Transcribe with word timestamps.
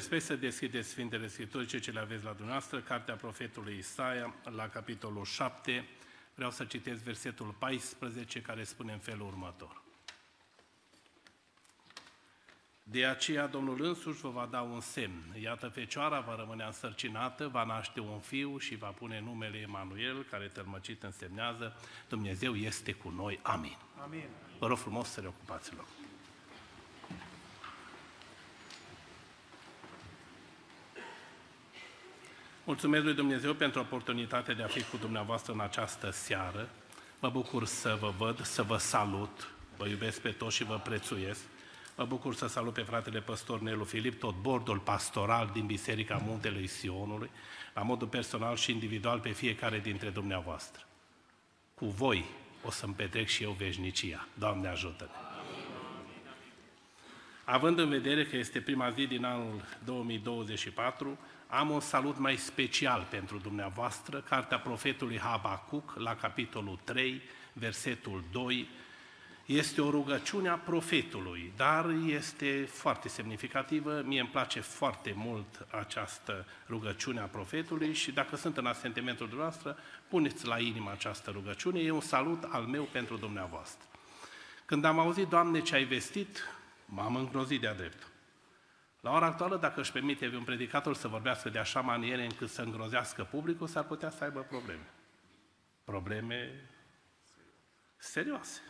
cu 0.00 0.06
respect 0.06 0.30
să 0.30 0.46
deschideți 0.46 0.88
Sfintele 0.88 1.28
Scripturi, 1.28 1.66
ce 1.66 1.78
ce 1.78 1.90
le 1.90 2.00
aveți 2.00 2.24
la 2.24 2.32
dumneavoastră, 2.32 2.80
Cartea 2.80 3.14
Profetului 3.14 3.76
Isaia, 3.78 4.34
la 4.54 4.68
capitolul 4.68 5.24
7, 5.24 5.88
vreau 6.34 6.50
să 6.50 6.64
citesc 6.64 7.02
versetul 7.02 7.54
14, 7.58 8.40
care 8.40 8.64
spune 8.64 8.92
în 8.92 8.98
felul 8.98 9.26
următor. 9.26 9.82
De 12.82 13.06
aceea 13.06 13.46
Domnul 13.46 13.84
însuși 13.84 14.20
vă 14.20 14.28
va 14.28 14.48
da 14.50 14.60
un 14.60 14.80
semn. 14.80 15.36
Iată, 15.42 15.68
fecioara 15.68 16.20
va 16.20 16.36
rămâne 16.36 16.64
însărcinată, 16.64 17.48
va 17.48 17.64
naște 17.64 18.00
un 18.00 18.18
fiu 18.18 18.58
și 18.58 18.76
va 18.76 18.88
pune 18.88 19.20
numele 19.20 19.58
Emanuel, 19.58 20.22
care 20.30 20.46
tălmăcit 20.46 21.02
însemnează 21.02 21.76
Dumnezeu 22.08 22.54
este 22.54 22.92
cu 22.92 23.08
noi. 23.08 23.38
Amin. 23.42 23.76
Amin. 24.02 24.28
Vă 24.58 24.66
rog 24.66 24.78
frumos 24.78 25.08
să 25.08 25.20
reocupați 25.20 25.74
loc. 25.74 25.99
Mulțumesc 32.64 33.04
lui 33.04 33.14
Dumnezeu 33.14 33.54
pentru 33.54 33.80
oportunitatea 33.80 34.54
de 34.54 34.62
a 34.62 34.66
fi 34.66 34.82
cu 34.82 34.96
dumneavoastră 34.96 35.52
în 35.52 35.60
această 35.60 36.10
seară. 36.10 36.68
Mă 37.20 37.28
bucur 37.28 37.64
să 37.64 37.96
vă 38.00 38.12
văd, 38.18 38.44
să 38.44 38.62
vă 38.62 38.76
salut, 38.76 39.50
vă 39.76 39.88
iubesc 39.88 40.20
pe 40.20 40.30
toți 40.30 40.56
și 40.56 40.64
vă 40.64 40.80
prețuiesc. 40.84 41.40
Mă 41.96 42.04
bucur 42.04 42.34
să 42.34 42.46
salut 42.46 42.72
pe 42.72 42.82
fratele 42.82 43.20
păstor 43.20 43.60
Nelu 43.60 43.84
Filip, 43.84 44.20
tot 44.20 44.34
bordul 44.40 44.78
pastoral 44.78 45.50
din 45.52 45.66
Biserica 45.66 46.22
Muntelui 46.26 46.66
Sionului, 46.66 47.30
la 47.74 47.82
modul 47.82 48.08
personal 48.08 48.56
și 48.56 48.70
individual 48.70 49.18
pe 49.18 49.30
fiecare 49.30 49.78
dintre 49.78 50.08
dumneavoastră. 50.08 50.82
Cu 51.74 51.86
voi 51.86 52.24
o 52.64 52.70
să-mi 52.70 52.94
petrec 52.94 53.28
și 53.28 53.42
eu 53.42 53.50
veșnicia. 53.50 54.26
Doamne 54.34 54.68
ajută-ne! 54.68 55.10
Având 57.44 57.78
în 57.78 57.88
vedere 57.88 58.24
că 58.24 58.36
este 58.36 58.60
prima 58.60 58.90
zi 58.90 59.06
din 59.06 59.24
anul 59.24 59.64
2024, 59.84 61.18
am 61.50 61.70
un 61.70 61.80
salut 61.80 62.18
mai 62.18 62.36
special 62.36 63.06
pentru 63.10 63.38
dumneavoastră, 63.38 64.20
Cartea 64.20 64.58
Profetului 64.58 65.18
Habacuc, 65.18 65.94
la 65.96 66.16
capitolul 66.16 66.78
3, 66.84 67.22
versetul 67.52 68.24
2, 68.32 68.68
este 69.46 69.80
o 69.80 69.90
rugăciune 69.90 70.48
a 70.48 70.54
profetului, 70.54 71.52
dar 71.56 71.90
este 72.06 72.68
foarte 72.72 73.08
semnificativă. 73.08 74.02
Mie 74.04 74.20
îmi 74.20 74.28
place 74.28 74.60
foarte 74.60 75.12
mult 75.16 75.66
această 75.70 76.46
rugăciune 76.68 77.20
a 77.20 77.24
profetului 77.24 77.92
și 77.92 78.12
dacă 78.12 78.36
sunt 78.36 78.56
în 78.56 78.66
asentimentul 78.66 79.28
dumneavoastră, 79.28 79.76
puneți 80.08 80.46
la 80.46 80.58
inimă 80.58 80.90
această 80.90 81.30
rugăciune. 81.30 81.80
E 81.80 81.90
un 81.90 82.00
salut 82.00 82.42
al 82.48 82.62
meu 82.62 82.82
pentru 82.82 83.16
dumneavoastră. 83.16 83.88
Când 84.64 84.84
am 84.84 84.98
auzit, 84.98 85.26
Doamne, 85.26 85.60
ce 85.60 85.74
ai 85.74 85.84
vestit, 85.84 86.48
m-am 86.84 87.16
îngrozit 87.16 87.60
de-a 87.60 87.74
drept. 87.74 88.06
La 89.00 89.10
ora 89.10 89.26
actuală, 89.26 89.56
dacă 89.56 89.80
își 89.80 89.92
permite 89.92 90.32
un 90.36 90.44
predicator 90.44 90.94
să 90.94 91.08
vorbească 91.08 91.48
de 91.48 91.58
așa 91.58 91.80
maniere 91.80 92.24
încât 92.24 92.48
să 92.48 92.62
îngrozească 92.62 93.24
publicul, 93.24 93.66
s-ar 93.66 93.84
putea 93.84 94.10
să 94.10 94.24
aibă 94.24 94.40
probleme. 94.40 94.90
Probleme 95.84 96.68
serioase. 97.96 98.60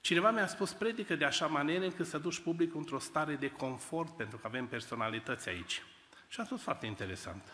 Cineva 0.00 0.30
mi-a 0.30 0.46
spus, 0.46 0.72
predică 0.72 1.14
de 1.14 1.24
așa 1.24 1.46
manieră 1.46 1.84
încât 1.84 2.06
să 2.06 2.18
duci 2.18 2.38
publicul 2.38 2.78
într-o 2.78 2.98
stare 2.98 3.34
de 3.34 3.50
confort, 3.50 4.16
pentru 4.16 4.38
că 4.38 4.46
avem 4.46 4.66
personalități 4.66 5.48
aici. 5.48 5.82
Și 6.28 6.40
a 6.40 6.44
fost 6.44 6.62
foarte 6.62 6.86
interesant. 6.86 7.52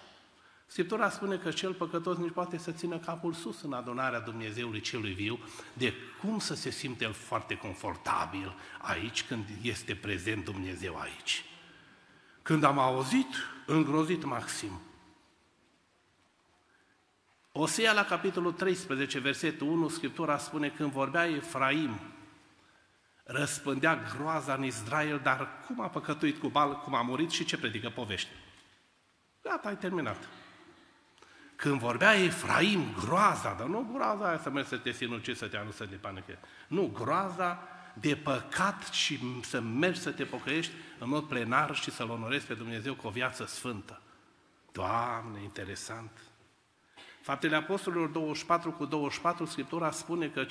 Scriptura 0.67 1.11
spune 1.11 1.37
că 1.37 1.51
cel 1.51 1.75
păcătos 1.75 2.17
nici 2.17 2.33
poate 2.33 2.59
să 2.59 2.73
țină 2.73 2.99
capul 2.99 3.33
sus 3.33 3.62
în 3.62 3.73
adunarea 3.73 4.21
Dumnezeului 4.21 4.81
celui 4.81 5.12
viu, 5.12 5.39
de 5.73 5.95
cum 6.21 6.39
să 6.39 6.55
se 6.55 6.71
simte 6.71 7.05
el 7.05 7.12
foarte 7.12 7.57
confortabil 7.57 8.55
aici 8.79 9.27
când 9.27 9.45
este 9.62 9.95
prezent 9.95 10.45
Dumnezeu 10.45 10.99
aici. 10.99 11.45
Când 12.43 12.65
am 12.65 12.79
auzit, 12.79 13.35
îngrozit 13.67 14.25
maxim. 14.25 14.81
Osea 17.53 17.93
la 17.93 18.05
capitolul 18.05 18.53
13, 18.53 19.19
versetul 19.19 19.69
1, 19.69 19.89
Scriptura 19.89 20.39
spune, 20.39 20.69
când 20.69 20.93
vorbea 20.93 21.27
Efraim, 21.27 22.01
răspândea 23.25 24.03
groaza 24.17 24.55
în 24.55 24.65
Israel, 24.65 25.21
dar 25.23 25.49
cum 25.67 25.81
a 25.81 25.89
păcătuit 25.89 26.39
cu 26.39 26.49
Bal, 26.49 26.79
cum 26.79 26.95
a 26.95 27.03
murit 27.03 27.31
și 27.31 27.45
ce 27.45 27.59
predică 27.59 27.89
povește. 27.89 28.31
Gata, 29.43 29.69
ai 29.69 29.77
terminat. 29.77 30.29
Când 31.57 31.79
vorbea 31.79 32.15
Efraim, 32.15 32.95
groaza, 33.05 33.55
dar 33.59 33.67
nu 33.67 33.91
groaza 33.93 34.29
aia 34.29 34.39
să 34.39 34.51
mergi 34.51 34.69
să 34.69 34.77
te 34.77 34.91
sinuci, 34.91 35.37
să 35.37 35.47
te 35.47 35.57
anunță 35.57 35.85
de 35.85 35.97
panică. 35.97 36.39
Nu, 36.69 36.91
groaza 36.95 37.69
de 37.95 38.17
păcat 38.17 38.89
și 38.89 39.21
să 39.43 39.61
mergi 39.61 40.01
să 40.01 40.11
te 40.11 40.25
pocăiești 40.25 40.73
în 41.00 41.08
mod 41.08 41.25
plenar 41.25 41.75
și 41.75 41.91
să-L 41.91 42.11
onorezi 42.11 42.47
pe 42.47 42.55
Dumnezeu 42.55 42.94
cu 42.94 43.06
o 43.06 43.11
viață 43.11 43.44
sfântă. 43.44 44.00
Doamne, 44.73 45.43
interesant! 45.43 46.11
Faptele 47.20 47.56
Apostolilor 47.56 48.08
24 48.08 48.73
cu 48.73 48.85
24, 48.85 49.44
Scriptura 49.44 49.91
spune 49.91 50.29
că 50.29 50.47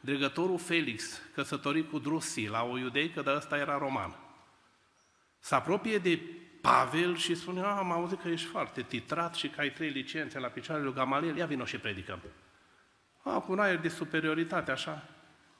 dregătorul 0.00 0.58
Felix, 0.58 1.20
căsătorit 1.34 1.90
cu 1.90 1.98
Drusi, 1.98 2.46
la 2.46 2.62
o 2.62 2.78
iudeică, 2.78 3.22
dar 3.22 3.36
ăsta 3.36 3.58
era 3.58 3.78
roman. 3.78 4.16
Se 5.38 5.54
apropie 5.54 5.98
de 5.98 6.20
Pavel 6.60 7.16
și 7.16 7.34
spune, 7.34 7.60
ah, 7.60 7.74
am 7.78 7.92
auzit 7.92 8.20
că 8.20 8.28
ești 8.28 8.46
foarte 8.46 8.82
titrat 8.82 9.34
și 9.34 9.48
că 9.48 9.60
ai 9.60 9.70
trei 9.70 9.90
licențe 9.90 10.38
la 10.38 10.48
picioarele 10.48 10.86
lui 10.86 10.96
Gamaliel, 10.96 11.36
ia 11.36 11.46
vino 11.46 11.64
și 11.64 11.78
predicăm. 11.78 12.20
Ah, 13.22 13.42
cu 13.42 13.52
un 13.52 13.58
aer 13.58 13.78
de 13.78 13.88
superioritate, 13.88 14.70
așa. 14.70 15.08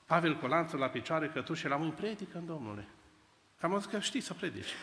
Pavel 0.05 0.35
cu 0.35 0.47
lanțul 0.47 0.79
la 0.79 0.87
picioare, 0.87 1.27
cătușe 1.27 1.67
la 1.67 1.75
mâini, 1.75 1.93
predică 1.93 2.43
Domnule. 2.45 2.87
Că 3.59 3.65
am 3.65 3.73
auzit 3.73 3.89
că 3.89 3.99
știi 3.99 4.21
să 4.21 4.33
predici. 4.33 4.73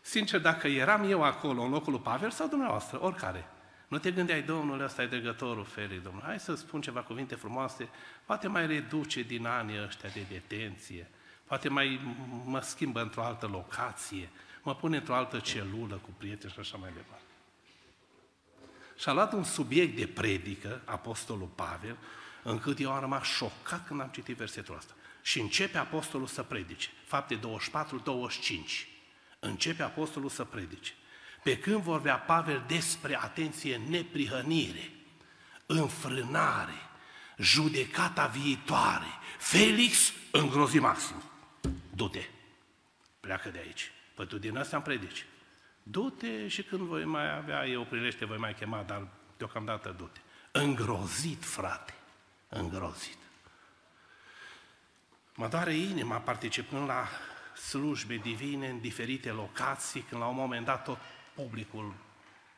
Sincer, 0.00 0.40
dacă 0.40 0.68
eram 0.68 1.10
eu 1.10 1.22
acolo, 1.22 1.62
în 1.62 1.70
locul 1.70 1.92
lui 1.92 2.00
Pavel 2.00 2.30
sau 2.30 2.48
dumneavoastră, 2.48 3.02
oricare, 3.02 3.48
nu 3.88 3.98
te 3.98 4.10
gândeai, 4.10 4.42
Domnul, 4.42 4.80
ăsta 4.80 5.02
e 5.02 5.06
dregătorul 5.06 5.64
ferii, 5.64 5.98
Domnul. 5.98 6.22
Hai 6.22 6.40
să 6.40 6.54
spun 6.54 6.80
ceva 6.80 7.00
cuvinte 7.00 7.34
frumoase, 7.34 7.88
poate 8.24 8.48
mai 8.48 8.66
reduce 8.66 9.22
din 9.22 9.46
anii 9.46 9.84
ăștia 9.84 10.08
de 10.08 10.26
detenție, 10.28 11.10
poate 11.44 11.68
mai 11.68 12.00
mă 12.44 12.60
schimbă 12.60 13.00
într-o 13.00 13.24
altă 13.24 13.46
locație, 13.46 14.28
mă 14.62 14.74
pune 14.74 14.96
într-o 14.96 15.14
altă 15.14 15.38
celulă 15.38 15.94
cu 15.94 16.08
prieteni 16.16 16.52
și 16.52 16.58
așa 16.58 16.76
mai 16.76 16.90
departe. 16.94 17.24
Și 18.96 19.08
a 19.08 19.12
luat 19.12 19.32
un 19.32 19.44
subiect 19.44 19.96
de 19.96 20.06
predică, 20.06 20.80
Apostolul 20.84 21.48
Pavel, 21.54 21.96
încât 22.42 22.80
eu 22.80 22.92
am 22.92 23.00
rămas 23.00 23.22
șocat 23.22 23.86
când 23.86 24.00
am 24.00 24.08
citit 24.08 24.36
versetul 24.36 24.76
ăsta. 24.76 24.92
Și 25.24 25.40
începe 25.40 25.78
Apostolul 25.78 26.26
să 26.26 26.42
predice. 26.42 26.88
Fapte 27.04 27.38
24-25. 27.38 27.40
Începe 29.38 29.82
Apostolul 29.82 30.28
să 30.28 30.44
predice. 30.44 30.92
Pe 31.42 31.58
când 31.58 31.82
vorbea 31.82 32.16
Pavel 32.18 32.64
despre, 32.66 33.22
atenție, 33.22 33.76
neprihănire, 33.76 34.90
înfrânare, 35.66 36.88
judecata 37.38 38.26
viitoare, 38.26 39.06
Felix 39.38 40.12
îngrozi 40.30 40.78
maxim. 40.78 41.22
Du-te, 41.94 42.24
pleacă 43.20 43.48
de 43.48 43.58
aici. 43.58 43.90
Păi 44.14 44.26
tu 44.26 44.38
din 44.38 44.56
asta 44.56 44.76
am 44.76 44.82
predici. 44.82 45.26
Du-te 45.82 46.48
și 46.48 46.62
când 46.62 46.80
voi 46.80 47.04
mai 47.04 47.36
avea 47.36 47.66
eu 47.66 47.84
prilește, 47.84 48.24
voi 48.24 48.38
mai 48.38 48.54
chema, 48.54 48.82
dar 48.82 49.08
deocamdată 49.36 49.94
du-te. 49.98 50.20
Îngrozit, 50.52 51.44
frate, 51.44 51.94
îngrozit. 52.48 53.18
Mă 55.36 55.48
doare 55.48 55.74
inima 55.74 56.18
participând 56.18 56.86
la 56.86 57.08
slujbe 57.56 58.16
divine 58.16 58.68
în 58.68 58.80
diferite 58.80 59.30
locații, 59.30 60.00
când 60.00 60.20
la 60.20 60.26
un 60.26 60.34
moment 60.34 60.64
dat 60.64 60.84
tot 60.84 60.98
publicul 61.34 61.94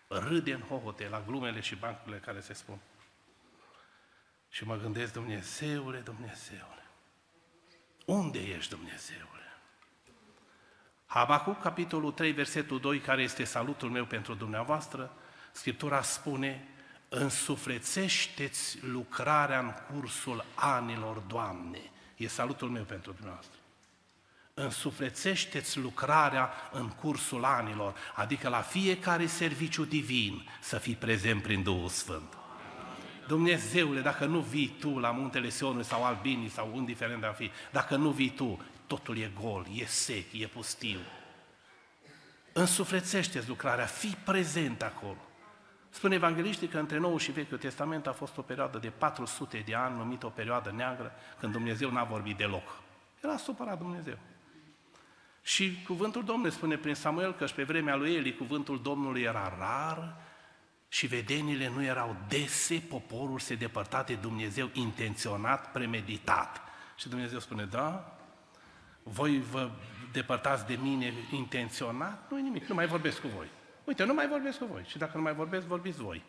râde 0.08 0.52
în 0.52 0.60
hohote 0.60 1.08
la 1.08 1.22
glumele 1.26 1.60
și 1.60 1.74
bancurile 1.74 2.18
care 2.18 2.40
se 2.40 2.52
spun. 2.52 2.78
Și 4.48 4.64
mă 4.64 4.76
gândesc, 4.76 5.12
Dumnezeule, 5.12 5.98
Dumnezeule, 5.98 6.86
unde 8.04 8.38
ești, 8.38 8.70
Dumnezeule? 8.70 9.26
Habacuc, 11.06 11.60
capitolul 11.60 12.12
3, 12.12 12.32
versetul 12.32 12.80
2, 12.80 12.98
care 12.98 13.22
este 13.22 13.44
salutul 13.44 13.90
meu 13.90 14.04
pentru 14.04 14.34
dumneavoastră, 14.34 15.12
Scriptura 15.52 16.02
spune, 16.02 16.68
însuflețește-ți 17.08 18.84
lucrarea 18.84 19.58
în 19.58 19.72
cursul 19.72 20.44
anilor, 20.54 21.16
Doamne. 21.18 21.90
E 22.16 22.28
salutul 22.28 22.68
meu 22.68 22.82
pentru 22.82 23.12
dumneavoastră 23.12 23.58
însuflețește-ți 24.60 25.78
lucrarea 25.78 26.50
în 26.72 26.88
cursul 26.88 27.44
anilor, 27.44 27.94
adică 28.14 28.48
la 28.48 28.60
fiecare 28.60 29.26
serviciu 29.26 29.84
divin 29.84 30.48
să 30.60 30.78
fii 30.78 30.94
prezent 30.94 31.42
prin 31.42 31.62
Duhul 31.62 31.88
Sfânt. 31.88 32.36
Dumnezeule, 33.26 34.00
dacă 34.00 34.24
nu 34.24 34.40
vii 34.40 34.76
tu 34.80 34.98
la 34.98 35.10
muntele 35.10 35.48
Sionului 35.48 35.84
sau 35.84 36.04
Albinii 36.04 36.48
sau 36.48 36.72
indiferent 36.74 37.20
de 37.20 37.26
a 37.26 37.32
fi, 37.32 37.50
dacă 37.72 37.96
nu 37.96 38.10
vii 38.10 38.30
tu, 38.30 38.64
totul 38.86 39.18
e 39.18 39.32
gol, 39.40 39.66
e 39.74 39.84
sec, 39.84 40.32
e 40.32 40.46
pustiu. 40.46 40.98
Însuflețește-ți 42.52 43.48
lucrarea, 43.48 43.86
fii 43.86 44.16
prezent 44.24 44.82
acolo. 44.82 45.25
Spune 45.96 46.14
evangeliștii 46.14 46.68
că 46.68 46.78
între 46.78 46.98
Nou 46.98 47.18
și 47.18 47.32
Vechiul 47.32 47.58
Testament 47.58 48.06
a 48.06 48.12
fost 48.12 48.38
o 48.38 48.42
perioadă 48.42 48.78
de 48.78 48.88
400 48.88 49.62
de 49.66 49.74
ani, 49.74 49.96
numită 49.96 50.26
o 50.26 50.28
perioadă 50.28 50.72
neagră, 50.76 51.12
când 51.38 51.52
Dumnezeu 51.52 51.90
n-a 51.90 52.04
vorbit 52.04 52.36
deloc. 52.36 52.82
Era 53.22 53.36
supărat 53.36 53.78
Dumnezeu. 53.78 54.18
Și 55.42 55.82
cuvântul 55.86 56.24
Domnului 56.24 56.52
spune 56.52 56.76
prin 56.76 56.94
Samuel 56.94 57.34
că 57.34 57.46
și 57.46 57.54
pe 57.54 57.62
vremea 57.62 57.96
lui 57.96 58.14
Eli 58.14 58.36
cuvântul 58.36 58.82
Domnului 58.82 59.22
era 59.22 59.56
rar 59.58 60.16
și 60.88 61.06
vedenile 61.06 61.68
nu 61.68 61.82
erau 61.82 62.16
dese, 62.28 62.82
poporul 62.88 63.38
se 63.38 63.54
depărta 63.54 64.02
de 64.02 64.14
Dumnezeu 64.14 64.70
intenționat, 64.72 65.72
premeditat. 65.72 66.60
Și 66.96 67.08
Dumnezeu 67.08 67.38
spune, 67.38 67.64
da, 67.64 68.16
voi 69.02 69.40
vă 69.50 69.70
depărtați 70.12 70.66
de 70.66 70.78
mine 70.82 71.12
intenționat, 71.30 72.30
nu 72.30 72.36
nimic, 72.36 72.66
nu 72.66 72.74
mai 72.74 72.86
vorbesc 72.86 73.20
cu 73.20 73.28
voi. 73.36 73.46
Uite, 73.86 74.04
nu 74.04 74.14
mai 74.14 74.28
vorbesc 74.28 74.58
cu 74.58 74.64
voi 74.72 74.84
și 74.86 74.98
dacă 74.98 75.12
nu 75.14 75.22
mai 75.22 75.34
vorbesc, 75.34 75.66
vorbiți 75.66 76.02
voi. 76.02 76.22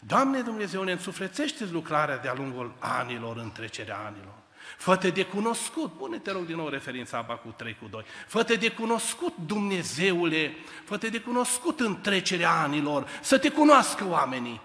Doamne 0.00 0.40
Dumnezeu, 0.40 0.82
ne 0.82 0.92
însuflețește 0.92 1.64
lucrarea 1.64 2.18
de-a 2.18 2.34
lungul 2.34 2.74
anilor, 2.78 3.36
în 3.36 3.52
trecerea 3.52 3.98
anilor. 3.98 4.34
Fă-te 4.76 5.10
de 5.10 5.24
cunoscut, 5.24 5.92
pune 5.92 6.18
te 6.18 6.32
rog 6.32 6.46
din 6.46 6.56
nou 6.56 6.68
referința 6.68 7.18
Aba 7.18 7.34
cu 7.36 7.54
3 7.56 7.76
cu 7.80 7.86
2, 7.90 8.04
fă-te 8.26 8.54
de 8.54 8.70
cunoscut 8.70 9.34
Dumnezeule, 9.46 10.54
fă-te 10.84 11.08
de 11.08 11.20
cunoscut 11.20 11.80
în 11.80 12.00
trecerea 12.00 12.50
anilor, 12.50 13.08
să 13.20 13.38
te 13.38 13.50
cunoască 13.50 14.04
oamenii. 14.06 14.60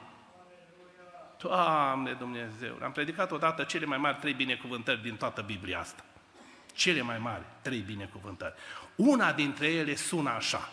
Doamne 1.41 2.13
Dumnezeu, 2.13 2.77
am 2.83 2.91
predicat 2.91 3.31
odată 3.31 3.63
cele 3.63 3.85
mai 3.85 3.97
mari 3.97 4.17
trei 4.19 4.33
binecuvântări 4.33 5.01
din 5.01 5.15
toată 5.15 5.41
Biblia 5.41 5.79
asta. 5.79 6.03
Cele 6.73 7.01
mai 7.01 7.17
mari 7.17 7.43
trei 7.61 7.79
binecuvântări. 7.79 8.53
Una 8.95 9.31
dintre 9.31 9.67
ele 9.67 9.95
sună 9.95 10.29
așa. 10.29 10.69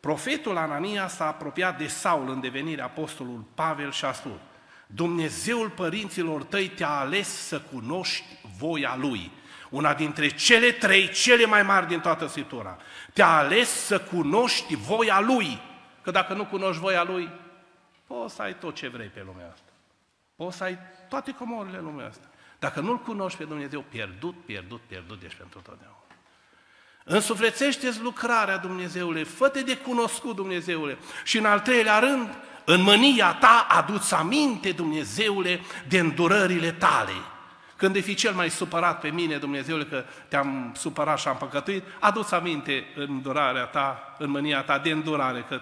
Profetul 0.00 0.56
Anania 0.56 1.08
s-a 1.08 1.26
apropiat 1.26 1.78
de 1.78 1.86
Saul 1.86 2.30
în 2.30 2.40
devenirea 2.40 2.84
apostolul 2.84 3.44
Pavel 3.54 3.90
și 3.92 4.04
a 4.04 4.12
spus, 4.12 4.38
Dumnezeul 4.86 5.70
părinților 5.70 6.42
tăi 6.42 6.68
te-a 6.68 6.90
ales 6.90 7.28
să 7.28 7.60
cunoști 7.60 8.24
voia 8.58 8.96
Lui. 8.96 9.30
Una 9.70 9.94
dintre 9.94 10.28
cele 10.28 10.70
trei, 10.70 11.08
cele 11.08 11.44
mai 11.44 11.62
mari 11.62 11.86
din 11.86 12.00
toată 12.00 12.26
Scriptura. 12.26 12.76
Te-a 13.12 13.36
ales 13.36 13.68
să 13.68 14.00
cunoști 14.00 14.74
voia 14.76 15.20
Lui. 15.20 15.60
Că 16.02 16.10
dacă 16.10 16.34
nu 16.34 16.46
cunoști 16.46 16.80
voia 16.80 17.02
Lui, 17.02 17.30
poți 18.06 18.34
să 18.34 18.42
ai 18.42 18.54
tot 18.54 18.74
ce 18.74 18.88
vrei 18.88 19.08
pe 19.08 19.22
lumea 19.26 19.50
asta. 19.52 19.72
Poți 20.36 20.56
să 20.56 20.64
ai 20.64 20.78
toate 21.08 21.32
comorile 21.32 21.78
lumea 21.80 22.06
asta. 22.06 22.26
Dacă 22.58 22.80
nu-L 22.80 22.98
cunoști 22.98 23.38
pe 23.38 23.44
Dumnezeu, 23.44 23.84
pierdut, 23.88 24.44
pierdut, 24.44 24.80
pierdut 24.80 25.22
ești 25.22 25.38
pentru 25.38 25.60
totdeauna. 25.60 25.97
Însuflețește-ți 27.08 28.02
lucrarea 28.02 28.56
Dumnezeule, 28.56 29.24
fă-te 29.24 29.62
de 29.62 29.76
cunoscut 29.76 30.36
Dumnezeule. 30.36 30.98
Și 31.24 31.38
în 31.38 31.44
al 31.44 31.60
treilea 31.60 31.98
rând, 31.98 32.28
în 32.64 32.82
mânia 32.82 33.32
ta 33.32 33.66
aduți 33.70 34.14
aminte, 34.14 34.72
Dumnezeule, 34.72 35.60
de 35.88 35.98
îndurările 35.98 36.72
tale. 36.72 37.12
Când 37.76 37.96
e 37.96 38.00
fi 38.00 38.14
cel 38.14 38.34
mai 38.34 38.50
supărat 38.50 39.00
pe 39.00 39.08
mine, 39.08 39.36
Dumnezeule, 39.36 39.84
că 39.84 40.04
te-am 40.28 40.72
supărat 40.76 41.18
și 41.18 41.28
am 41.28 41.36
păcătuit, 41.36 41.84
aduți 41.98 42.34
aminte 42.34 42.84
în 42.94 43.06
îndurarea 43.08 43.64
ta, 43.64 44.14
în 44.18 44.30
mânia 44.30 44.62
ta 44.62 44.78
de 44.78 44.90
îndurare, 44.90 45.44
că 45.48 45.60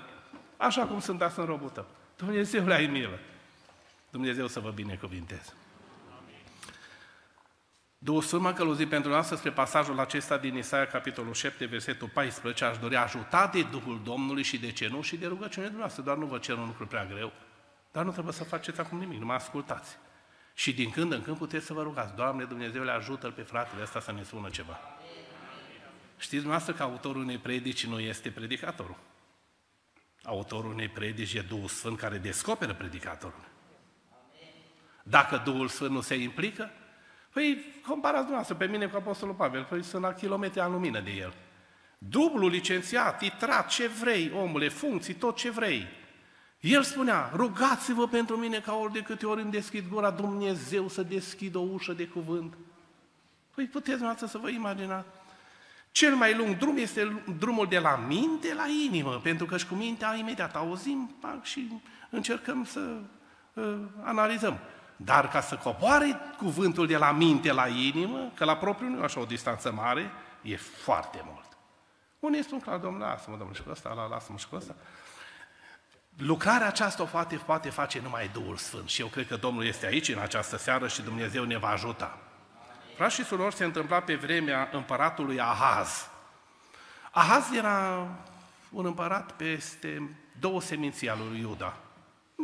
așa 0.57 0.83
cum 0.83 1.01
sunt, 1.01 1.19
dar 1.19 1.31
sunt 1.31 1.47
robul 1.47 1.69
tău. 1.69 1.87
Dumnezeule, 2.17 2.75
ai 2.75 2.87
milă. 2.87 3.19
Dumnezeu 4.11 4.47
să 4.47 4.61
vă 4.61 4.71
binecuvinteze. 4.75 5.53
Duhul 7.99 8.23
Sfânt 8.23 8.43
m-a 8.43 8.53
călăuzit 8.53 8.89
pentru 8.89 9.11
noastră 9.11 9.37
spre 9.37 9.51
pasajul 9.51 9.99
acesta 9.99 10.39
din 10.39 10.57
Isaia, 10.57 10.87
capitolul 10.87 11.33
7, 11.33 11.65
versetul 11.65 12.09
14. 12.09 12.65
Aș 12.65 12.79
dori 12.79 12.97
ajuta 12.97 13.51
de 13.53 13.63
Duhul 13.63 14.01
Domnului 14.05 14.43
și 14.43 14.59
de 14.59 14.73
ce 14.73 14.89
nu 14.89 15.03
și 15.03 15.17
de 15.17 15.27
rugăciune 15.27 15.65
dumneavoastră. 15.65 16.03
Doar 16.03 16.17
nu 16.17 16.27
vă 16.27 16.39
cer 16.39 16.57
un 16.57 16.67
lucru 16.67 16.87
prea 16.87 17.05
greu, 17.05 17.33
dar 17.93 18.05
nu 18.05 18.11
trebuie 18.11 18.33
să 18.33 18.45
faceți 18.45 18.81
acum 18.81 18.99
nimic, 18.99 19.19
nu 19.19 19.27
mă 19.27 19.33
ascultați. 19.33 19.99
Și 20.55 20.75
din 20.75 20.91
când 20.91 21.13
în 21.13 21.23
când 21.23 21.37
puteți 21.37 21.67
să 21.67 21.73
vă 21.73 21.83
rugați. 21.83 22.15
Doamne 22.15 22.45
Dumnezeule, 22.45 22.91
ajută-l 22.91 23.33
pe 23.33 23.43
fratele 23.43 23.83
ăsta 23.83 24.01
să 24.01 24.13
ne 24.13 24.23
spună 24.23 24.49
ceva. 24.49 24.79
Știți 26.19 26.43
dumneavoastră 26.43 26.73
că 26.73 26.83
autorul 26.83 27.23
unei 27.23 27.39
predici 27.39 27.87
nu 27.87 28.01
este 28.01 28.31
predicatorul. 28.31 28.97
Autorul 30.23 30.73
unei 30.73 30.89
predici 30.89 31.35
e 31.35 31.41
Duhul 31.41 31.69
Sfânt 31.69 31.99
care 31.99 32.19
descoperă 32.19 32.75
predicatorul. 32.75 33.45
Dacă 35.03 35.41
Duhul 35.45 35.69
Sfânt 35.69 35.91
nu 35.91 36.01
se 36.01 36.15
implică, 36.15 36.71
Păi, 37.37 37.65
comparați 37.87 38.27
dumneavoastră 38.27 38.55
pe 38.55 38.67
mine 38.67 38.87
cu 38.87 38.97
Apostolul 38.97 39.35
Pavel, 39.35 39.67
păi 39.69 39.83
sunt 39.83 40.03
la 40.03 40.13
kilometri 40.13 40.61
în 40.61 40.73
lumină 40.73 41.01
de 41.01 41.11
el. 41.11 41.35
Dublu 41.99 42.49
licențiat, 42.49 43.19
titrat, 43.19 43.69
ce 43.69 43.87
vrei, 43.87 44.33
omule, 44.35 44.69
funcții, 44.69 45.15
tot 45.15 45.37
ce 45.37 45.51
vrei. 45.51 45.87
El 46.61 46.83
spunea, 46.83 47.31
rugați-vă 47.35 48.09
pentru 48.09 48.37
mine 48.37 48.59
ca 48.59 48.75
ori 48.75 48.93
de 48.93 49.01
câte 49.01 49.27
ori 49.27 49.43
îmi 49.43 49.51
deschid 49.51 49.89
gura, 49.89 50.11
Dumnezeu 50.11 50.89
să 50.89 51.03
deschidă 51.03 51.59
o 51.59 51.69
ușă 51.73 51.93
de 51.93 52.07
cuvânt. 52.07 52.55
Păi 53.55 53.65
puteți 53.65 53.99
dumneavoastră 53.99 54.27
să 54.27 54.39
vă 54.39 54.49
imaginați. 54.51 55.09
Cel 55.91 56.15
mai 56.15 56.37
lung 56.37 56.57
drum 56.57 56.77
este 56.77 57.23
drumul 57.39 57.67
de 57.67 57.79
la 57.79 58.05
minte 58.09 58.55
la 58.55 58.67
inimă, 58.87 59.21
pentru 59.23 59.47
că 59.47 59.57
și 59.57 59.67
cu 59.67 59.75
mintea 59.75 60.15
imediat 60.15 60.57
auzim 60.57 61.17
și 61.43 61.69
încercăm 62.11 62.65
să 62.65 63.01
uh, 63.53 63.79
analizăm. 64.03 64.59
Dar 64.97 65.29
ca 65.29 65.41
să 65.41 65.57
coboare 65.57 66.21
cuvântul 66.37 66.87
de 66.87 66.97
la 66.97 67.13
minte 67.13 67.53
la 67.53 67.69
inimă, 67.69 68.31
că 68.35 68.45
la 68.45 68.57
propriu 68.57 68.89
nu 68.89 69.01
e 69.01 69.05
așa 69.05 69.21
o 69.21 69.25
distanță 69.25 69.73
mare, 69.73 70.11
e 70.43 70.57
foarte 70.57 71.23
mult. 71.25 71.45
Unii 72.19 72.43
spun 72.43 72.61
că, 72.61 72.79
domnule, 72.83 73.05
lasă-mă, 73.05 73.37
domnule, 73.37 73.59
și 73.59 73.65
cu 73.65 73.71
ăsta, 73.71 74.09
lasă-mă 74.11 74.39
și 74.39 74.49
cu 74.49 74.57
ăsta. 74.57 74.75
Lucrarea 76.17 76.67
aceasta 76.67 77.03
o 77.03 77.07
poate, 77.07 77.37
poate 77.37 77.71
face 77.71 78.01
numai 78.01 78.31
Duhul 78.33 78.57
Sfânt 78.57 78.89
și 78.89 79.01
eu 79.01 79.07
cred 79.07 79.27
că 79.27 79.37
Domnul 79.37 79.67
este 79.67 79.87
aici 79.87 80.09
în 80.09 80.19
această 80.19 80.57
seară 80.57 80.89
și 80.89 81.03
Dumnezeu 81.03 81.45
ne 81.45 81.59
va 81.59 81.69
ajuta. 81.69 82.19
Frați 82.97 83.15
și 83.15 83.25
surori, 83.25 83.55
se 83.55 83.65
întâmpla 83.65 84.01
pe 84.01 84.15
vremea 84.15 84.69
împăratului 84.73 85.41
Ahaz. 85.41 86.09
Ahaz 87.11 87.53
era 87.53 88.09
un 88.71 88.85
împărat 88.85 89.33
peste 89.33 90.17
două 90.41 90.61
seminții 90.61 91.09
al 91.09 91.19
lui 91.29 91.41
Iuda. 91.41 91.77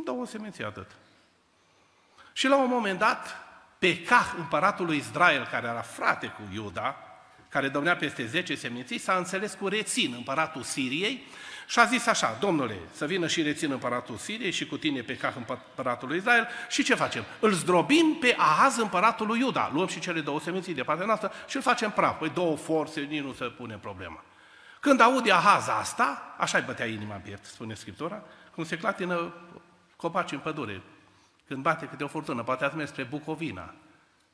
Două 0.04 0.26
seminții 0.26 0.64
atât. 0.64 0.90
Și 2.32 2.48
la 2.48 2.56
un 2.56 2.68
moment 2.68 2.98
dat, 2.98 3.36
Pecah, 3.78 4.32
împăratul 4.38 4.86
lui 4.86 4.96
Israel, 4.96 5.48
care 5.50 5.66
era 5.66 5.80
frate 5.80 6.26
cu 6.26 6.42
Iuda, 6.54 6.96
care 7.48 7.68
domnea 7.68 7.96
peste 7.96 8.26
10 8.26 8.54
seminții, 8.54 8.98
s-a 8.98 9.16
înțeles 9.16 9.54
cu 9.54 9.68
Rețin, 9.68 10.14
împăratul 10.16 10.62
Siriei, 10.62 11.26
și 11.66 11.78
a 11.78 11.84
zis 11.84 12.06
așa, 12.06 12.36
domnule, 12.40 12.78
să 12.92 13.06
vină 13.06 13.26
și 13.26 13.42
Rețin 13.42 13.70
împăratul 13.70 14.16
Siriei 14.16 14.50
și 14.50 14.66
cu 14.66 14.76
tine 14.76 15.00
Pecah 15.00 15.32
împăratul 15.36 16.08
lui 16.08 16.16
Israel 16.16 16.48
și 16.68 16.82
ce 16.82 16.94
facem? 16.94 17.24
Îl 17.40 17.52
zdrobim 17.52 18.16
pe 18.20 18.34
Ahaz 18.38 18.76
împăratul 18.76 19.26
lui 19.26 19.38
Iuda, 19.38 19.70
luăm 19.74 19.86
și 19.86 20.00
cele 20.00 20.20
două 20.20 20.40
seminții 20.40 20.74
de 20.74 20.82
partea 20.82 21.06
noastră 21.06 21.32
și 21.48 21.56
îl 21.56 21.62
facem 21.62 21.90
praf. 21.90 22.18
Păi 22.18 22.30
două 22.34 22.56
forțe, 22.56 23.00
nici 23.00 23.22
nu 23.22 23.32
se 23.32 23.44
pune 23.44 23.78
problema. 23.82 24.24
Când 24.80 25.00
aude 25.00 25.32
Ahaz 25.32 25.68
asta, 25.68 26.34
așa-i 26.38 26.62
bătea 26.62 26.86
inima 26.86 27.14
în 27.14 27.20
piept, 27.20 27.44
spune 27.44 27.74
Scriptura, 27.74 28.22
cum 28.54 28.64
se 28.64 28.76
clatină 28.76 29.34
copaci 29.96 30.32
în 30.32 30.38
pădure, 30.38 30.82
când 31.46 31.62
bate 31.62 31.86
câte 31.86 32.04
o 32.04 32.08
furtună, 32.08 32.42
poate 32.42 32.64
ați 32.64 32.76
mers 32.76 32.90
spre 32.90 33.02
Bucovina, 33.02 33.74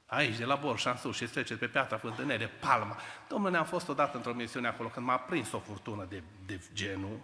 aici, 0.07 0.37
de 0.37 0.45
la 0.45 0.55
Borșa, 0.55 0.91
în 0.91 0.97
sus, 0.97 1.17
și 1.17 1.25
trece 1.25 1.57
pe 1.57 1.67
piatra 1.67 1.97
Fântânere, 1.97 2.47
Palma. 2.47 2.97
Domnule, 3.29 3.50
ne-am 3.50 3.65
fost 3.65 3.88
odată 3.88 4.17
într-o 4.17 4.33
misiune 4.33 4.69
acolo, 4.69 4.88
când 4.88 5.07
m-a 5.07 5.17
prins 5.17 5.53
o 5.53 5.59
furtună 5.59 6.07
de, 6.09 6.23
de 6.47 6.61
genul, 6.73 7.21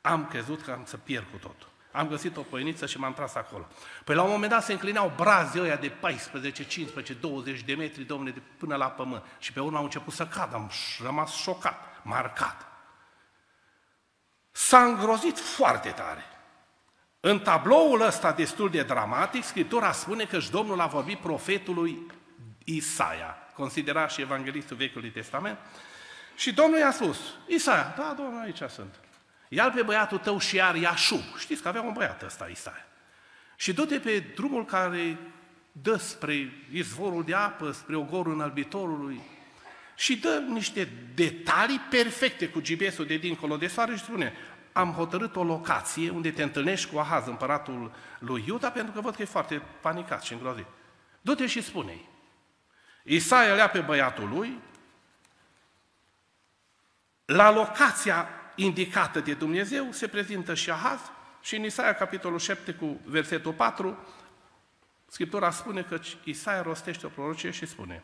am 0.00 0.26
crezut 0.26 0.62
că 0.62 0.70
am 0.70 0.84
să 0.84 0.96
pierd 0.96 1.26
cu 1.30 1.36
totul. 1.36 1.68
Am 1.92 2.08
găsit 2.08 2.36
o 2.36 2.40
păiniță 2.40 2.86
și 2.86 2.98
m-am 2.98 3.14
tras 3.14 3.34
acolo. 3.34 3.66
Păi 4.04 4.14
la 4.14 4.22
un 4.22 4.30
moment 4.30 4.50
dat 4.50 4.64
se 4.64 4.72
înclinau 4.72 5.12
brazii 5.16 5.60
ăia 5.60 5.76
de 5.76 5.88
14, 5.88 6.64
15, 6.64 7.12
20 7.12 7.62
de 7.62 7.74
metri, 7.74 8.04
domnule, 8.04 8.30
de 8.30 8.42
până 8.58 8.76
la 8.76 8.86
pământ. 8.86 9.22
Și 9.38 9.52
pe 9.52 9.60
urmă 9.60 9.76
au 9.76 9.84
început 9.84 10.12
să 10.12 10.26
cadă, 10.26 10.54
am 10.54 10.70
rămas 11.02 11.32
șocat, 11.32 12.00
marcat. 12.02 12.66
S-a 14.50 14.82
îngrozit 14.82 15.38
foarte 15.38 15.90
tare. 15.90 16.22
În 17.26 17.40
tabloul 17.40 18.00
ăsta 18.00 18.32
destul 18.32 18.70
de 18.70 18.82
dramatic, 18.82 19.44
Scriptura 19.44 19.92
spune 19.92 20.24
că 20.24 20.38
și 20.38 20.50
Domnul 20.50 20.80
a 20.80 20.86
vorbit 20.86 21.18
profetului 21.18 22.06
Isaia, 22.64 23.36
considerat 23.54 24.10
și 24.10 24.20
evanghelistul 24.20 24.76
Vechiului 24.76 25.10
Testament, 25.10 25.58
și 26.36 26.52
Domnul 26.52 26.78
i-a 26.78 26.90
spus, 26.90 27.18
Isaia, 27.46 27.94
da, 27.96 28.14
Domnul, 28.16 28.40
aici 28.40 28.62
sunt. 28.68 28.94
Ia-l 29.48 29.72
pe 29.72 29.82
băiatul 29.82 30.18
tău 30.18 30.38
și 30.38 30.56
iar 30.56 30.74
Iașub. 30.74 31.22
Știți 31.38 31.62
că 31.62 31.68
avea 31.68 31.82
un 31.82 31.92
băiat 31.92 32.22
ăsta, 32.22 32.46
Isaia. 32.50 32.86
Și 33.56 33.72
du-te 33.72 33.98
pe 33.98 34.18
drumul 34.34 34.64
care 34.64 35.18
dă 35.72 35.96
spre 35.96 36.52
izvorul 36.72 37.24
de 37.24 37.34
apă, 37.34 37.70
spre 37.70 37.96
ogorul 37.96 38.32
înălbitorului 38.32 39.20
și 39.96 40.16
dă 40.16 40.42
niște 40.48 40.88
detalii 41.14 41.80
perfecte 41.90 42.48
cu 42.48 42.60
GPS-ul 42.60 43.06
de 43.06 43.16
dincolo 43.16 43.56
de 43.56 43.66
soare 43.66 43.96
și 43.96 44.02
spune, 44.02 44.32
am 44.74 44.92
hotărât 44.92 45.36
o 45.36 45.44
locație 45.44 46.10
unde 46.10 46.30
te 46.30 46.42
întâlnești 46.42 46.90
cu 46.90 46.98
Ahaz, 46.98 47.26
împăratul 47.26 47.92
lui 48.18 48.44
Iuda, 48.46 48.70
pentru 48.70 48.92
că 48.92 49.00
văd 49.00 49.14
că 49.14 49.22
e 49.22 49.24
foarte 49.24 49.62
panicat 49.80 50.22
și 50.22 50.32
îngrozit. 50.32 50.66
Du-te 51.20 51.46
și 51.46 51.62
spune-i. 51.62 52.08
Isaia 53.02 53.54
lea 53.54 53.68
pe 53.68 53.80
băiatul 53.80 54.28
lui, 54.28 54.60
la 57.24 57.50
locația 57.50 58.28
indicată 58.54 59.20
de 59.20 59.34
Dumnezeu 59.34 59.92
se 59.92 60.08
prezintă 60.08 60.54
și 60.54 60.70
Ahaz 60.70 61.00
și 61.42 61.56
în 61.56 61.64
Isaia 61.64 61.94
capitolul 61.94 62.38
7 62.38 62.72
cu 62.72 63.00
versetul 63.04 63.52
4 63.52 63.98
Scriptura 65.06 65.50
spune 65.50 65.82
că 65.82 66.00
Isaia 66.24 66.62
rostește 66.62 67.06
o 67.06 67.08
prorocie 67.08 67.50
și 67.50 67.66
spune 67.66 68.02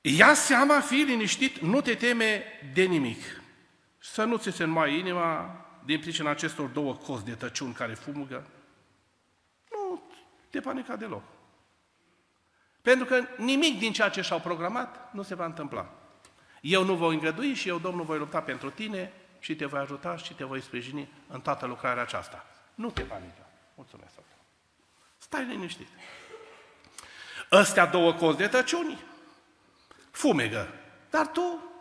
Ia 0.00 0.34
seama, 0.34 0.80
fii 0.80 1.02
liniștit, 1.02 1.58
nu 1.58 1.80
te 1.80 1.94
teme 1.94 2.44
de 2.72 2.82
nimic. 2.82 3.43
Să 4.04 4.24
nu 4.24 4.36
ți 4.36 4.50
se 4.50 4.62
înmoaie 4.62 4.98
inima 4.98 5.56
din 5.84 6.00
pricina 6.00 6.30
acestor 6.30 6.68
două 6.68 6.94
cozi 6.94 7.24
de 7.24 7.34
tăciuni 7.34 7.72
care 7.72 7.94
fumugă. 7.94 8.46
Nu 9.70 10.02
te 10.50 10.60
panica 10.60 10.96
deloc. 10.96 11.22
Pentru 12.82 13.06
că 13.06 13.24
nimic 13.36 13.78
din 13.78 13.92
ceea 13.92 14.08
ce 14.08 14.20
și-au 14.20 14.40
programat 14.40 15.12
nu 15.12 15.22
se 15.22 15.34
va 15.34 15.44
întâmpla. 15.44 15.92
Eu 16.60 16.84
nu 16.84 16.94
voi 16.94 17.14
îngădui 17.14 17.54
și 17.54 17.68
eu, 17.68 17.78
Domnul, 17.78 18.04
voi 18.04 18.18
lupta 18.18 18.40
pentru 18.40 18.70
tine 18.70 19.12
și 19.38 19.56
te 19.56 19.64
voi 19.64 19.80
ajuta 19.80 20.16
și 20.16 20.34
te 20.34 20.44
voi 20.44 20.60
sprijini 20.60 21.08
în 21.28 21.40
toată 21.40 21.66
lucrarea 21.66 22.02
aceasta. 22.02 22.46
Nu 22.74 22.90
te 22.90 23.02
panica. 23.02 23.46
Mulțumesc. 23.74 24.12
Stai 25.18 25.44
liniștit. 25.44 25.88
Ăstea 27.52 27.86
două 27.86 28.12
cozi 28.12 28.36
de 28.36 28.46
tăciuni 28.46 29.00
fumegă. 30.10 30.68
Dar 31.10 31.26
tu 31.26 31.73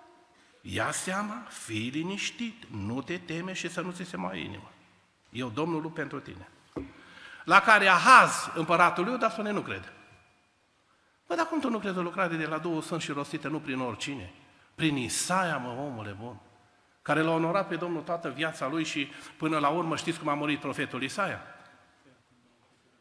ia 0.66 0.92
seama, 0.92 1.44
fii 1.50 1.90
liniștit, 1.90 2.64
nu 2.72 3.02
te 3.02 3.18
teme 3.18 3.54
și 3.54 3.70
să 3.70 3.82
nu 3.82 3.92
ți 3.92 4.04
se 4.04 4.18
mai 4.18 4.44
inimă. 4.44 4.72
Eu, 5.30 5.50
Domnul, 5.50 5.90
pentru 5.90 6.20
tine. 6.20 6.48
La 7.44 7.60
care 7.60 7.88
Ahaz, 7.88 8.50
împăratul 8.56 9.06
lui, 9.06 9.18
dar 9.18 9.32
spune, 9.32 9.52
nu 9.52 9.62
cred. 9.62 9.92
Bă, 11.28 11.36
dar 11.36 11.46
cum 11.46 11.60
tu 11.60 11.70
nu 11.70 11.80
crezi 11.80 11.98
o 11.98 12.02
lucrare 12.02 12.36
de 12.36 12.46
la 12.46 12.58
două 12.58 12.82
sunt 12.82 13.02
și 13.02 13.12
rostite, 13.12 13.48
nu 13.48 13.60
prin 13.60 13.80
oricine? 13.80 14.34
Prin 14.76 14.98
Isaia, 14.98 15.58
mă, 15.58 15.70
omule 15.70 16.16
bun, 16.20 16.40
care 17.02 17.22
l-a 17.22 17.32
onorat 17.32 17.68
pe 17.68 17.76
Domnul 17.76 18.02
toată 18.02 18.30
viața 18.30 18.68
lui 18.68 18.84
și 18.84 19.12
până 19.38 19.58
la 19.58 19.70
urmă 19.70 19.96
știți 19.96 20.20
cum 20.20 20.28
a 20.28 20.34
murit 20.34 20.60
profetul 20.60 21.04
Isaia? 21.04 21.42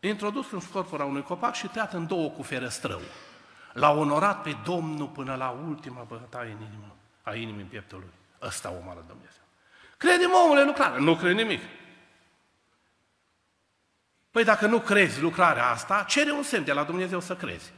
Introdus 0.00 0.50
în 0.50 0.60
scorpura 0.60 1.04
unui 1.04 1.22
copac 1.22 1.54
și 1.54 1.66
tăiat 1.66 1.92
în 1.92 2.06
două 2.06 2.28
cu 2.30 2.42
ferăstrău. 2.42 3.00
L-a 3.72 3.90
onorat 3.90 4.42
pe 4.42 4.56
Domnul 4.64 5.06
până 5.06 5.34
la 5.34 5.48
ultima 5.66 6.02
bătaie 6.02 6.50
în 6.50 6.60
inimă, 6.66 6.96
a 7.22 7.34
inimii 7.34 7.62
în 7.62 7.68
pieptul 7.68 7.98
lui. 7.98 8.12
Ăsta 8.40 8.70
o 8.70 8.84
mare 8.84 9.00
Dumnezeu. 9.06 9.42
Crede-mă, 9.96 10.42
omule, 10.44 10.64
lucrare. 10.64 10.98
Nu 10.98 11.16
crede 11.16 11.42
nimic. 11.42 11.60
Păi 14.30 14.44
dacă 14.44 14.66
nu 14.66 14.80
crezi 14.80 15.20
lucrarea 15.20 15.68
asta, 15.68 16.04
cere 16.08 16.30
un 16.30 16.42
semn 16.42 16.64
de 16.64 16.72
la 16.72 16.84
Dumnezeu 16.84 17.20
să 17.20 17.36
crezi. 17.36 17.72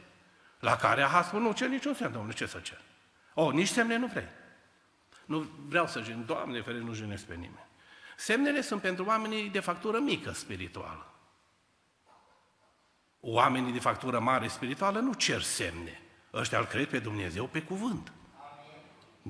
La 0.59 0.75
care 0.75 1.01
a 1.01 1.21
spus, 1.21 1.39
nu 1.39 1.51
cer 1.51 1.67
niciun 1.67 1.93
semn, 1.93 2.11
Domnule, 2.11 2.33
ce 2.33 2.45
să 2.45 2.59
cer? 2.59 2.81
O, 3.33 3.51
nici 3.51 3.67
semne 3.67 3.97
nu 3.97 4.07
vrei. 4.07 4.27
Nu 5.25 5.47
vreau 5.67 5.87
să 5.87 6.01
jin, 6.01 6.23
Doamne, 6.25 6.61
fere, 6.61 6.77
nu 6.77 6.93
jenesc 6.93 7.23
pe 7.23 7.33
nimeni. 7.33 7.65
Semnele 8.17 8.61
sunt 8.61 8.81
pentru 8.81 9.05
oamenii 9.05 9.49
de 9.49 9.59
factură 9.59 9.99
mică 9.99 10.31
spirituală. 10.31 11.13
Oamenii 13.19 13.71
de 13.71 13.79
factură 13.79 14.19
mare 14.19 14.47
spirituală 14.47 14.99
nu 14.99 15.13
cer 15.13 15.41
semne. 15.41 16.01
Ăștia 16.33 16.59
îl 16.59 16.65
cred 16.65 16.87
pe 16.87 16.99
Dumnezeu 16.99 17.47
pe 17.47 17.61
cuvânt. 17.61 18.11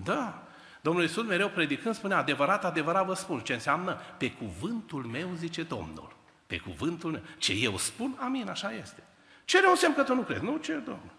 Da. 0.03 0.43
Domnul 0.81 1.03
Iisus 1.03 1.25
mereu 1.25 1.49
predicând 1.49 1.95
spune, 1.95 2.13
adevărat, 2.13 2.65
adevărat 2.65 3.05
vă 3.05 3.13
spun. 3.13 3.39
Ce 3.39 3.53
înseamnă? 3.53 4.01
Pe 4.17 4.31
cuvântul 4.31 5.03
meu, 5.03 5.29
zice 5.35 5.63
Domnul. 5.63 6.15
Pe 6.47 6.57
cuvântul 6.57 7.11
meu. 7.11 7.21
Ce 7.37 7.53
eu 7.53 7.77
spun, 7.77 8.17
amin, 8.19 8.49
așa 8.49 8.71
este. 8.71 9.03
Cere 9.45 9.67
un 9.67 9.75
semn 9.75 9.93
că 9.93 10.03
tu 10.03 10.15
nu 10.15 10.21
crezi. 10.21 10.43
Nu 10.43 10.57
cer, 10.57 10.75
Domnul. 10.79 11.11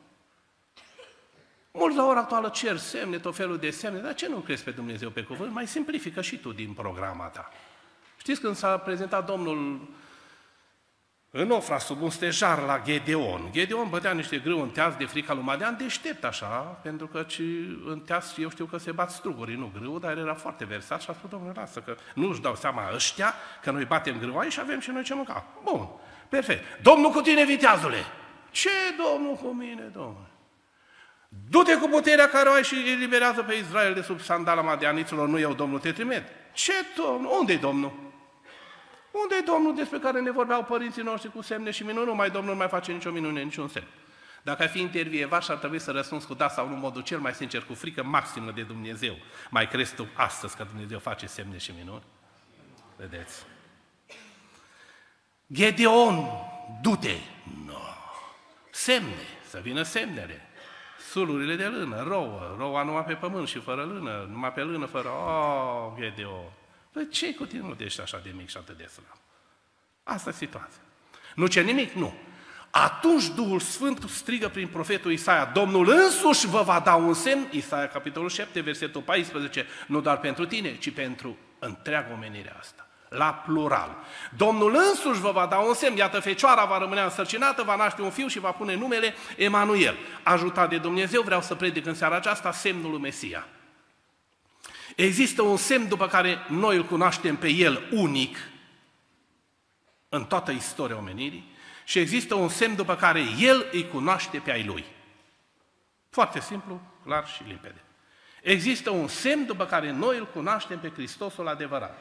Mulți 1.72 1.96
la 1.96 2.06
ora 2.06 2.20
actuală 2.20 2.48
cer 2.48 2.76
semne, 2.76 3.18
tot 3.18 3.34
felul 3.34 3.58
de 3.58 3.70
semne, 3.70 4.00
dar 4.00 4.14
ce 4.14 4.28
nu 4.28 4.36
crezi 4.36 4.64
pe 4.64 4.70
Dumnezeu 4.70 5.10
pe 5.10 5.22
cuvânt? 5.22 5.52
Mai 5.52 5.66
simplifică 5.66 6.20
și 6.20 6.38
tu 6.38 6.52
din 6.52 6.72
programa 6.72 7.24
ta. 7.24 7.50
Știți 8.18 8.40
când 8.40 8.56
s-a 8.56 8.78
prezentat 8.78 9.26
Domnul 9.26 9.88
în 11.36 11.50
ofra 11.50 11.78
sub 11.78 12.02
un 12.02 12.10
stejar 12.10 12.58
la 12.62 12.82
Gedeon. 12.84 13.48
Gedeon 13.50 13.88
bătea 13.88 14.12
niște 14.12 14.38
grâu 14.38 14.60
în 14.62 14.70
teaz 14.70 14.94
de 14.94 15.04
frica 15.04 15.34
lui 15.34 15.42
Madian, 15.42 15.76
deștept 15.76 16.24
așa, 16.24 16.46
pentru 16.82 17.06
că 17.06 17.22
ci 17.22 17.40
în 17.86 18.00
teaz 18.06 18.34
eu 18.36 18.50
știu 18.50 18.64
că 18.64 18.76
se 18.76 18.92
bat 18.92 19.10
strugurii, 19.10 19.56
nu 19.56 19.70
grâu, 19.78 19.98
dar 19.98 20.16
era 20.16 20.34
foarte 20.34 20.64
versat 20.64 21.02
și 21.02 21.10
a 21.10 21.12
spus, 21.12 21.30
domnule, 21.30 21.52
lasă, 21.56 21.80
că 21.80 21.96
nu 22.14 22.28
își 22.28 22.40
dau 22.40 22.54
seama 22.54 22.90
ăștia 22.94 23.34
că 23.62 23.70
noi 23.70 23.84
batem 23.84 24.18
grâu 24.18 24.38
aici 24.38 24.52
și 24.52 24.60
avem 24.60 24.80
și 24.80 24.90
noi 24.90 25.02
ce 25.02 25.14
mânca. 25.14 25.46
Bun, 25.64 25.88
perfect. 26.28 26.82
Domnul 26.82 27.10
cu 27.10 27.20
tine, 27.20 27.44
viteazule! 27.44 27.98
Ce 28.50 28.70
Domnul 29.12 29.34
cu 29.34 29.46
mine, 29.46 29.90
Domnule? 29.92 30.30
Du-te 31.50 31.76
cu 31.76 31.88
puterea 31.88 32.28
care 32.28 32.48
o 32.48 32.52
ai 32.52 32.62
și 32.62 32.90
eliberează 32.90 33.42
pe 33.42 33.54
Israel 33.54 33.94
de 33.94 34.02
sub 34.02 34.20
sandala 34.20 34.62
madianiților, 34.62 35.28
nu 35.28 35.38
eu, 35.38 35.54
Domnul, 35.54 35.78
te 35.78 35.92
trimit. 35.92 36.22
Ce 36.52 36.72
Domnul? 36.96 37.36
unde 37.38 37.52
e 37.52 37.56
Domnul? 37.56 38.05
Unde 39.22 39.34
e 39.38 39.40
Domnul 39.40 39.74
despre 39.74 39.98
care 39.98 40.20
ne 40.20 40.30
vorbeau 40.30 40.64
părinții 40.64 41.02
noștri 41.02 41.30
cu 41.30 41.42
semne 41.42 41.70
și 41.70 41.82
minuni? 41.82 42.06
Nu 42.06 42.14
mai 42.14 42.30
Domnul 42.30 42.52
nu 42.52 42.58
mai 42.58 42.68
face 42.68 42.92
nicio 42.92 43.10
minune, 43.10 43.42
niciun 43.42 43.68
semn. 43.68 43.86
Dacă 44.42 44.62
ai 44.62 44.68
fi 44.68 44.80
intervievat 44.80 45.42
și 45.42 45.50
ar 45.50 45.56
trebui 45.56 45.78
să 45.78 45.90
răspunzi 45.90 46.26
cu 46.26 46.34
da 46.34 46.48
sau 46.48 46.68
nu, 46.68 46.74
în 46.74 46.80
modul 46.80 47.02
cel 47.02 47.18
mai 47.18 47.34
sincer, 47.34 47.62
cu 47.62 47.74
frică 47.74 48.02
maximă 48.02 48.50
de 48.50 48.62
Dumnezeu, 48.62 49.16
mai 49.50 49.68
crezi 49.68 49.94
tu 49.94 50.06
astăzi 50.14 50.56
că 50.56 50.64
Dumnezeu 50.64 50.98
face 50.98 51.26
semne 51.26 51.58
și 51.58 51.72
minuni? 51.78 52.02
Vedeți? 52.96 53.44
Gedeon, 55.52 56.26
du-te! 56.82 57.16
No. 57.66 57.78
Semne, 58.70 59.26
să 59.48 59.58
vină 59.62 59.82
semnele 59.82 60.46
sulurile 61.10 61.56
de 61.56 61.66
lână, 61.66 62.02
rouă, 62.02 62.54
roua 62.58 62.82
numai 62.82 63.04
pe 63.04 63.14
pământ 63.14 63.48
și 63.48 63.58
fără 63.58 63.82
lână, 63.82 64.26
numai 64.30 64.52
pe 64.52 64.60
lână 64.60 64.86
fără, 64.86 65.08
oh, 65.08 65.92
Gedeon. 65.98 66.50
Păi 66.96 67.08
ce 67.08 67.34
cu 67.34 67.46
tine 67.46 67.60
nu 67.60 67.76
ești 67.78 68.00
așa 68.00 68.20
de 68.22 68.32
mic 68.36 68.48
și 68.48 68.56
atât 68.56 68.76
de 68.76 68.86
slab? 68.86 69.18
Asta 70.02 70.30
e 70.30 70.32
situația. 70.32 70.80
Nu 71.34 71.46
ce 71.46 71.60
nimic? 71.60 71.92
Nu. 71.92 72.14
Atunci 72.70 73.28
Duhul 73.28 73.60
Sfânt 73.60 74.08
strigă 74.08 74.48
prin 74.48 74.68
profetul 74.68 75.12
Isaia, 75.12 75.44
Domnul 75.44 75.88
însuși 75.88 76.46
vă 76.46 76.62
va 76.62 76.80
da 76.80 76.94
un 76.94 77.14
semn, 77.14 77.48
Isaia 77.50 77.88
capitolul 77.88 78.28
7, 78.28 78.60
versetul 78.60 79.02
14, 79.02 79.66
nu 79.86 80.00
doar 80.00 80.18
pentru 80.18 80.46
tine, 80.46 80.76
ci 80.76 80.90
pentru 80.90 81.36
întreaga 81.58 82.12
omenire 82.12 82.54
asta 82.58 82.88
la 83.08 83.32
plural. 83.32 83.96
Domnul 84.36 84.76
însuși 84.90 85.20
vă 85.20 85.30
va 85.30 85.46
da 85.46 85.58
un 85.58 85.74
semn, 85.74 85.96
iată, 85.96 86.20
fecioara 86.20 86.64
va 86.64 86.78
rămâne 86.78 87.00
însărcinată, 87.00 87.62
va 87.62 87.76
naște 87.76 88.02
un 88.02 88.10
fiu 88.10 88.26
și 88.26 88.38
va 88.38 88.50
pune 88.50 88.74
numele 88.74 89.14
Emanuel. 89.36 89.96
Ajutat 90.22 90.68
de 90.68 90.78
Dumnezeu, 90.78 91.22
vreau 91.22 91.42
să 91.42 91.54
predic 91.54 91.86
în 91.86 91.94
seara 91.94 92.16
aceasta 92.16 92.52
semnul 92.52 92.90
lui 92.90 93.00
Mesia. 93.00 93.46
Există 94.96 95.42
un 95.42 95.56
semn 95.56 95.88
după 95.88 96.08
care 96.08 96.38
noi 96.48 96.76
îl 96.76 96.84
cunoaștem 96.84 97.36
pe 97.36 97.48
el 97.48 97.88
unic 97.90 98.36
în 100.08 100.24
toată 100.24 100.50
istoria 100.50 100.96
omenirii 100.96 101.54
și 101.84 101.98
există 101.98 102.34
un 102.34 102.48
semn 102.48 102.76
după 102.76 102.96
care 102.96 103.22
el 103.38 103.68
îi 103.72 103.88
cunoaște 103.88 104.38
pe 104.38 104.50
ai 104.50 104.64
lui. 104.64 104.84
Foarte 106.10 106.40
simplu, 106.40 106.80
clar 107.04 107.28
și 107.28 107.42
limpede. 107.46 107.80
Există 108.42 108.90
un 108.90 109.08
semn 109.08 109.46
după 109.46 109.66
care 109.66 109.90
noi 109.90 110.18
îl 110.18 110.26
cunoaștem 110.26 110.78
pe 110.78 110.90
Hristosul 110.90 111.48
adevărat. 111.48 112.00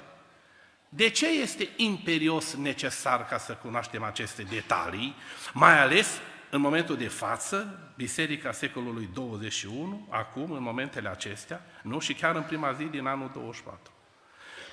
De 0.89 1.09
ce 1.09 1.27
este 1.27 1.69
imperios 1.75 2.53
necesar 2.53 3.25
ca 3.25 3.37
să 3.37 3.53
cunoaștem 3.53 4.03
aceste 4.03 4.43
detalii, 4.43 5.15
mai 5.53 5.79
ales 5.79 6.19
în 6.49 6.61
momentul 6.61 6.97
de 6.97 7.07
față, 7.07 7.79
Biserica 7.95 8.51
secolului 8.51 9.09
21, 9.13 10.07
acum, 10.09 10.51
în 10.51 10.61
momentele 10.61 11.09
acestea, 11.09 11.65
nu? 11.81 11.99
Și 11.99 12.13
chiar 12.13 12.35
în 12.35 12.43
prima 12.43 12.73
zi 12.73 12.83
din 12.83 13.05
anul 13.05 13.31
24. 13.33 13.91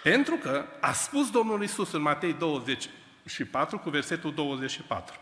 Pentru 0.02 0.34
că 0.34 0.64
a 0.80 0.92
spus 0.92 1.30
Domnul 1.30 1.62
Isus 1.62 1.92
în 1.92 2.02
Matei 2.02 2.32
24 2.32 3.78
cu 3.78 3.90
versetul 3.90 4.34
24. 4.34 5.16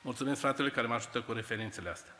Mulțumesc 0.00 0.40
fratele 0.40 0.70
care 0.70 0.86
mă 0.86 0.94
ajută 0.94 1.20
cu 1.20 1.32
referințele 1.32 1.90
astea. 1.90 2.12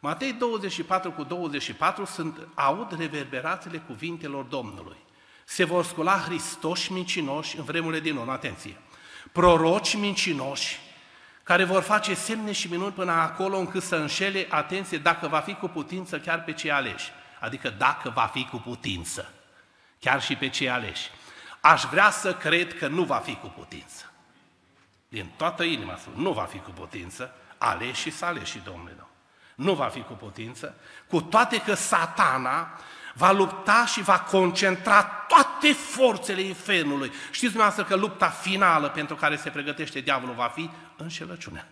Matei 0.00 0.32
24 0.32 1.10
cu 1.10 1.22
24 1.22 2.04
sunt, 2.04 2.48
aud 2.54 2.98
reverberațiile 2.98 3.78
cuvintelor 3.78 4.44
Domnului. 4.44 4.96
Se 5.44 5.64
vor 5.64 5.84
scula 5.84 6.18
Hristoși 6.18 6.92
mincinoși 6.92 7.58
în 7.58 7.64
vremurile 7.64 8.00
din 8.00 8.16
urmă, 8.16 8.32
atenție, 8.32 8.76
proroci 9.32 9.96
mincinoși, 9.96 10.78
care 11.44 11.64
vor 11.64 11.82
face 11.82 12.14
semne 12.14 12.52
și 12.52 12.70
minuni 12.70 12.92
până 12.92 13.12
acolo 13.12 13.56
încât 13.56 13.82
să 13.82 13.96
înșele, 13.96 14.46
atenție, 14.50 14.98
dacă 14.98 15.28
va 15.28 15.38
fi 15.38 15.54
cu 15.54 15.68
putință 15.68 16.18
chiar 16.18 16.44
pe 16.44 16.52
cei 16.52 16.70
aleși. 16.70 17.12
Adică 17.40 17.70
dacă 17.70 18.10
va 18.10 18.30
fi 18.32 18.44
cu 18.44 18.56
putință, 18.56 19.32
chiar 19.98 20.22
și 20.22 20.36
pe 20.36 20.48
cei 20.48 20.70
aleși. 20.70 21.10
Aș 21.60 21.84
vrea 21.90 22.10
să 22.10 22.34
cred 22.34 22.78
că 22.78 22.86
nu 22.86 23.02
va 23.02 23.16
fi 23.16 23.34
cu 23.34 23.46
putință. 23.46 24.12
Din 25.08 25.30
toată 25.36 25.62
inima, 25.62 25.98
nu 26.14 26.32
va 26.32 26.42
fi 26.42 26.58
cu 26.58 26.70
putință, 26.70 27.34
aleși 27.58 28.00
și 28.00 28.10
să 28.10 28.24
aleși, 28.24 28.60
Domnule. 28.64 28.96
Nu 29.54 29.74
va 29.74 29.86
fi 29.86 30.00
cu 30.00 30.12
putință, 30.12 30.74
cu 31.08 31.20
toate 31.20 31.60
că 31.60 31.74
satana 31.74 32.78
va 33.14 33.32
lupta 33.32 33.86
și 33.86 34.02
va 34.02 34.20
concentra 34.20 35.02
toate 35.02 35.72
forțele 35.72 36.40
infernului. 36.40 37.12
Știți 37.30 37.52
dumneavoastră 37.52 37.84
că 37.84 37.96
lupta 37.96 38.28
finală 38.28 38.88
pentru 38.88 39.16
care 39.16 39.36
se 39.36 39.50
pregătește 39.50 40.00
diavolul 40.00 40.34
va 40.34 40.52
fi 40.54 40.70
înșelăciunea. 40.96 41.68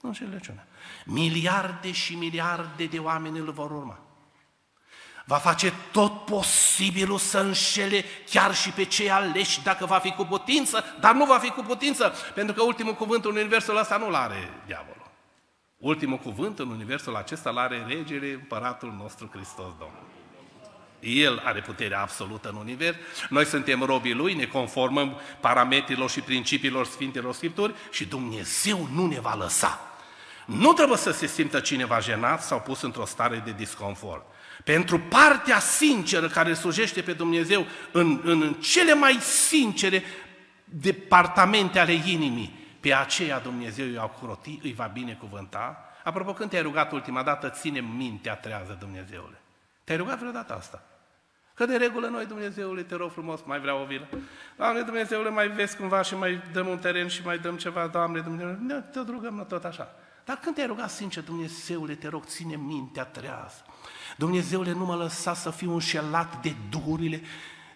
Înșelăciunea. 0.00 0.66
Miliarde 1.04 1.92
și 1.92 2.14
miliarde 2.14 2.86
de 2.86 2.98
oameni 2.98 3.38
îl 3.38 3.52
vor 3.52 3.70
urma. 3.70 3.98
Va 5.24 5.36
face 5.36 5.72
tot 5.92 6.24
posibilul 6.24 7.18
să 7.18 7.38
înșele 7.38 8.04
chiar 8.30 8.54
și 8.54 8.70
pe 8.70 8.84
cei 8.84 9.10
aleși 9.10 9.62
dacă 9.62 9.86
va 9.86 9.98
fi 9.98 10.10
cu 10.10 10.24
putință, 10.24 10.84
dar 11.00 11.14
nu 11.14 11.24
va 11.24 11.38
fi 11.38 11.50
cu 11.50 11.62
putință, 11.62 12.12
pentru 12.34 12.54
că 12.54 12.62
ultimul 12.62 12.94
cuvânt 12.94 13.24
în 13.24 13.30
universul 13.30 13.76
ăsta 13.76 13.96
nu-l 13.96 14.14
are 14.14 14.60
diavolul. 14.66 15.10
Ultimul 15.76 16.18
cuvânt 16.18 16.58
în 16.58 16.68
universul 16.68 17.16
acesta 17.16 17.50
l 17.50 17.56
are 17.56 17.84
regele, 17.88 18.32
împăratul 18.32 18.92
nostru 18.92 19.30
Hristos 19.32 19.70
Domnul. 19.78 20.11
El 21.02 21.42
are 21.44 21.60
puterea 21.60 22.00
absolută 22.00 22.48
în 22.48 22.56
univers, 22.56 22.96
noi 23.28 23.44
suntem 23.44 23.82
robii 23.82 24.14
Lui, 24.14 24.34
ne 24.34 24.44
conformăm 24.44 25.20
parametrilor 25.40 26.10
și 26.10 26.20
principiilor 26.20 26.86
Sfintelor 26.86 27.34
Scripturi 27.34 27.74
și 27.90 28.04
Dumnezeu 28.04 28.88
nu 28.92 29.06
ne 29.06 29.20
va 29.20 29.34
lăsa. 29.34 29.80
Nu 30.46 30.72
trebuie 30.72 30.98
să 30.98 31.10
se 31.10 31.26
simtă 31.26 31.60
cineva 31.60 31.98
jenat 31.98 32.42
sau 32.42 32.60
pus 32.60 32.82
într-o 32.82 33.04
stare 33.04 33.42
de 33.44 33.52
disconfort. 33.56 34.24
Pentru 34.64 34.98
partea 34.98 35.58
sinceră 35.58 36.28
care 36.28 36.54
slujește 36.54 37.02
pe 37.02 37.12
Dumnezeu 37.12 37.66
în, 37.92 38.20
în 38.24 38.52
cele 38.52 38.94
mai 38.94 39.12
sincere 39.20 40.02
departamente 40.64 41.78
ale 41.78 41.92
inimii, 41.92 42.60
pe 42.80 42.94
aceea 42.94 43.38
Dumnezeu 43.38 43.86
îi 43.86 43.94
va 43.94 44.10
croti, 44.22 44.58
îi 44.62 44.72
va 44.72 44.84
binecuvânta. 44.84 45.84
Apropo, 46.04 46.32
când 46.32 46.50
te-ai 46.50 46.62
rugat 46.62 46.92
ultima 46.92 47.22
dată, 47.22 47.48
ține 47.48 47.80
mintea 47.80 48.34
trează 48.34 48.76
Dumnezeule. 48.80 49.40
Te-ai 49.84 49.98
rugat 49.98 50.18
vreodată 50.18 50.54
asta? 50.54 50.82
Că 51.54 51.66
de 51.66 51.76
regulă 51.76 52.06
noi, 52.06 52.26
Dumnezeule, 52.26 52.82
te 52.82 52.94
rog 52.94 53.10
frumos, 53.10 53.40
mai 53.44 53.60
vreau 53.60 53.82
o 53.82 53.84
vilă. 53.84 54.08
Doamne, 54.56 54.80
Dumnezeule, 54.80 55.30
mai 55.30 55.48
vezi 55.48 55.76
cumva 55.76 56.02
și 56.02 56.14
mai 56.14 56.42
dăm 56.52 56.66
un 56.66 56.78
teren 56.78 57.08
și 57.08 57.22
mai 57.24 57.38
dăm 57.38 57.56
ceva, 57.56 57.86
Doamne, 57.86 58.20
Dumnezeule, 58.20 58.58
ne, 58.66 58.74
te 58.74 59.00
rugăm 59.10 59.46
tot 59.48 59.64
așa. 59.64 59.94
Dar 60.24 60.36
când 60.36 60.54
te-ai 60.54 60.66
rugat 60.66 60.90
sincer, 60.90 61.22
Dumnezeule, 61.22 61.94
te 61.94 62.08
rog, 62.08 62.24
ține 62.24 62.56
mintea 62.56 63.04
trează. 63.04 63.64
Dumnezeule, 64.16 64.72
nu 64.72 64.84
mă 64.84 64.94
lăsa 64.94 65.34
să 65.34 65.50
fiu 65.50 65.72
înșelat 65.72 66.42
de 66.42 66.54
duhurile 66.70 67.22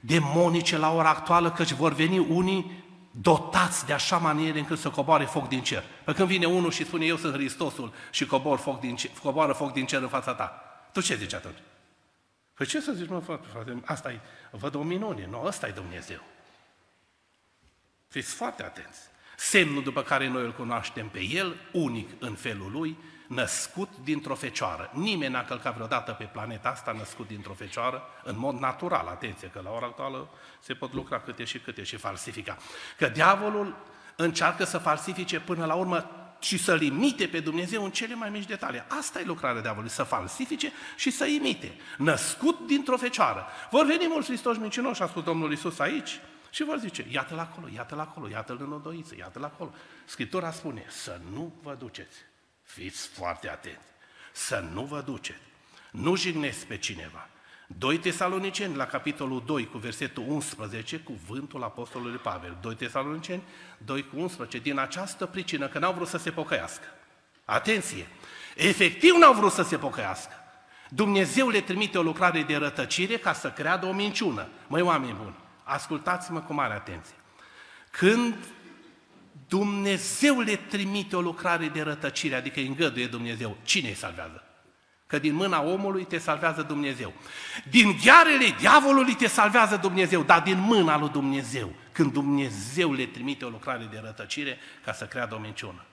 demonice 0.01 0.79
la 0.79 0.93
ora 0.93 1.09
actuală, 1.09 1.51
căci 1.51 1.73
vor 1.73 1.93
veni 1.93 2.19
unii 2.19 2.85
dotați 3.11 3.87
de 3.87 3.93
așa 3.93 4.17
manieră 4.17 4.59
încât 4.59 4.79
să 4.79 4.91
coboare 4.91 5.25
foc 5.25 5.49
din 5.49 5.63
cer. 5.63 5.85
Păi 6.05 6.15
când 6.15 6.29
vine 6.29 6.47
unul 6.47 6.71
și 6.71 6.85
spune, 6.85 7.05
eu 7.05 7.17
sunt 7.17 7.35
Hristosul 7.35 7.93
și 8.11 8.27
cobor 8.27 8.59
foc 8.59 8.81
din 8.81 8.97
cer, 8.97 9.11
coboară 9.23 9.53
foc 9.53 9.73
din 9.73 9.87
cer 9.87 10.03
în 10.03 10.09
fața 10.09 10.35
ta, 10.35 10.63
tu 10.93 11.01
ce 11.01 11.15
zici 11.15 11.35
atunci? 11.35 11.57
Păi 12.57 12.67
ce 12.67 12.81
să 12.81 12.93
zici, 12.93 13.09
mă, 13.09 13.21
frate, 13.21 13.83
asta 13.85 14.13
e, 14.13 14.21
văd 14.51 14.75
o 14.75 14.83
minune, 14.83 15.27
nu, 15.27 15.43
ăsta 15.45 15.67
e 15.67 15.71
Dumnezeu. 15.71 16.21
Fiți 18.09 18.35
foarte 18.35 18.63
atenți. 18.63 19.01
Semnul 19.37 19.83
după 19.83 20.03
care 20.03 20.29
noi 20.29 20.45
îl 20.45 20.53
cunoaștem 20.53 21.09
pe 21.09 21.21
El, 21.21 21.57
unic 21.73 22.11
în 22.19 22.35
felul 22.35 22.71
Lui, 22.71 22.99
născut 23.27 23.89
dintr-o 24.05 24.35
fecioară. 24.35 24.91
Nimeni 24.95 25.33
n-a 25.33 25.45
călcat 25.45 25.75
vreodată 25.75 26.13
pe 26.13 26.25
planeta 26.25 26.69
asta 26.69 26.93
născut 26.93 27.27
dintr-o 27.27 27.53
fecioară, 27.53 28.03
în 28.23 28.39
mod 28.39 28.59
natural, 28.59 29.07
atenție, 29.07 29.49
că 29.49 29.61
la 29.65 29.71
ora 29.71 29.87
actuală 29.87 30.29
se 30.61 30.75
pot 30.75 30.93
lucra 30.93 31.21
câte 31.21 31.45
și 31.45 31.59
câte 31.59 31.83
și 31.83 31.97
falsifica. 31.97 32.57
Că 32.97 33.09
diavolul 33.09 33.77
încearcă 34.17 34.65
să 34.65 34.79
falsifice 34.79 35.41
până 35.41 35.65
la 35.65 35.75
urmă 35.75 36.11
și 36.47 36.59
să-L 36.59 36.81
imite 36.81 37.27
pe 37.27 37.41
Dumnezeu 37.41 37.85
în 37.85 37.91
cele 37.91 38.15
mai 38.15 38.31
mici 38.31 38.47
detalii. 38.47 38.85
Asta 38.89 39.21
e 39.21 39.25
lucrarea 39.25 39.61
diavolului, 39.61 39.91
să 39.91 40.03
falsifice 40.03 40.73
și 40.97 41.11
să 41.11 41.25
imite. 41.25 41.73
Născut 41.99 42.67
dintr-o 42.67 42.97
fecioară. 42.97 43.47
Vor 43.71 43.87
veni 43.87 44.07
mulți 44.09 44.27
Hristos 44.27 44.57
mincinoși, 44.57 45.03
a 45.03 45.07
spus 45.07 45.23
Domnul 45.23 45.51
Iisus 45.51 45.79
aici, 45.79 46.21
și 46.51 46.65
vor 46.65 46.79
zice, 46.79 47.07
iată-l 47.11 47.39
acolo, 47.39 47.69
iată-l 47.75 47.99
acolo, 47.99 48.29
iată-l 48.29 48.59
în 48.61 48.73
odoiță, 48.73 49.15
iată-l 49.19 49.45
acolo. 49.45 49.75
Scriptura 50.05 50.51
spune, 50.51 50.85
să 50.89 51.21
nu 51.33 51.53
vă 51.63 51.75
duceți. 51.79 52.17
Fiți 52.63 53.09
foarte 53.09 53.51
atenți. 53.51 53.87
Să 54.33 54.65
nu 54.73 54.85
vă 54.85 55.01
duceți. 55.01 55.39
Nu 55.91 56.17
jignesc 56.17 56.65
pe 56.65 56.79
cineva. 56.79 57.29
2 57.67 57.99
Tesaloniceni, 57.99 58.77
la 58.77 58.87
capitolul 58.87 59.43
2, 59.47 59.67
cu 59.67 59.79
versetul 59.79 60.25
11, 60.29 60.99
cuvântul 60.99 61.63
Apostolului 61.63 62.19
Pavel. 62.19 62.57
2 62.61 62.75
Tesaloniceni, 62.75 63.43
2 63.79 64.07
cu 64.07 64.21
11, 64.21 64.59
din 64.59 64.79
această 64.79 65.27
pricină, 65.27 65.69
că 65.69 65.79
n-au 65.79 65.93
vrut 65.93 66.09
să 66.09 66.19
se 66.19 66.31
pocăiască. 66.31 66.85
Atenție! 67.45 68.07
Efectiv 68.57 69.15
n-au 69.15 69.33
vrut 69.33 69.53
să 69.53 69.63
se 69.63 69.77
pocăiască. 69.77 70.33
Dumnezeu 70.89 71.49
le 71.49 71.61
trimite 71.61 71.99
o 71.99 72.03
lucrare 72.03 72.43
de 72.43 72.57
rătăcire 72.57 73.17
ca 73.17 73.33
să 73.33 73.51
creadă 73.51 73.87
o 73.87 73.93
minciună. 73.93 74.49
Măi, 74.67 74.83
oameni 74.83 75.17
buni, 75.23 75.35
ascultați-mă 75.63 76.41
cu 76.41 76.53
mare 76.53 76.75
atenție. 76.75 77.15
Când 77.91 78.35
Dumnezeu 79.49 80.41
le 80.41 80.57
trimite 80.57 81.17
o 81.17 81.21
lucrare 81.21 81.69
de 81.69 81.83
rătăcire, 81.83 82.35
adică 82.35 82.61
îi 82.61 82.67
îngăduie 82.67 83.07
Dumnezeu, 83.07 83.57
cine 83.63 83.89
îi 83.89 83.95
salvează? 83.95 84.46
Că 85.07 85.19
din 85.19 85.35
mâna 85.35 85.63
omului 85.63 86.05
te 86.05 86.19
salvează 86.19 86.63
Dumnezeu. 86.63 87.13
Din 87.71 87.99
ghearele 88.05 88.55
diavolului 88.59 89.15
te 89.15 89.27
salvează 89.27 89.77
Dumnezeu, 89.77 90.23
dar 90.23 90.43
din 90.43 90.59
mâna 90.59 90.99
lui 90.99 91.09
Dumnezeu, 91.09 91.73
când 91.93 92.13
Dumnezeu 92.13 92.93
le 92.93 93.07
trimite 93.07 93.45
o 93.45 93.49
lucrare 93.49 93.89
de 93.91 94.01
rătăcire 94.05 94.59
ca 94.85 94.93
să 94.93 95.07
creadă 95.07 95.35
o 95.35 95.39
minciună. 95.39 95.85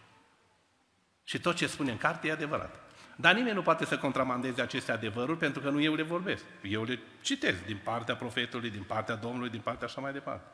Și 1.24 1.40
tot 1.40 1.56
ce 1.56 1.68
spune 1.68 1.92
în 1.92 1.98
carte 1.98 2.28
e 2.28 2.32
adevărat. 2.32 2.84
Dar 3.16 3.36
nimeni 3.36 3.56
nu 3.56 3.62
poate 3.62 3.86
să 3.86 3.98
contramandeze 3.98 4.62
aceste 4.62 4.92
adevăruri 4.92 5.38
pentru 5.38 5.62
că 5.62 5.70
nu 5.70 5.82
eu 5.82 5.96
le 5.96 6.04
vorbesc. 6.04 6.44
Eu 6.62 6.84
le 6.84 7.00
citesc 7.22 7.66
din 7.66 7.80
partea 7.84 8.16
profetului, 8.16 8.70
din 8.70 8.84
partea 8.84 9.16
Domnului, 9.16 9.50
din 9.50 9.60
partea 9.60 9.88
așa 9.88 10.02
mai 10.02 10.14
departe. 10.14 10.48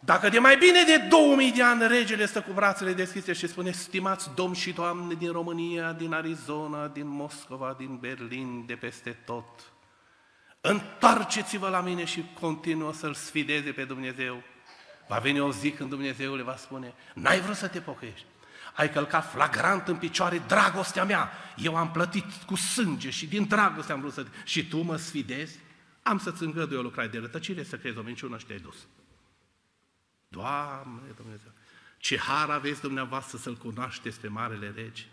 Dacă 0.00 0.28
de 0.28 0.38
mai 0.38 0.56
bine 0.56 0.82
de 0.86 0.96
2000 0.96 1.52
de 1.52 1.62
ani 1.62 1.86
regele 1.86 2.26
stă 2.26 2.40
cu 2.40 2.52
brațele 2.52 2.92
deschise 2.92 3.32
și 3.32 3.46
spune, 3.46 3.70
stimați 3.70 4.30
domn 4.34 4.54
și 4.54 4.72
doamne 4.72 5.14
din 5.14 5.32
România, 5.32 5.92
din 5.92 6.12
Arizona, 6.12 6.88
din 6.88 7.06
Moscova, 7.06 7.74
din 7.78 7.96
Berlin, 7.96 8.66
de 8.66 8.74
peste 8.74 9.10
tot, 9.10 9.72
întoarceți-vă 10.60 11.68
la 11.68 11.80
mine 11.80 12.04
și 12.04 12.24
continuă 12.40 12.92
să-L 12.92 13.14
sfideze 13.14 13.70
pe 13.70 13.84
Dumnezeu. 13.84 14.42
Va 15.08 15.18
veni 15.18 15.40
o 15.40 15.52
zi 15.52 15.70
când 15.70 15.90
Dumnezeu 15.90 16.34
le 16.34 16.42
va 16.42 16.56
spune, 16.56 16.94
n-ai 17.14 17.40
vrut 17.40 17.56
să 17.56 17.68
te 17.68 17.80
pocăiești, 17.80 18.26
ai 18.74 18.90
călcat 18.90 19.30
flagrant 19.30 19.88
în 19.88 19.96
picioare 19.96 20.42
dragostea 20.46 21.04
mea, 21.04 21.30
eu 21.56 21.76
am 21.76 21.90
plătit 21.90 22.32
cu 22.46 22.54
sânge 22.54 23.10
și 23.10 23.26
din 23.26 23.46
dragoste 23.46 23.92
am 23.92 24.00
vrut 24.00 24.12
să... 24.12 24.26
Și 24.44 24.68
tu 24.68 24.80
mă 24.80 24.96
sfidezi? 24.96 25.58
Am 26.02 26.18
să-ți 26.18 26.42
îngădui 26.42 26.76
o 26.76 26.82
lucrare 26.82 27.08
de 27.08 27.18
rătăcire, 27.18 27.62
să 27.62 27.76
crezi 27.76 27.98
o 27.98 28.02
minciună 28.02 28.38
și 28.38 28.46
te-ai 28.46 28.58
dus. 28.58 28.76
Doamne 30.28 31.12
Dumnezeu, 31.16 31.52
ce 31.98 32.18
har 32.18 32.50
aveți 32.50 32.80
dumneavoastră 32.80 33.38
să-L 33.38 33.56
cunoașteți 33.56 34.20
pe 34.20 34.28
Marele 34.28 34.72
Rege. 34.76 35.04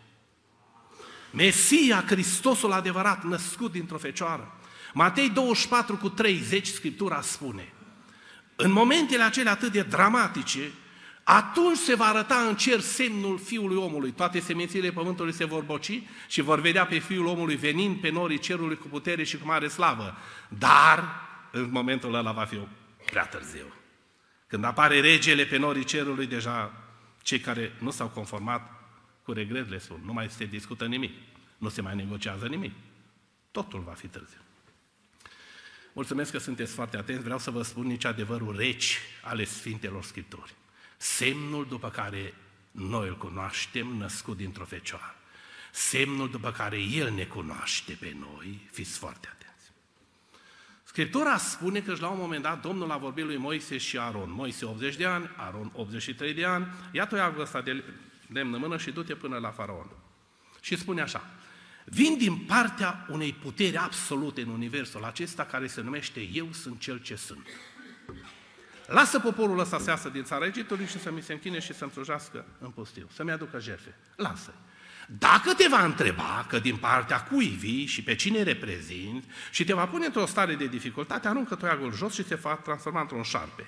Mesia, 1.34 2.04
Hristosul 2.08 2.71
adevărat, 2.71 3.23
născut 3.23 3.71
dintr-o 3.71 3.97
fecioară. 3.97 4.60
Matei 4.93 5.30
24 5.30 5.97
cu 5.97 6.10
30, 6.10 6.67
Scriptura 6.67 7.21
spune, 7.21 7.73
în 8.56 8.71
momentele 8.71 9.23
acelea 9.23 9.51
atât 9.51 9.71
de 9.71 9.82
dramatice, 9.82 10.71
atunci 11.23 11.78
se 11.78 11.95
va 11.95 12.06
arăta 12.06 12.36
în 12.36 12.56
cer 12.56 12.80
semnul 12.80 13.39
Fiului 13.39 13.78
omului. 13.78 14.12
Toate 14.12 14.39
semințile 14.39 14.91
pământului 14.91 15.34
se 15.34 15.45
vor 15.45 15.63
boci 15.63 16.01
și 16.28 16.41
vor 16.41 16.60
vedea 16.60 16.86
pe 16.86 16.97
Fiul 16.99 17.25
omului 17.25 17.56
venind 17.56 18.01
pe 18.01 18.10
norii 18.10 18.39
cerului 18.39 18.78
cu 18.78 18.88
putere 18.88 19.23
și 19.23 19.38
cu 19.38 19.45
mare 19.45 19.67
slavă. 19.67 20.17
Dar, 20.47 21.21
în 21.51 21.69
momentul 21.71 22.13
ăla 22.13 22.32
va 22.32 22.45
fi 22.45 22.60
prea 23.06 23.25
târziu. 23.25 23.73
Când 24.56 24.68
apare 24.68 25.00
regele 25.00 25.46
pe 25.46 25.58
norii 25.58 25.84
cerului, 25.84 26.28
deja 26.28 26.74
cei 27.22 27.39
care 27.39 27.74
nu 27.80 27.91
s-au 27.91 28.08
conformat 28.08 28.72
cu 29.24 29.32
regret 29.32 29.70
le 29.70 29.78
spun, 29.78 30.02
nu 30.06 30.13
mai 30.13 30.30
se 30.30 30.46
discută 30.46 30.86
nimic, 30.86 31.13
nu 31.58 31.70
se 31.70 31.82
mai 31.82 31.96
negociază 31.96 32.48
nimic. 32.48 32.72
Totul 33.52 33.80
va 33.80 33.91
fi 33.91 34.08
târziu. 34.08 34.38
Mulțumesc 35.94 36.32
că 36.32 36.38
sunteți 36.38 36.74
foarte 36.74 36.98
atenți, 36.98 37.24
vreau 37.24 37.39
să 37.39 37.52
vă 37.52 37.62
spun 37.62 37.86
nici 37.86 38.06
adevărul 38.06 38.56
reci 38.56 39.00
ale 39.24 39.44
Sfintelor 39.44 40.04
Scripturi. 40.04 40.54
Semnul 40.98 41.68
după 41.68 41.89
care 41.89 42.34
noi 42.72 43.08
îl 43.08 43.18
cunoaștem, 43.18 43.88
născut 43.88 44.38
dintr-o 44.38 44.65
fecioară. 44.65 45.15
Semnul 45.72 46.30
după 46.30 46.52
care 46.52 46.78
El 46.78 47.13
ne 47.13 47.24
cunoaște 47.24 47.98
pe 48.00 48.15
noi, 48.20 48.68
fiți 48.72 48.98
foarte 48.98 49.28
atenți. 49.28 49.45
Scriptura 50.96 51.38
spune 51.38 51.80
că 51.80 51.96
la 52.00 52.08
un 52.08 52.18
moment 52.20 52.44
dat 52.44 52.62
Domnul 52.62 52.92
a 52.92 52.98
vorbit 52.98 53.26
lui 53.26 53.38
Moise 53.38 53.78
și 53.78 53.98
Aron. 53.98 54.32
Moise 54.32 54.66
80 54.66 54.96
de 54.96 55.06
ani, 55.06 55.30
Aron 55.36 55.72
83 55.74 56.34
de 56.34 56.46
ani, 56.46 56.68
ia-tu 56.92 57.16
iagul 57.16 57.42
ăsta 57.42 57.62
de 57.62 57.84
lemn 58.34 58.54
în 58.54 58.60
mână 58.60 58.78
și 58.78 58.92
du-te 58.92 59.16
până 59.16 59.38
la 59.38 59.50
faraon. 59.50 59.88
Și 60.62 60.78
spune 60.78 61.02
așa, 61.02 61.26
vin 61.86 62.18
din 62.18 62.38
partea 62.38 63.06
unei 63.10 63.34
puteri 63.34 63.78
absolute 63.78 64.42
în 64.42 64.50
universul 64.50 65.04
acesta 65.04 65.46
care 65.46 65.68
se 65.68 65.82
numește 65.82 66.30
Eu 66.34 66.48
sunt 66.52 66.80
cel 66.80 66.98
ce 66.98 67.16
sunt. 67.16 67.48
Lasă 68.88 69.20
poporul 69.20 69.60
ăsta 69.60 69.80
să 69.80 69.90
iasă 69.90 70.10
din 70.10 70.24
țara 70.24 70.46
Egiptului 70.46 70.86
și 70.86 71.00
să 71.00 71.12
mi 71.12 71.22
se 71.22 71.34
închine 71.34 71.60
și 71.60 71.74
să-mi 71.74 71.92
slujească 71.92 72.46
în 72.60 72.70
pustiu, 72.70 73.08
să-mi 73.14 73.32
aducă 73.32 73.60
jerfe. 73.60 73.96
Lasă-i. 74.16 74.54
Dacă 75.08 75.54
te 75.54 75.68
va 75.68 75.84
întreba 75.84 76.46
că 76.50 76.60
din 76.60 76.78
partea 76.78 77.24
cui 77.24 77.48
vii 77.48 77.86
și 77.86 78.04
pe 78.04 78.15
cine 78.15 78.44
reprezint 78.44 79.24
și 79.52 79.63
te 79.63 79.74
va 79.74 79.88
pune 79.88 80.06
într-o 80.06 80.26
stare 80.26 80.56
de 80.56 80.68
dificultate, 80.68 81.28
aruncă 81.28 81.56
toiagul 81.56 81.94
jos 81.94 82.13
și 82.13 82.24
se 82.24 82.36
va 82.36 82.56
transforma 82.56 83.02
într-un 83.02 83.24
șarpe. 83.24 83.68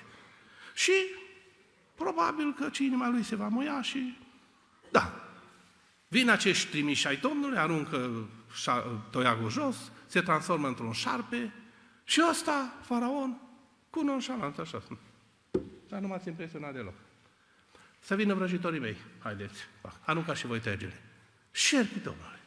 Și 0.74 0.92
probabil 1.94 2.54
că 2.54 2.70
inima 2.78 3.08
lui 3.08 3.22
se 3.22 3.36
va 3.36 3.48
muia 3.48 3.82
și 3.82 4.18
da. 4.90 5.22
Vin 6.08 6.30
acești 6.30 6.70
trimiși 6.70 7.06
ai 7.06 7.16
Domnului, 7.16 7.58
aruncă 7.58 8.28
toiagul 9.10 9.50
jos, 9.50 9.76
se 10.06 10.20
transformă 10.20 10.66
într-un 10.66 10.92
șarpe 10.92 11.52
și 12.04 12.22
ăsta, 12.30 12.72
faraon, 12.82 13.40
cu 13.90 14.02
nonșalanță 14.02 14.60
așa. 14.60 14.82
Dar 15.88 16.00
nu 16.00 16.06
m-ați 16.06 16.28
impresionat 16.28 16.72
deloc. 16.72 16.94
Să 18.00 18.14
vină 18.14 18.34
vrăjitorii 18.34 18.80
mei, 18.80 18.96
haideți, 19.18 19.58
arunca 20.04 20.34
și 20.34 20.46
voi 20.46 20.60
tergele. 20.60 21.02
Șerpi, 21.58 21.98
domnule. 21.98 22.40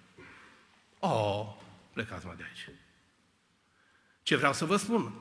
O, 1.00 1.46
plecați-mă 1.94 2.34
de 2.38 2.44
aici. 2.48 2.78
Ce 4.24 4.36
vreau 4.36 4.54
să 4.54 4.66
vă 4.66 4.76
spun? 4.76 5.14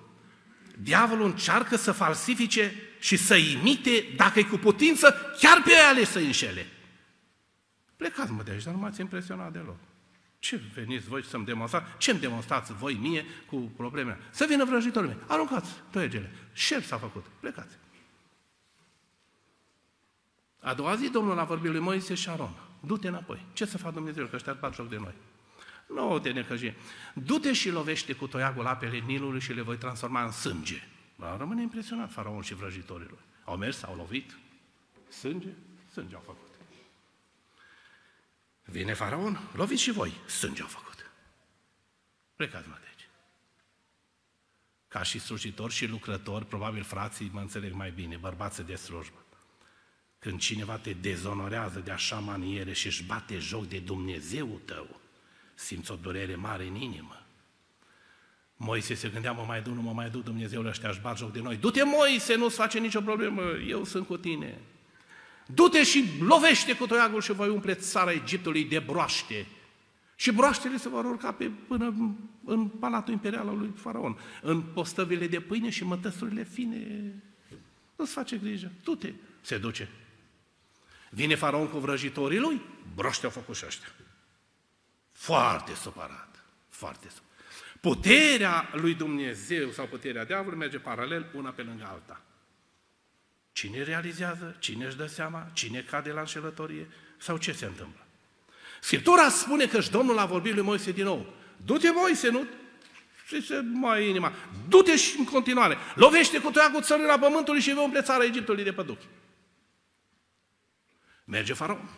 Diavolul 0.78 1.26
încearcă 1.26 1.76
să 1.76 1.92
falsifice 1.92 2.74
și 2.98 3.16
să 3.16 3.36
imite, 3.36 4.04
dacă 4.16 4.38
e 4.38 4.42
cu 4.42 4.56
putință, 4.56 5.34
chiar 5.38 5.62
pe 5.62 5.72
ale 5.72 6.04
să 6.04 6.18
înșele. 6.18 6.66
Plecați-mă 7.96 8.42
de 8.42 8.50
aici, 8.50 8.62
dar 8.62 8.74
nu 8.74 8.80
m-ați 8.80 9.00
impresionat 9.00 9.52
deloc. 9.52 9.78
Ce 10.38 10.60
veniți 10.74 11.08
voi 11.08 11.24
să-mi 11.24 11.44
demonstrați? 11.44 11.90
Ce 11.98 12.10
îmi 12.10 12.20
demonstrați 12.20 12.72
voi 12.72 12.94
mie 12.94 13.24
cu 13.46 13.56
problemele? 13.56 14.18
Să 14.30 14.46
vină 14.48 14.64
vrăjitorii 14.64 15.08
mei. 15.08 15.18
Aruncați 15.26 15.70
toiegele. 15.90 16.30
Șerp 16.52 16.84
s-a 16.84 16.98
făcut. 16.98 17.24
Plecați. 17.40 17.76
A 20.60 20.74
doua 20.74 20.96
zi, 20.96 21.08
Domnul 21.08 21.38
a 21.38 21.44
vorbit 21.44 21.70
lui 21.70 21.80
Moise 21.80 22.14
și 22.14 22.28
Aron. 22.28 22.69
Du-te 22.80 23.08
înapoi. 23.08 23.46
Ce 23.52 23.64
să 23.64 23.78
fac 23.78 23.92
Dumnezeu? 23.92 24.26
Că 24.26 24.36
ăștia 24.36 24.52
bat 24.52 24.74
joc 24.74 24.88
de 24.88 24.96
noi. 24.96 25.14
Nu 25.86 26.18
te 26.18 26.30
necăji. 26.30 26.72
Du-te 27.14 27.52
și 27.52 27.70
lovește 27.70 28.12
cu 28.12 28.26
toiagul 28.26 28.66
apele 28.66 28.98
Nilului 28.98 29.40
și 29.40 29.52
le 29.52 29.62
voi 29.62 29.76
transforma 29.76 30.24
în 30.24 30.30
sânge. 30.30 30.88
Va 31.16 31.36
rămâne 31.36 31.62
impresionat 31.62 32.12
faraon 32.12 32.42
și 32.42 32.54
vrăjitorilor. 32.54 33.18
Au 33.44 33.56
mers, 33.56 33.82
au 33.82 33.94
lovit. 33.96 34.38
Sânge? 35.08 35.48
Sânge 35.90 36.14
au 36.14 36.22
făcut. 36.24 36.48
Vine 38.64 38.92
faraon, 38.92 39.40
loviți 39.54 39.82
și 39.82 39.90
voi. 39.90 40.12
Sânge 40.26 40.62
au 40.62 40.68
făcut. 40.68 41.10
Plecați-mă 42.36 42.74
de 42.80 42.86
aici. 42.88 43.08
Ca 44.88 45.02
și 45.02 45.18
slujitori 45.18 45.72
și 45.72 45.86
lucrători, 45.86 46.46
probabil 46.46 46.82
frații 46.82 47.30
mă 47.32 47.40
înțeleg 47.40 47.72
mai 47.72 47.90
bine, 47.90 48.16
bărbați 48.16 48.62
de 48.62 48.74
slujbă. 48.74 49.24
Când 50.20 50.38
cineva 50.38 50.76
te 50.76 50.92
dezonorează 50.92 51.78
de 51.84 51.90
așa 51.90 52.18
maniere 52.18 52.72
și 52.72 52.86
își 52.86 53.04
bate 53.04 53.38
joc 53.38 53.68
de 53.68 53.78
Dumnezeu 53.78 54.60
tău, 54.64 55.00
simți 55.54 55.90
o 55.90 55.94
durere 55.94 56.34
mare 56.34 56.66
în 56.66 56.74
inimă. 56.74 57.22
Moise 58.56 58.94
se 58.94 59.08
gândea, 59.08 59.32
mă 59.32 59.44
mai 59.46 59.62
duc, 59.62 59.74
nu 59.74 59.82
mă 59.82 59.92
mai 59.92 60.10
duc, 60.10 60.24
Dumnezeu 60.24 60.66
ăștia 60.66 60.88
își 60.88 61.00
bat 61.00 61.18
joc 61.18 61.32
de 61.32 61.40
noi. 61.40 61.56
Du-te, 61.56 61.82
Moise, 61.84 62.34
nu-ți 62.34 62.56
face 62.56 62.78
nicio 62.78 63.00
problemă, 63.00 63.42
eu 63.68 63.84
sunt 63.84 64.06
cu 64.06 64.16
tine. 64.16 64.58
Du-te 65.46 65.82
și 65.82 66.04
lovește 66.20 66.76
cu 66.76 66.86
toiagul 66.86 67.20
și 67.20 67.32
voi 67.32 67.48
umple 67.48 67.74
țara 67.74 68.12
Egiptului 68.12 68.64
de 68.64 68.78
broaște. 68.78 69.46
Și 70.16 70.32
broaștele 70.32 70.76
se 70.76 70.88
vor 70.88 71.04
urca 71.04 71.32
pe, 71.32 71.50
până 71.68 71.94
în 72.44 72.66
palatul 72.68 73.12
imperial 73.12 73.48
al 73.48 73.58
lui 73.58 73.72
Faraon, 73.74 74.18
în 74.42 74.60
postăvile 74.62 75.26
de 75.26 75.40
pâine 75.40 75.70
și 75.70 75.84
mătăsurile 75.84 76.44
fine. 76.44 77.12
Nu-ți 77.96 78.12
face 78.12 78.36
grijă, 78.36 78.72
du-te, 78.84 79.12
se 79.40 79.58
duce. 79.58 79.88
Vine 81.12 81.34
Faraon 81.34 81.68
cu 81.68 81.78
vrăjitorii 81.78 82.38
lui, 82.38 82.60
broaște 82.94 83.24
au 83.24 83.30
făcut 83.30 83.56
și 83.56 83.64
ăștia. 83.66 83.88
Foarte 85.12 85.74
supărat, 85.74 86.44
foarte 86.68 87.06
supărat. 87.08 87.28
Puterea 87.80 88.70
lui 88.72 88.94
Dumnezeu 88.94 89.70
sau 89.70 89.86
puterea 89.86 90.24
diavolului 90.24 90.58
merge 90.58 90.78
paralel 90.78 91.26
una 91.34 91.50
pe 91.50 91.62
lângă 91.62 91.88
alta. 91.90 92.20
Cine 93.52 93.82
realizează? 93.82 94.56
Cine 94.58 94.86
își 94.86 94.96
dă 94.96 95.06
seama? 95.06 95.46
Cine 95.52 95.80
cade 95.80 96.10
la 96.10 96.20
înșelătorie? 96.20 96.88
Sau 97.16 97.36
ce 97.36 97.52
se 97.52 97.64
întâmplă? 97.64 98.06
Scriptura 98.80 99.28
spune 99.28 99.66
că 99.66 99.80
și 99.80 99.90
Domnul 99.90 100.18
a 100.18 100.26
vorbit 100.26 100.54
lui 100.54 100.62
Moise 100.62 100.92
din 100.92 101.04
nou. 101.04 101.34
Du-te, 101.64 101.90
Moise, 101.90 102.28
nu 102.28 102.46
și 103.26 103.46
se 103.46 103.60
mai 103.72 104.08
inima. 104.08 104.32
Du-te 104.68 104.96
și 104.96 105.18
în 105.18 105.24
continuare. 105.24 105.76
Lovește 105.94 106.40
cu 106.40 106.50
toiagul 106.50 106.82
țărâna 106.82 107.18
pământului 107.18 107.60
și 107.60 107.72
vei 107.72 107.84
umple 107.84 108.02
țara 108.02 108.24
Egiptului 108.24 108.64
de 108.64 108.72
păduchi. 108.72 109.04
Merge 111.30 111.52
faraon, 111.52 111.88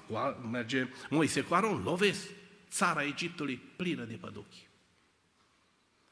merge 0.50 0.88
Moise 1.10 1.42
cu 1.42 1.54
Aron, 1.54 1.82
lovesc 1.82 2.28
țara 2.70 3.04
Egiptului 3.04 3.56
plină 3.76 4.04
de 4.04 4.14
păduchi. 4.14 4.68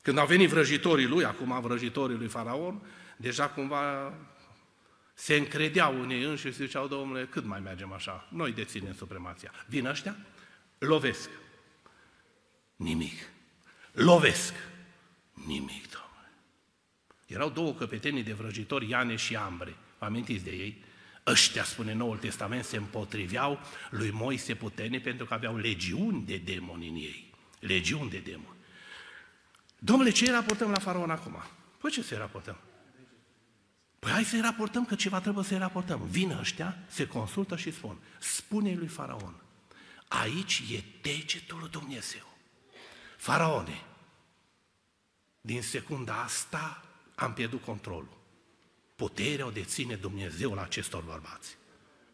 Când 0.03 0.19
au 0.19 0.27
venit 0.27 0.49
vrăjitorii 0.49 1.07
lui, 1.07 1.25
acum 1.25 1.61
vrăjitorii 1.61 2.17
lui 2.17 2.29
Faraon, 2.29 2.83
deja 3.17 3.49
cumva 3.49 4.15
se 5.15 5.37
încredeau 5.37 6.01
unei 6.01 6.23
înși 6.23 6.47
și 6.47 6.53
ziceau, 6.53 6.87
domnule, 6.87 7.27
cât 7.27 7.45
mai 7.45 7.61
mergem 7.61 7.93
așa? 7.93 8.29
Noi 8.31 8.53
deținem 8.53 8.95
supremația. 8.95 9.53
Vin 9.69 9.87
ăștia, 9.87 10.17
lovesc. 10.79 11.31
Nimic. 12.77 13.19
Lovesc. 13.93 14.55
Nimic, 15.33 15.89
domnule. 15.91 16.33
Erau 17.27 17.51
două 17.51 17.73
căpetenii 17.75 18.23
de 18.23 18.33
vrăjitori, 18.33 18.89
Iane 18.89 19.17
și 19.17 19.37
Ambre. 19.37 19.77
Vă 19.99 20.05
amintiți 20.05 20.45
de 20.45 20.51
ei? 20.51 20.85
Ăștia, 21.27 21.65
spune 21.65 21.93
Noul 21.93 22.17
Testament, 22.17 22.65
se 22.65 22.77
împotriveau 22.77 23.61
lui 23.91 24.11
Moise 24.11 24.55
putene 24.55 24.99
pentru 24.99 25.27
că 25.27 25.35
aveau 25.35 25.57
legiuni 25.57 26.23
de 26.23 26.37
demoni 26.37 26.89
în 26.89 26.95
ei. 26.95 27.31
Legiuni 27.59 28.11
de 28.11 28.19
demoni. 28.19 28.59
Domnule, 29.79 30.11
ce 30.11 30.31
raportăm 30.31 30.71
la 30.71 30.79
faraon 30.79 31.11
acum? 31.11 31.43
Păi 31.79 31.91
ce 31.91 32.03
să-i 32.03 32.19
raportăm? 32.19 32.57
Păi 33.99 34.11
hai 34.11 34.25
să-i 34.25 34.41
raportăm 34.41 34.85
că 34.85 34.95
ceva 34.95 35.21
trebuie 35.21 35.45
să-i 35.45 35.59
raportăm. 35.59 36.07
Vin 36.07 36.31
ăștia, 36.31 36.79
se 36.87 37.07
consultă 37.07 37.57
și 37.57 37.73
spun, 37.73 37.97
spune 38.19 38.75
lui 38.75 38.87
faraon, 38.87 39.35
aici 40.09 40.63
e 40.73 40.83
degetul 41.01 41.59
lui 41.59 41.69
Dumnezeu. 41.69 42.37
Faraone, 43.17 43.83
din 45.41 45.63
secunda 45.63 46.23
asta 46.23 46.85
am 47.15 47.33
pierdut 47.33 47.65
controlul. 47.65 48.20
Puterea 49.01 49.47
o 49.47 49.51
deține 49.51 49.95
Dumnezeu 49.95 50.55
la 50.55 50.63
acestor 50.63 51.03
bărbați. 51.03 51.57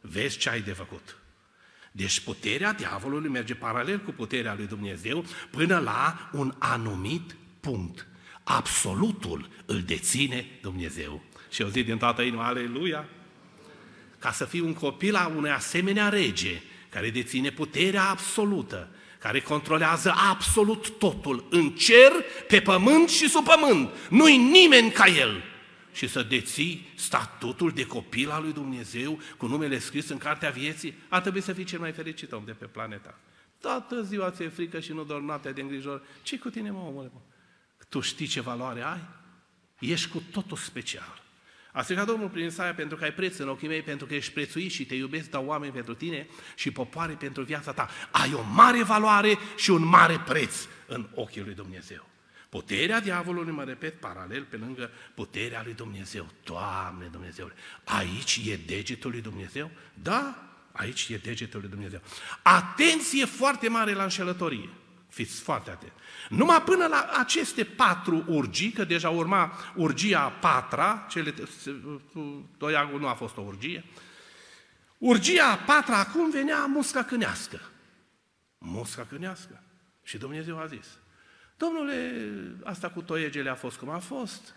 Vezi 0.01 0.39
ce 0.39 0.49
ai 0.49 0.61
de 0.61 0.73
făcut. 0.73 1.17
Deci 1.93 2.21
puterea 2.21 2.73
diavolului 2.73 3.31
merge 3.31 3.55
paralel 3.55 3.99
cu 3.99 4.11
puterea 4.11 4.55
lui 4.55 4.67
Dumnezeu 4.67 5.25
până 5.51 5.79
la 5.79 6.31
un 6.33 6.55
anumit 6.59 7.37
punct. 7.61 8.07
Absolutul 8.43 9.49
îl 9.65 9.83
deține 9.83 10.47
Dumnezeu. 10.63 11.23
Și 11.51 11.63
eu 11.63 11.69
zic 11.69 11.85
din 11.85 11.97
toată 11.99 12.23
inima, 12.23 12.47
aleluia! 12.47 13.09
Ca 14.19 14.33
să 14.33 14.45
fii 14.45 14.61
un 14.61 14.75
copil 14.75 15.15
a 15.15 15.33
unei 15.37 15.53
asemenea 15.53 16.09
rege, 16.09 16.63
care 16.89 17.11
deține 17.11 17.51
puterea 17.51 18.09
absolută, 18.09 18.89
care 19.19 19.41
controlează 19.41 20.15
absolut 20.31 20.99
totul, 20.99 21.47
în 21.51 21.71
cer, 21.71 22.13
pe 22.49 22.61
pământ 22.61 23.09
și 23.09 23.29
sub 23.29 23.45
pământ. 23.45 23.91
Nu-i 24.09 24.37
nimeni 24.37 24.91
ca 24.91 25.07
el 25.07 25.55
și 25.97 26.09
să 26.09 26.23
deții 26.23 26.89
statutul 26.95 27.71
de 27.71 27.87
copil 27.87 28.31
al 28.31 28.43
lui 28.43 28.53
Dumnezeu 28.53 29.19
cu 29.37 29.47
numele 29.47 29.79
scris 29.79 30.09
în 30.09 30.19
cartea 30.19 30.51
vieții, 30.51 30.95
ar 31.09 31.21
trebui 31.21 31.41
să 31.41 31.53
fii 31.53 31.65
cel 31.65 31.79
mai 31.79 31.93
fericit 31.93 32.33
om 32.33 32.45
de 32.45 32.53
pe 32.53 32.65
planeta. 32.65 33.19
Toată 33.61 34.03
ziua 34.03 34.31
ți-e 34.31 34.49
frică 34.49 34.81
și 34.81 34.93
nu 34.93 35.05
doar 35.05 35.21
noaptea 35.21 35.53
de 35.53 35.61
îngrijor. 35.61 36.03
ce 36.23 36.39
cu 36.39 36.51
tine, 36.51 36.71
mă, 36.71 36.79
omule? 36.79 37.11
Mă? 37.13 37.21
Tu 37.89 38.01
știi 38.01 38.27
ce 38.27 38.41
valoare 38.41 38.83
ai? 38.83 39.01
Ești 39.79 40.09
cu 40.09 40.23
totul 40.33 40.57
special. 40.57 41.23
A 41.73 41.83
strigat 41.83 42.07
Domnul 42.07 42.29
prin 42.29 42.47
Isaia 42.47 42.75
pentru 42.75 42.97
că 42.97 43.05
ai 43.05 43.13
preț 43.13 43.37
în 43.39 43.49
ochii 43.49 43.69
mei, 43.69 43.83
pentru 43.83 44.07
că 44.07 44.15
ești 44.15 44.33
prețuit 44.33 44.71
și 44.71 44.87
te 44.87 44.95
iubesc, 44.95 45.31
dau 45.31 45.47
oameni 45.47 45.73
pentru 45.73 45.95
tine 45.95 46.29
și 46.55 46.71
popoare 46.71 47.13
pentru 47.13 47.43
viața 47.43 47.73
ta. 47.73 47.89
Ai 48.11 48.33
o 48.35 48.43
mare 48.43 48.83
valoare 48.83 49.39
și 49.57 49.71
un 49.71 49.85
mare 49.85 50.23
preț 50.27 50.67
în 50.87 51.09
ochii 51.15 51.43
lui 51.43 51.55
Dumnezeu. 51.55 52.09
Puterea 52.57 53.01
diavolului, 53.01 53.53
mă 53.53 53.65
repet, 53.65 54.01
paralel 54.01 54.45
pe 54.45 54.57
lângă 54.57 54.91
puterea 55.15 55.63
lui 55.65 55.75
Dumnezeu. 55.75 56.27
Doamne 56.45 57.07
Dumnezeu, 57.07 57.51
aici 57.85 58.41
e 58.45 58.57
degetul 58.67 59.11
lui 59.11 59.21
Dumnezeu? 59.21 59.71
Da, 59.95 60.49
aici 60.73 61.09
e 61.09 61.17
degetul 61.17 61.61
lui 61.61 61.69
Dumnezeu. 61.69 62.01
Atenție 62.43 63.25
foarte 63.25 63.69
mare 63.69 63.93
la 63.93 64.03
înșelătorie. 64.03 64.69
Fiți 65.09 65.41
foarte 65.41 65.71
atenți. 65.71 65.95
Numai 66.29 66.63
până 66.63 66.87
la 66.87 67.11
aceste 67.19 67.65
patru 67.65 68.25
urgii, 68.27 68.71
că 68.71 68.85
deja 68.85 69.11
urma 69.11 69.53
urgia 69.75 70.21
a 70.21 70.31
patra, 70.31 71.07
cele, 71.11 71.35
Toiagul 72.59 73.01
nu 73.01 73.07
a 73.07 73.15
fost 73.15 73.37
o 73.37 73.41
urgie, 73.41 73.85
urgia 74.99 75.51
a 75.51 75.57
patra 75.57 75.99
acum 75.99 76.31
venea 76.31 76.67
musca 76.67 77.03
cânească. 77.03 77.61
Musca 78.59 79.07
cânească. 79.09 79.63
Și 80.03 80.19
Dumnezeu 80.19 80.59
a 80.59 80.67
zis, 80.67 80.87
Domnule, 81.57 82.13
asta 82.65 82.91
cu 82.91 83.03
toiegele 83.03 83.51
a 83.51 83.55
fost 83.55 83.77
cum 83.77 83.89
a 83.89 83.99
fost, 83.99 84.55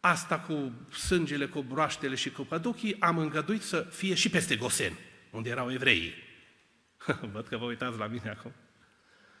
asta 0.00 0.38
cu 0.40 0.72
sângele, 0.92 1.46
cu 1.46 1.62
broaștele 1.62 2.14
și 2.14 2.30
cu 2.30 2.42
păduchii, 2.42 3.00
am 3.00 3.18
îngăduit 3.18 3.62
să 3.62 3.80
fie 3.90 4.14
și 4.14 4.30
peste 4.30 4.56
Gosen, 4.56 4.92
unde 5.30 5.50
erau 5.50 5.72
evreii. 5.72 6.14
Văd 7.32 7.48
că 7.48 7.56
vă 7.56 7.64
uitați 7.64 7.98
la 7.98 8.06
mine 8.06 8.30
acum. 8.38 8.52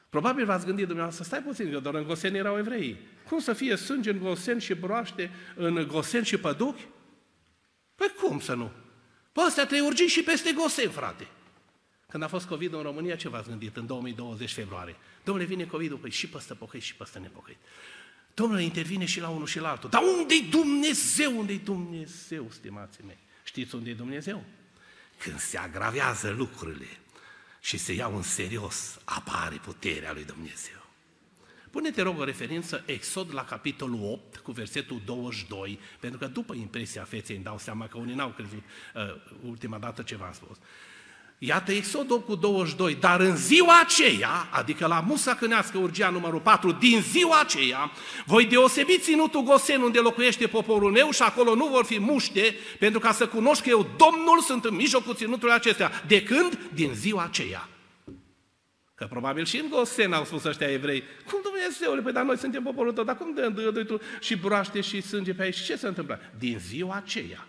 Probabil 0.08 0.44
v-ați 0.44 0.66
gândit 0.66 0.86
dumneavoastră, 0.86 1.24
stai 1.24 1.42
puțin, 1.42 1.72
că 1.72 1.78
doar 1.78 1.94
în 1.94 2.04
Gosen 2.04 2.34
erau 2.34 2.58
evrei. 2.58 2.98
Cum 3.28 3.38
să 3.38 3.52
fie 3.52 3.76
sânge 3.76 4.10
în 4.10 4.18
Gosen 4.18 4.58
și 4.58 4.74
broaște 4.74 5.30
în 5.54 5.86
Gosen 5.88 6.22
și 6.22 6.36
păduchi? 6.36 6.86
Păi 7.94 8.12
cum 8.22 8.40
să 8.40 8.54
nu? 8.54 8.70
Păi 9.32 9.44
astea 9.46 9.66
trei 9.66 9.80
urgii 9.80 10.06
și 10.06 10.22
peste 10.22 10.52
Gosen, 10.52 10.90
frate. 10.90 11.26
Când 12.14 12.26
a 12.26 12.28
fost 12.28 12.46
COVID 12.46 12.72
în 12.72 12.82
România, 12.82 13.16
ce 13.16 13.28
v-ați 13.28 13.48
gândit 13.48 13.76
în 13.76 13.86
2020 13.86 14.52
februarie? 14.52 14.96
Domnule, 15.24 15.46
vine 15.46 15.64
COVID-ul, 15.64 15.98
păi 15.98 16.10
și 16.10 16.28
păstă 16.28 16.54
pocăit 16.54 16.82
și 16.82 16.94
păstă 16.94 17.18
nepocăit. 17.18 17.56
Domnule, 18.34 18.62
intervine 18.62 19.04
și 19.04 19.20
la 19.20 19.28
unul 19.28 19.46
și 19.46 19.58
la 19.58 19.70
altul. 19.70 19.90
Dar 19.90 20.02
unde-i 20.18 20.46
Dumnezeu? 20.50 21.38
Unde-i 21.38 21.58
Dumnezeu, 21.58 22.50
stimații 22.50 23.04
mei? 23.06 23.18
Știți 23.44 23.74
unde 23.74 23.90
e 23.90 23.94
Dumnezeu? 23.94 24.44
Când 25.18 25.38
se 25.38 25.58
agravează 25.58 26.30
lucrurile, 26.30 26.86
și 27.60 27.78
se 27.78 27.92
iau 27.92 28.16
în 28.16 28.22
serios, 28.22 29.00
apare 29.04 29.56
puterea 29.56 30.12
lui 30.12 30.24
Dumnezeu. 30.24 30.86
Pune-te 31.70 32.02
rog 32.02 32.18
o 32.18 32.24
referință 32.24 32.82
Exod 32.86 33.34
la 33.34 33.44
capitolul 33.44 34.12
8 34.12 34.36
cu 34.36 34.52
versetul 34.52 35.00
22, 35.04 35.78
pentru 36.00 36.18
că 36.18 36.26
după 36.26 36.54
impresia 36.54 37.04
feței 37.04 37.36
îmi 37.36 37.44
dau 37.44 37.58
seama 37.58 37.86
că 37.86 37.98
unii 37.98 38.14
n-au 38.14 38.30
crezut 38.30 38.62
uh, 38.94 39.02
ultima 39.44 39.78
dată 39.78 40.02
ce 40.02 40.16
v-am 40.16 40.32
spus. 40.32 40.56
Iată 41.38 41.72
Exod 41.72 42.10
8 42.10 42.24
cu 42.26 42.34
22, 42.34 42.94
dar 42.94 43.20
în 43.20 43.36
ziua 43.36 43.80
aceea, 43.80 44.48
adică 44.50 44.86
la 44.86 45.00
Musa 45.00 45.34
Cânească, 45.34 45.78
urgia 45.78 46.10
numărul 46.10 46.40
4, 46.40 46.72
din 46.72 47.00
ziua 47.00 47.40
aceea, 47.40 47.90
voi 48.26 48.46
deosebi 48.46 48.98
ținutul 48.98 49.42
Gosen 49.42 49.80
unde 49.80 49.98
locuiește 49.98 50.46
poporul 50.46 50.90
meu 50.90 51.10
și 51.10 51.22
acolo 51.22 51.54
nu 51.54 51.66
vor 51.66 51.84
fi 51.84 52.00
muște, 52.00 52.56
pentru 52.78 53.00
ca 53.00 53.12
să 53.12 53.26
cunoști 53.26 53.62
că 53.62 53.68
eu, 53.68 53.86
Domnul, 53.96 54.40
sunt 54.40 54.64
în 54.64 54.74
mijlocul 54.74 55.14
ținutului 55.14 55.54
acestea. 55.54 55.90
De 56.06 56.22
când? 56.22 56.58
Din 56.72 56.92
ziua 56.94 57.22
aceea. 57.22 57.68
Că 58.94 59.06
probabil 59.06 59.44
și 59.44 59.56
în 59.56 59.68
Gosen 59.68 60.12
au 60.12 60.24
spus 60.24 60.44
ăștia 60.44 60.70
evrei, 60.70 61.02
cum 61.30 61.40
Dumnezeule, 61.42 62.00
păi 62.00 62.12
dar 62.12 62.24
noi 62.24 62.38
suntem 62.38 62.62
poporul 62.62 62.92
tău, 62.92 63.04
dar 63.04 63.16
cum 63.16 63.34
dă, 63.34 63.70
dă, 63.70 63.84
tu 63.84 64.00
și 64.20 64.36
broaște 64.36 64.80
și 64.80 65.00
sânge 65.00 65.34
pe 65.34 65.42
aici? 65.42 65.62
Ce 65.62 65.76
se 65.76 65.86
întâmplă? 65.86 66.20
Din 66.38 66.58
ziua 66.58 66.94
aceea. 66.94 67.46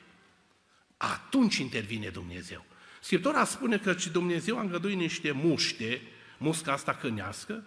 Atunci 0.98 1.58
intervine 1.58 2.08
Dumnezeu. 2.08 2.66
Scriptura 3.06 3.44
spune 3.44 3.78
că 3.78 3.96
și 3.98 4.10
Dumnezeu 4.10 4.58
a 4.58 4.62
îngăduit 4.62 4.98
niște 4.98 5.32
muște, 5.32 6.02
musca 6.38 6.72
asta 6.72 6.94
cânească, 6.94 7.64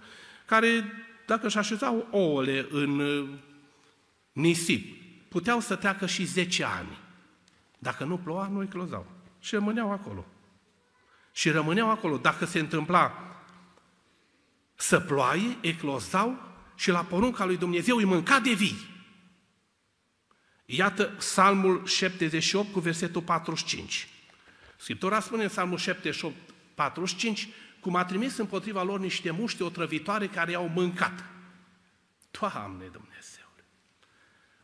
care, 0.46 0.92
dacă 1.26 1.46
își 1.46 1.58
așezau 1.58 2.08
ouăle 2.10 2.66
în 2.70 2.98
uh, 2.98 3.28
nisip, 4.32 5.02
puteau 5.28 5.60
să 5.60 5.76
treacă 5.76 6.06
și 6.06 6.24
10 6.24 6.64
ani. 6.64 6.98
Dacă 7.78 8.04
nu 8.04 8.16
ploua, 8.18 8.48
nu 8.48 8.62
eclozau. 8.62 9.06
Și 9.40 9.54
rămâneau 9.54 9.92
acolo. 9.92 10.26
Și 11.32 11.50
rămâneau 11.50 11.90
acolo. 11.90 12.16
Dacă 12.16 12.44
se 12.44 12.58
întâmpla 12.58 13.12
să 14.74 15.00
ploaie, 15.00 15.56
eclozau 15.60 16.38
și 16.74 16.90
la 16.90 17.04
porunca 17.04 17.44
lui 17.44 17.56
Dumnezeu 17.56 17.96
îi 17.96 18.04
mânca 18.04 18.40
de 18.40 18.52
vii. 18.52 18.86
Iată 20.64 21.04
Psalmul 21.04 21.86
78 21.86 22.72
cu 22.72 22.80
versetul 22.80 23.22
45. 23.22 24.08
Scriptura 24.80 25.20
spune 25.20 25.42
în 25.42 25.48
Psalmul 25.48 25.78
78, 25.78 26.34
45, 26.74 27.48
cum 27.80 27.94
a 27.94 28.04
trimis 28.04 28.36
împotriva 28.36 28.82
lor 28.82 29.00
niște 29.00 29.30
muște 29.30 29.64
otrăvitoare 29.64 30.26
care 30.26 30.50
i-au 30.50 30.68
mâncat. 30.68 31.24
Doamne 32.30 32.84
Dumnezeu! 32.84 33.46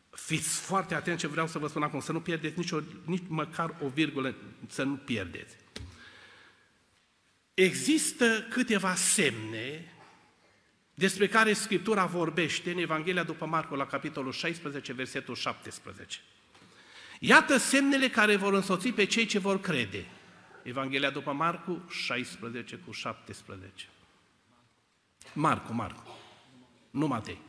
Fiți 0.09 0.59
foarte 0.59 0.95
atenți 0.95 1.19
ce 1.19 1.27
vreau 1.27 1.47
să 1.47 1.59
vă 1.59 1.67
spun 1.67 1.83
acum, 1.83 1.99
să 1.99 2.11
nu 2.11 2.21
pierdeți 2.21 2.57
nici, 2.57 2.71
o, 2.71 2.79
nici 3.03 3.23
măcar 3.27 3.75
o 3.81 3.87
virgulă, 3.87 4.35
să 4.67 4.83
nu 4.83 4.95
pierdeți. 4.95 5.55
Există 7.53 8.45
câteva 8.49 8.95
semne 8.95 9.93
despre 10.93 11.27
care 11.27 11.53
Scriptura 11.53 12.05
vorbește 12.05 12.71
în 12.71 12.77
Evanghelia 12.77 13.23
după 13.23 13.45
Marco, 13.45 13.75
la 13.75 13.85
capitolul 13.85 14.31
16, 14.31 14.93
versetul 14.93 15.35
17. 15.35 16.19
Iată 17.27 17.57
semnele 17.57 18.09
care 18.09 18.35
vor 18.35 18.53
însoți 18.53 18.89
pe 18.89 19.05
cei 19.05 19.25
ce 19.25 19.39
vor 19.39 19.59
crede. 19.59 20.05
Evanghelia 20.63 21.09
după 21.09 21.31
Marcu, 21.31 21.81
16 21.89 22.75
cu 22.75 22.91
17. 22.91 23.85
Marcu, 25.33 25.73
Marcu, 25.73 26.17
nu 26.89 27.07
Matei. 27.07 27.41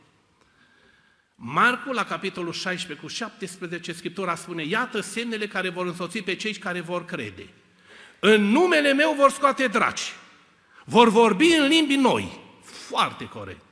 Marcu, 1.35 1.93
la 1.93 2.05
capitolul 2.05 2.53
16 2.53 3.07
cu 3.07 3.13
17, 3.13 3.93
Scriptura 3.93 4.35
spune, 4.35 4.65
iată 4.65 5.01
semnele 5.01 5.47
care 5.47 5.69
vor 5.69 5.87
însoți 5.87 6.19
pe 6.19 6.35
cei 6.35 6.55
care 6.55 6.81
vor 6.81 7.05
crede. 7.05 7.49
În 8.21 8.43
numele 8.43 8.93
meu 8.93 9.13
vor 9.13 9.31
scoate 9.31 9.67
draci, 9.67 10.13
vor 10.85 11.09
vorbi 11.09 11.47
în 11.59 11.67
limbi 11.67 11.95
noi, 11.95 12.41
foarte 12.63 13.29
corect. 13.29 13.66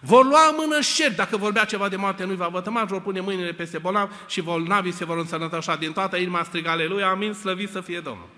Vor 0.00 0.24
lua 0.24 0.48
în 0.48 0.54
mână 0.58 0.80
șer, 0.80 1.14
dacă 1.14 1.36
vorbea 1.36 1.64
ceva 1.64 1.88
de 1.88 1.96
moarte, 1.96 2.24
nu-i 2.24 2.36
va 2.36 2.48
vătăma, 2.48 2.84
vor 2.84 3.02
pune 3.02 3.20
mâinile 3.20 3.52
peste 3.52 3.78
bolnav 3.78 4.24
și 4.28 4.40
bolnavii 4.40 4.92
se 4.92 5.04
vor 5.04 5.18
însănătoșa 5.18 5.76
din 5.76 5.92
toată 5.92 6.16
inima 6.16 6.42
striga 6.42 6.70
Aleluia, 6.70 7.08
amin, 7.08 7.32
slăvit 7.32 7.70
să 7.70 7.80
fie 7.80 8.00
Domnul. 8.00 8.28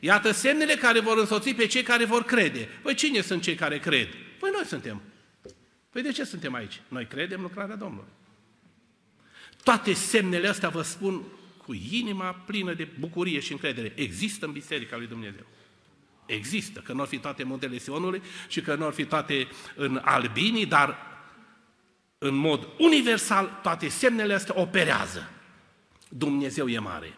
Iată 0.00 0.30
semnele 0.30 0.74
care 0.74 1.00
vor 1.00 1.18
însoți 1.18 1.50
pe 1.50 1.66
cei 1.66 1.82
care 1.82 2.04
vor 2.04 2.22
crede. 2.22 2.68
Păi 2.82 2.94
cine 2.94 3.20
sunt 3.20 3.42
cei 3.42 3.54
care 3.54 3.78
cred? 3.78 4.08
Păi 4.38 4.50
noi 4.52 4.64
suntem. 4.64 5.02
Păi 5.90 6.02
de 6.02 6.12
ce 6.12 6.24
suntem 6.24 6.54
aici? 6.54 6.80
Noi 6.88 7.06
credem 7.06 7.40
lucrarea 7.40 7.76
Domnului. 7.76 8.08
Toate 9.62 9.92
semnele 9.92 10.48
astea 10.48 10.68
vă 10.68 10.82
spun 10.82 11.22
cu 11.56 11.72
inima 11.90 12.32
plină 12.32 12.74
de 12.74 12.88
bucurie 12.98 13.40
și 13.40 13.52
încredere. 13.52 13.92
Există 13.94 14.46
în 14.46 14.52
Biserica 14.52 14.96
lui 14.96 15.06
Dumnezeu. 15.06 15.46
Există, 16.30 16.80
că 16.80 16.92
nu 16.92 17.00
ar 17.00 17.06
fi 17.06 17.18
toate 17.18 17.42
modele 17.42 17.78
Sionului 17.78 18.22
și 18.48 18.60
că 18.60 18.74
nu 18.74 18.86
ar 18.86 18.92
fi 18.92 19.04
toate 19.04 19.48
în 19.74 20.00
albinii, 20.04 20.66
dar 20.66 20.96
în 22.18 22.34
mod 22.34 22.68
universal 22.78 23.58
toate 23.62 23.88
semnele 23.88 24.34
astea 24.34 24.60
operează. 24.60 25.30
Dumnezeu 26.08 26.68
e 26.68 26.78
mare. 26.78 27.14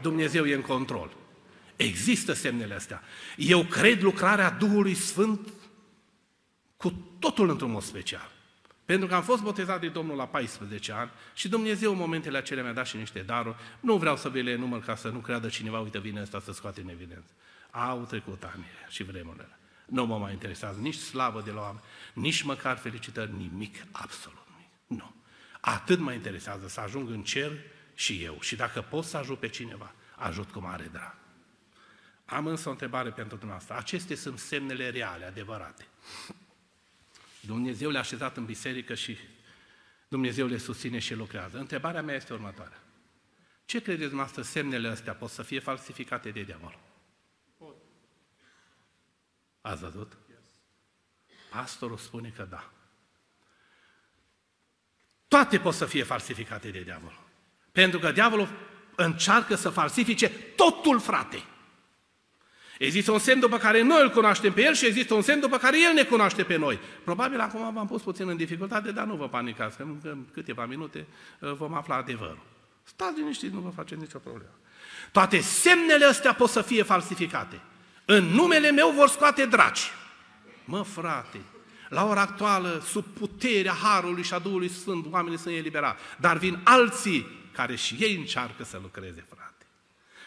Dumnezeu 0.00 0.44
e 0.44 0.54
în 0.54 0.60
control. 0.60 1.16
Există 1.76 2.32
semnele 2.32 2.74
astea. 2.74 3.02
Eu 3.36 3.64
cred 3.64 4.02
lucrarea 4.02 4.50
Duhului 4.50 4.94
Sfânt 4.94 5.48
cu 6.76 6.92
totul 7.18 7.50
într-un 7.50 7.70
mod 7.70 7.82
special. 7.82 8.30
Pentru 8.84 9.06
că 9.06 9.14
am 9.14 9.22
fost 9.22 9.42
botezat 9.42 9.80
de 9.80 9.88
Domnul 9.88 10.16
la 10.16 10.26
14 10.26 10.92
ani 10.92 11.10
și 11.34 11.48
Dumnezeu 11.48 11.90
în 11.90 11.98
momentele 11.98 12.38
acelea 12.38 12.62
mi-a 12.62 12.72
dat 12.72 12.86
și 12.86 12.96
niște 12.96 13.20
daruri. 13.20 13.56
Nu 13.80 13.96
vreau 13.96 14.16
să 14.16 14.28
vi 14.28 14.42
le 14.42 14.56
număr 14.56 14.80
ca 14.80 14.96
să 14.96 15.08
nu 15.08 15.18
creadă 15.18 15.48
cineva, 15.48 15.80
uite, 15.80 15.98
vine 15.98 16.20
ăsta 16.20 16.40
să 16.40 16.52
scoate 16.52 16.80
în 16.80 16.88
evidență. 16.88 17.30
Au 17.76 18.04
trecut 18.04 18.42
ani 18.42 18.66
și 18.88 19.02
vremurile. 19.02 19.58
Nu 19.86 20.06
mă 20.06 20.18
mai 20.18 20.32
interesează 20.32 20.78
nici 20.78 20.94
slavă 20.94 21.40
de 21.40 21.50
la 21.50 21.60
oameni, 21.60 21.84
nici 22.12 22.42
măcar 22.42 22.76
felicitări, 22.76 23.32
nimic, 23.32 23.84
absolut 23.92 24.46
nimic. 24.50 24.70
Nu. 24.86 25.14
Atât 25.60 25.98
mă 25.98 26.12
interesează 26.12 26.68
să 26.68 26.80
ajung 26.80 27.10
în 27.10 27.22
cer 27.22 27.52
și 27.94 28.22
eu. 28.22 28.40
Și 28.40 28.56
dacă 28.56 28.80
pot 28.80 29.04
să 29.04 29.16
ajut 29.16 29.38
pe 29.38 29.48
cineva, 29.48 29.94
ajut 30.16 30.50
cu 30.50 30.58
mare 30.58 30.88
drag. 30.92 31.16
Am 32.24 32.46
însă 32.46 32.68
o 32.68 32.70
întrebare 32.70 33.10
pentru 33.10 33.36
dumneavoastră. 33.36 33.76
Acestea 33.76 34.16
sunt 34.16 34.38
semnele 34.38 34.90
reale, 34.90 35.24
adevărate. 35.24 35.86
Dumnezeu 37.40 37.90
le-a 37.90 38.00
așezat 38.00 38.36
în 38.36 38.44
biserică 38.44 38.94
și 38.94 39.16
Dumnezeu 40.08 40.46
le 40.46 40.58
susține 40.58 40.98
și 40.98 41.14
lucrează. 41.14 41.58
Întrebarea 41.58 42.02
mea 42.02 42.14
este 42.14 42.32
următoarea. 42.32 42.82
Ce 43.64 43.82
credeți 43.82 44.08
dumneavoastră 44.08 44.42
semnele 44.42 44.88
astea 44.88 45.14
pot 45.14 45.30
să 45.30 45.42
fie 45.42 45.58
falsificate 45.58 46.30
de 46.30 46.42
diavol? 46.42 46.78
Pot. 49.64 49.72
Ați 49.72 49.82
văzut? 49.82 50.12
Pastorul 51.50 51.96
spune 51.96 52.32
că 52.36 52.46
da. 52.50 52.70
Toate 55.28 55.58
pot 55.58 55.74
să 55.74 55.84
fie 55.84 56.02
falsificate 56.02 56.68
de 56.68 56.80
diavol. 56.80 57.20
Pentru 57.72 57.98
că 57.98 58.12
diavolul 58.12 58.48
încearcă 58.94 59.54
să 59.54 59.70
falsifice 59.70 60.28
totul, 60.56 61.00
frate. 61.00 61.44
Există 62.78 63.12
un 63.12 63.18
semn 63.18 63.40
după 63.40 63.58
care 63.58 63.82
noi 63.82 64.02
îl 64.02 64.10
cunoaștem 64.10 64.52
pe 64.52 64.62
el 64.62 64.74
și 64.74 64.86
există 64.86 65.14
un 65.14 65.22
semn 65.22 65.40
după 65.40 65.58
care 65.58 65.80
el 65.80 65.92
ne 65.92 66.04
cunoaște 66.04 66.44
pe 66.44 66.56
noi. 66.56 66.78
Probabil 67.04 67.40
acum 67.40 67.74
v-am 67.74 67.86
pus 67.86 68.02
puțin 68.02 68.28
în 68.28 68.36
dificultate, 68.36 68.92
dar 68.92 69.06
nu 69.06 69.16
vă 69.16 69.28
panicați, 69.28 69.76
că 69.76 69.82
în 70.02 70.26
câteva 70.32 70.66
minute 70.66 71.06
uh, 71.40 71.52
vom 71.52 71.74
afla 71.74 71.96
adevărul. 71.96 72.44
Stați 72.82 73.18
liniștiți, 73.18 73.54
nu 73.54 73.60
vă 73.60 73.70
faceți 73.70 74.00
nicio 74.00 74.18
problemă. 74.18 74.54
Toate 75.12 75.40
semnele 75.40 76.04
astea 76.04 76.34
pot 76.34 76.48
să 76.48 76.62
fie 76.62 76.82
falsificate. 76.82 77.60
În 78.04 78.24
numele 78.24 78.70
meu 78.70 78.90
vor 78.90 79.08
scoate 79.08 79.46
draci. 79.46 79.90
Mă, 80.64 80.82
frate, 80.82 81.40
la 81.88 82.04
ora 82.04 82.20
actuală, 82.20 82.82
sub 82.84 83.04
puterea 83.04 83.72
Harului 83.72 84.22
și 84.22 84.34
a 84.34 84.38
Duhului 84.38 84.68
Sfânt, 84.68 85.06
oamenii 85.10 85.38
sunt 85.38 85.54
eliberați. 85.54 86.00
Dar 86.18 86.36
vin 86.36 86.60
alții 86.64 87.26
care 87.52 87.74
și 87.74 87.96
ei 87.98 88.16
încearcă 88.16 88.64
să 88.64 88.78
lucreze, 88.82 89.24
frate. 89.28 89.66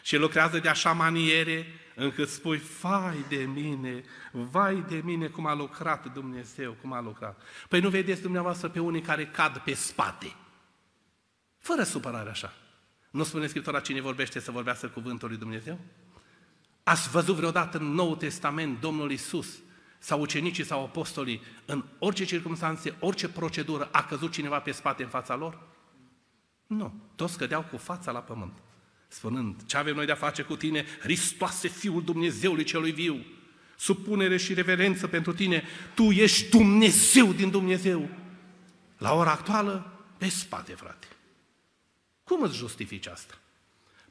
Și 0.01 0.17
lucrează 0.17 0.59
de 0.59 0.69
așa 0.69 0.91
maniere 0.91 1.65
încât 1.95 2.29
spui, 2.29 2.61
vai 2.81 3.25
de 3.27 3.49
mine, 3.53 4.03
vai 4.31 4.83
de 4.87 5.01
mine 5.03 5.27
cum 5.27 5.45
a 5.45 5.53
lucrat 5.53 6.13
Dumnezeu, 6.13 6.77
cum 6.81 6.93
a 6.93 7.01
lucrat. 7.01 7.41
Păi 7.69 7.79
nu 7.79 7.89
vedeți 7.89 8.21
dumneavoastră 8.21 8.67
pe 8.67 8.79
unii 8.79 9.01
care 9.01 9.25
cad 9.25 9.57
pe 9.57 9.73
spate, 9.73 10.35
fără 11.57 11.83
supărare 11.83 12.29
așa. 12.29 12.53
Nu 13.09 13.23
spune 13.23 13.47
Scriptura 13.47 13.79
cine 13.79 14.01
vorbește 14.01 14.39
să 14.39 14.51
vorbească 14.51 14.87
cuvântul 14.87 15.27
lui 15.27 15.37
Dumnezeu? 15.37 15.79
Ați 16.87 17.09
văzut 17.09 17.35
vreodată 17.35 17.77
în 17.77 17.85
Noul 17.85 18.15
Testament 18.15 18.79
Domnul 18.79 19.11
Isus 19.11 19.47
sau 19.99 20.19
ucenicii 20.21 20.65
sau 20.65 20.83
apostolii, 20.83 21.41
în 21.65 21.83
orice 21.99 22.25
circunstanțe, 22.25 22.95
orice 22.99 23.29
procedură, 23.29 23.89
a 23.91 24.03
căzut 24.03 24.31
cineva 24.31 24.59
pe 24.59 24.71
spate 24.71 25.03
în 25.03 25.09
fața 25.09 25.35
lor? 25.35 25.59
Nu, 26.67 26.93
toți 27.15 27.37
cădeau 27.37 27.63
cu 27.63 27.77
fața 27.77 28.11
la 28.11 28.19
pământ 28.19 28.57
spunând, 29.07 29.63
ce 29.65 29.77
avem 29.77 29.95
noi 29.95 30.05
de-a 30.05 30.15
face 30.15 30.41
cu 30.41 30.55
tine, 30.55 30.85
Hristoase, 30.99 31.67
Fiul 31.67 32.03
Dumnezeului 32.03 32.63
celui 32.63 32.91
viu, 32.91 33.25
supunere 33.77 34.37
și 34.37 34.53
reverență 34.53 35.07
pentru 35.07 35.33
tine, 35.33 35.63
tu 35.93 36.03
ești 36.03 36.49
Dumnezeu 36.49 37.33
din 37.33 37.49
Dumnezeu. 37.49 38.09
La 38.97 39.13
ora 39.13 39.31
actuală, 39.31 40.03
pe 40.17 40.29
spate, 40.29 40.73
frate. 40.73 41.07
Cum 42.23 42.41
îți 42.41 42.55
justifici 42.55 43.07
asta? 43.07 43.33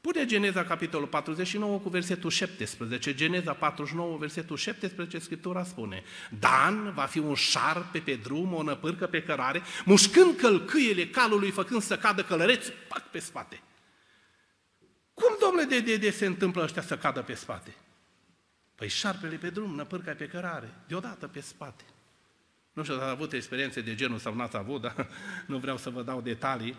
Pune 0.07 0.25
Geneza, 0.25 0.65
capitolul 0.65 1.07
49, 1.07 1.79
cu 1.79 1.89
versetul 1.89 2.31
17. 2.31 3.15
Geneza 3.15 3.53
49, 3.53 4.17
versetul 4.17 4.57
17, 4.57 5.19
Scriptura 5.19 5.65
spune 5.65 6.03
Dan 6.39 6.93
va 6.93 7.05
fi 7.05 7.19
un 7.19 7.35
șarpe 7.35 7.99
pe 7.99 8.15
drum, 8.15 8.55
o 8.55 8.63
năpârcă 8.63 9.07
pe 9.07 9.23
cărare, 9.23 9.63
mușcând 9.85 10.37
călcâiele 10.37 11.07
calului, 11.07 11.51
făcând 11.51 11.83
să 11.83 11.99
cadă 11.99 12.23
călăreți, 12.23 12.73
pac 12.89 13.11
pe 13.11 13.19
spate. 13.19 13.61
Cum, 15.15 15.37
domnule, 15.41 15.65
de, 15.65 15.81
de, 15.81 15.97
de 15.97 16.11
se 16.11 16.27
întâmplă 16.27 16.63
ăștia 16.63 16.83
să 16.83 16.99
cadă 16.99 17.23
pe 17.23 17.35
spate? 17.35 17.75
Păi 18.75 18.89
șarpele 18.89 19.37
pe 19.37 19.51
drum, 19.51 19.75
năpârca 19.75 20.13
pe 20.13 20.27
cărare, 20.27 20.75
deodată 20.89 21.27
pe 21.27 21.41
spate. 21.41 21.85
Nu 22.73 22.83
știu 22.83 22.95
dacă 22.95 23.07
ați 23.07 23.15
avut 23.15 23.33
experiențe 23.33 23.81
de 23.81 23.95
genul 23.95 24.19
sau 24.19 24.35
n-ați 24.35 24.57
avut, 24.57 24.81
dar 24.81 25.09
nu 25.47 25.59
vreau 25.59 25.77
să 25.77 25.91
vă 25.91 26.03
dau 26.03 26.21
detalii, 26.21 26.77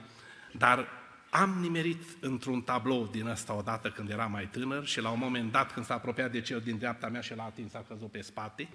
dar 0.51 1.05
am 1.29 1.57
nimerit 1.59 2.03
într-un 2.19 2.61
tablou 2.61 3.07
din 3.11 3.27
ăsta 3.27 3.53
odată 3.53 3.89
când 3.89 4.09
eram 4.09 4.31
mai 4.31 4.47
tânăr 4.47 4.85
și 4.85 5.01
la 5.01 5.09
un 5.09 5.19
moment 5.19 5.51
dat 5.51 5.73
când 5.73 5.85
s-a 5.85 5.93
apropiat 5.93 6.31
de 6.31 6.41
cel 6.41 6.61
din 6.61 6.77
dreapta 6.77 7.07
mea 7.07 7.21
și 7.21 7.35
l-a 7.35 7.43
atins, 7.43 7.73
a 7.73 7.85
căzut 7.87 8.11
pe 8.11 8.21
spate. 8.21 8.69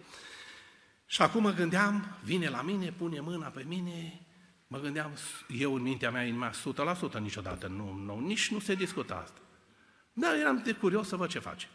Și 1.06 1.22
acum 1.22 1.42
mă 1.42 1.52
gândeam, 1.52 2.16
vine 2.24 2.48
la 2.48 2.62
mine, 2.62 2.90
pune 2.90 3.20
mâna 3.20 3.46
pe 3.46 3.64
mine, 3.66 4.20
mă 4.66 4.78
gândeam, 4.78 5.12
eu 5.48 5.74
în 5.74 5.82
mintea 5.82 6.10
mea, 6.10 6.24
inima, 6.24 6.50
100% 6.50 7.18
niciodată, 7.18 7.66
nu, 7.66 7.92
nu, 7.92 8.18
nici 8.18 8.50
nu 8.50 8.58
se 8.58 8.74
discută 8.74 9.14
asta. 9.14 9.40
Dar 10.12 10.34
eram 10.34 10.62
de 10.64 10.72
curios 10.72 11.08
să 11.08 11.16
văd 11.16 11.28
ce 11.28 11.38
face. 11.38 11.68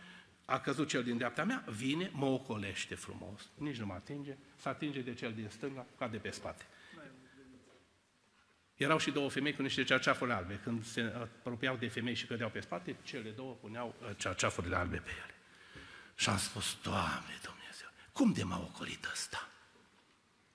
A 0.45 0.59
căzut 0.59 0.88
cel 0.88 1.03
din 1.03 1.17
dreapta 1.17 1.43
mea, 1.43 1.63
vine, 1.75 2.11
mă 2.13 2.25
ocolește 2.25 2.95
frumos, 2.95 3.49
nici 3.57 3.78
nu 3.78 3.86
mă 3.86 3.93
atinge, 3.93 4.38
se 4.55 4.69
atinge 4.69 5.01
de 5.01 5.13
cel 5.13 5.34
din 5.34 5.47
stânga, 5.49 5.86
cade 5.97 6.17
pe 6.17 6.30
spate. 6.30 6.65
Erau 8.78 8.97
și 8.97 9.11
două 9.11 9.30
femei 9.30 9.53
cu 9.53 9.61
niște 9.61 9.84
cerceafuri 9.84 10.32
albe. 10.32 10.59
Când 10.63 10.86
se 10.86 11.01
apropiau 11.01 11.75
de 11.75 11.88
femei 11.88 12.13
și 12.13 12.25
cădeau 12.25 12.49
pe 12.49 12.59
spate, 12.59 12.95
cele 13.03 13.30
două 13.30 13.53
puneau 13.61 13.95
uh, 14.01 14.09
cerceafurile 14.17 14.75
albe 14.75 14.97
pe 14.97 15.09
ele. 15.09 15.36
Și 16.15 16.30
am 16.30 16.38
spus, 16.38 16.78
Doamne 16.84 17.39
Dumnezeu, 17.41 17.88
cum 18.11 18.34
de 18.34 18.43
m-a 18.43 18.59
ocolit 18.59 19.05
ăsta? 19.11 19.49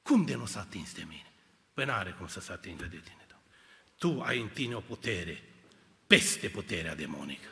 Cum 0.02 0.24
de 0.24 0.34
nu 0.34 0.46
s-a 0.46 0.60
atins 0.60 0.94
de 0.94 1.04
mine? 1.08 1.32
Păi 1.74 1.84
n-are 1.84 2.10
cum 2.10 2.26
să 2.26 2.40
se 2.40 2.52
atingă 2.52 2.84
de 2.84 2.96
tine, 2.96 3.26
Doamne. 3.28 3.46
Tu 3.98 4.20
ai 4.20 4.40
în 4.40 4.48
tine 4.48 4.74
o 4.74 4.80
putere 4.80 5.42
peste 6.06 6.48
puterea 6.48 6.94
demonică. 6.94 7.48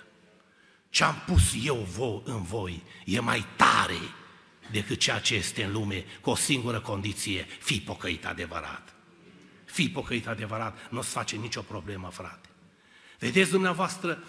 Ce 0.88 1.04
am 1.04 1.22
pus 1.26 1.54
eu 1.64 1.86
vo- 1.86 2.24
în 2.24 2.42
voi 2.42 2.82
e 3.04 3.20
mai 3.20 3.44
tare 3.56 3.98
decât 4.70 4.98
ceea 4.98 5.18
ce 5.18 5.34
este 5.34 5.64
în 5.64 5.72
lume, 5.72 6.04
cu 6.20 6.30
o 6.30 6.34
singură 6.34 6.80
condiție, 6.80 7.42
fi 7.42 7.80
pocăit 7.80 8.26
adevărat. 8.26 8.94
Fii 9.70 9.90
pocăit 9.90 10.26
adevărat, 10.26 10.90
nu 10.90 10.98
o 10.98 11.02
să 11.02 11.10
face 11.10 11.36
nicio 11.36 11.60
problemă, 11.60 12.08
frate. 12.10 12.48
Vedeți 13.18 13.50
dumneavoastră, 13.50 14.24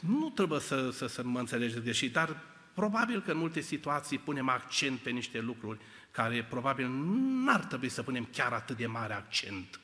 nu 0.00 0.30
trebuie 0.30 0.60
să, 0.60 0.90
să, 0.90 1.06
să 1.06 1.22
mă 1.24 1.38
înțelegeți 1.38 1.80
greșit, 1.80 2.12
dar 2.12 2.36
probabil 2.74 3.22
că 3.22 3.30
în 3.30 3.38
multe 3.38 3.60
situații 3.60 4.18
punem 4.18 4.48
accent 4.48 4.98
pe 4.98 5.10
niște 5.10 5.40
lucruri 5.40 5.78
care 6.10 6.44
probabil 6.44 6.88
n-ar 7.44 7.64
trebui 7.64 7.88
să 7.88 8.02
punem 8.02 8.28
chiar 8.32 8.52
atât 8.52 8.76
de 8.76 8.86
mare 8.86 9.14
accent. 9.14 9.80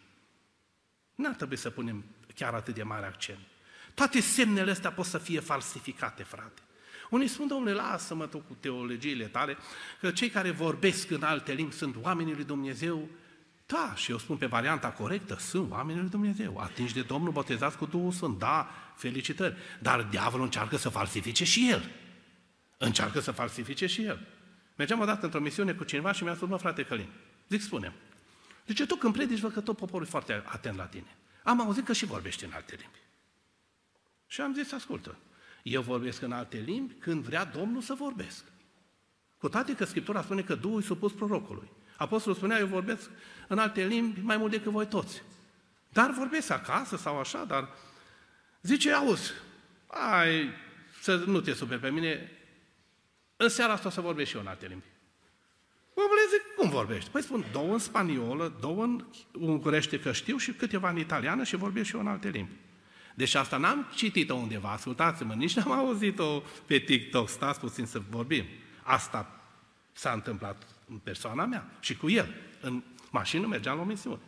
N-ar 1.14 1.34
trebui 1.34 1.56
să 1.56 1.70
punem 1.70 2.04
chiar 2.34 2.54
atât 2.54 2.74
de 2.74 2.82
mare 2.82 3.06
accent. 3.06 3.38
Toate 3.94 4.20
semnele 4.20 4.70
astea 4.70 4.92
pot 4.92 5.06
să 5.06 5.18
fie 5.18 5.40
falsificate, 5.40 6.22
frate. 6.22 6.62
Unii 7.10 7.28
spun, 7.28 7.46
domnule, 7.46 7.72
lasă-mă 7.72 8.26
tu 8.26 8.38
cu 8.38 8.56
teologiile 8.60 9.24
tale, 9.24 9.56
că 10.00 10.10
cei 10.10 10.28
care 10.28 10.50
vorbesc 10.50 11.10
în 11.10 11.22
alte 11.22 11.52
limbi 11.52 11.74
sunt 11.74 11.96
oamenii 12.00 12.34
lui 12.34 12.44
Dumnezeu 12.44 13.08
da, 13.72 13.94
și 13.94 14.10
eu 14.10 14.18
spun 14.18 14.36
pe 14.36 14.46
varianta 14.46 14.90
corectă, 14.90 15.36
sunt 15.38 15.70
oamenii 15.70 16.00
lui 16.00 16.10
Dumnezeu, 16.10 16.58
atinși 16.58 16.94
de 16.94 17.02
Domnul, 17.02 17.32
botezați 17.32 17.76
cu 17.76 17.86
Duhul 17.86 18.12
Sfânt, 18.12 18.38
da, 18.38 18.70
felicitări. 18.96 19.56
Dar 19.80 20.02
diavolul 20.02 20.44
încearcă 20.44 20.76
să 20.76 20.88
falsifice 20.88 21.44
și 21.44 21.70
el. 21.70 21.90
Încearcă 22.78 23.20
să 23.20 23.30
falsifice 23.30 23.86
și 23.86 24.04
el. 24.04 24.26
Mergeam 24.76 25.00
odată 25.00 25.24
într-o 25.24 25.40
misiune 25.40 25.72
cu 25.72 25.84
cineva 25.84 26.12
și 26.12 26.22
mi-a 26.22 26.34
spus, 26.34 26.48
mă, 26.48 26.56
frate 26.56 26.82
Călin, 26.82 27.08
zic, 27.48 27.60
spune 27.60 27.92
Zice, 28.66 28.86
tu 28.86 28.94
când 28.94 29.12
predici, 29.12 29.38
văd 29.38 29.52
că 29.52 29.60
tot 29.60 29.76
poporul 29.76 30.06
e 30.06 30.10
foarte 30.10 30.42
atent 30.46 30.76
la 30.76 30.84
tine. 30.84 31.16
Am 31.42 31.60
auzit 31.60 31.84
că 31.84 31.92
și 31.92 32.04
vorbești 32.04 32.44
în 32.44 32.50
alte 32.54 32.74
limbi. 32.78 32.98
Și 34.26 34.40
am 34.40 34.54
zis, 34.54 34.72
ascultă, 34.72 35.16
eu 35.62 35.82
vorbesc 35.82 36.22
în 36.22 36.32
alte 36.32 36.58
limbi 36.58 36.94
când 36.94 37.24
vrea 37.24 37.44
Domnul 37.44 37.82
să 37.82 37.94
vorbesc. 37.94 38.44
Cu 39.38 39.48
toate 39.48 39.74
că 39.74 39.84
Scriptura 39.84 40.22
spune 40.22 40.42
că 40.42 40.54
Duhul 40.54 40.80
e 40.80 40.84
supus 40.84 41.12
prorocului. 41.12 41.70
Apostolul 42.02 42.36
spunea, 42.36 42.58
eu 42.58 42.66
vorbesc 42.66 43.10
în 43.48 43.58
alte 43.58 43.86
limbi 43.86 44.20
mai 44.20 44.36
mult 44.36 44.50
decât 44.50 44.72
voi 44.72 44.86
toți. 44.86 45.22
Dar 45.88 46.10
vorbesc 46.10 46.50
acasă 46.50 46.96
sau 46.96 47.18
așa, 47.18 47.44
dar 47.44 47.68
zice, 48.62 48.92
auzi, 48.92 49.32
ai, 49.86 50.50
să 51.00 51.16
nu 51.26 51.40
te 51.40 51.52
superi 51.52 51.80
pe 51.80 51.90
mine, 51.90 52.30
în 53.36 53.48
seara 53.48 53.72
asta 53.72 53.88
o 53.88 53.90
să 53.90 54.00
vorbesc 54.00 54.28
și 54.28 54.36
eu 54.36 54.42
în 54.42 54.46
alte 54.46 54.66
limbi. 54.66 54.84
Mă 55.94 56.02
zic, 56.30 56.56
cum 56.56 56.68
vorbești? 56.68 57.10
Păi 57.10 57.22
spun, 57.22 57.44
două 57.52 57.72
în 57.72 57.78
spaniolă, 57.78 58.56
două 58.60 58.82
în 58.82 59.04
ungurește 59.32 60.00
că 60.00 60.12
știu 60.12 60.36
și 60.36 60.52
câteva 60.52 60.90
în 60.90 60.98
italiană 60.98 61.44
și 61.44 61.56
vorbesc 61.56 61.88
și 61.88 61.94
eu 61.94 62.00
în 62.00 62.06
alte 62.06 62.28
limbi. 62.28 62.52
Deci 63.14 63.34
asta 63.34 63.56
n-am 63.56 63.90
citit-o 63.94 64.34
undeva, 64.34 64.70
ascultați-mă, 64.70 65.34
nici 65.34 65.54
n-am 65.54 65.72
auzit-o 65.72 66.42
pe 66.66 66.78
TikTok, 66.78 67.28
stați 67.28 67.60
puțin 67.60 67.86
să 67.86 68.02
vorbim. 68.10 68.44
Asta 68.82 69.40
s-a 69.92 70.12
întâmplat 70.12 70.71
în 70.92 70.98
persoana 70.98 71.44
mea 71.44 71.66
și 71.80 71.96
cu 71.96 72.10
el. 72.10 72.34
În 72.60 72.82
mașină 73.10 73.46
mergeam 73.46 73.76
la 73.76 73.82
o 73.82 73.84
misiune. 73.84 74.20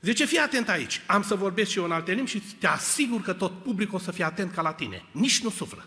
Zice, 0.00 0.24
fii 0.24 0.38
atent 0.38 0.68
aici, 0.68 1.00
am 1.06 1.22
să 1.22 1.34
vorbesc 1.34 1.70
și 1.70 1.78
eu 1.78 1.84
în 1.84 1.92
alte 1.92 2.12
limbi 2.12 2.30
și 2.30 2.40
te 2.40 2.66
asigur 2.66 3.20
că 3.20 3.32
tot 3.32 3.62
publicul 3.62 3.94
o 3.94 3.98
să 3.98 4.12
fie 4.12 4.24
atent 4.24 4.52
ca 4.52 4.62
la 4.62 4.72
tine. 4.72 5.04
Nici 5.10 5.42
nu 5.42 5.50
sufră. 5.50 5.86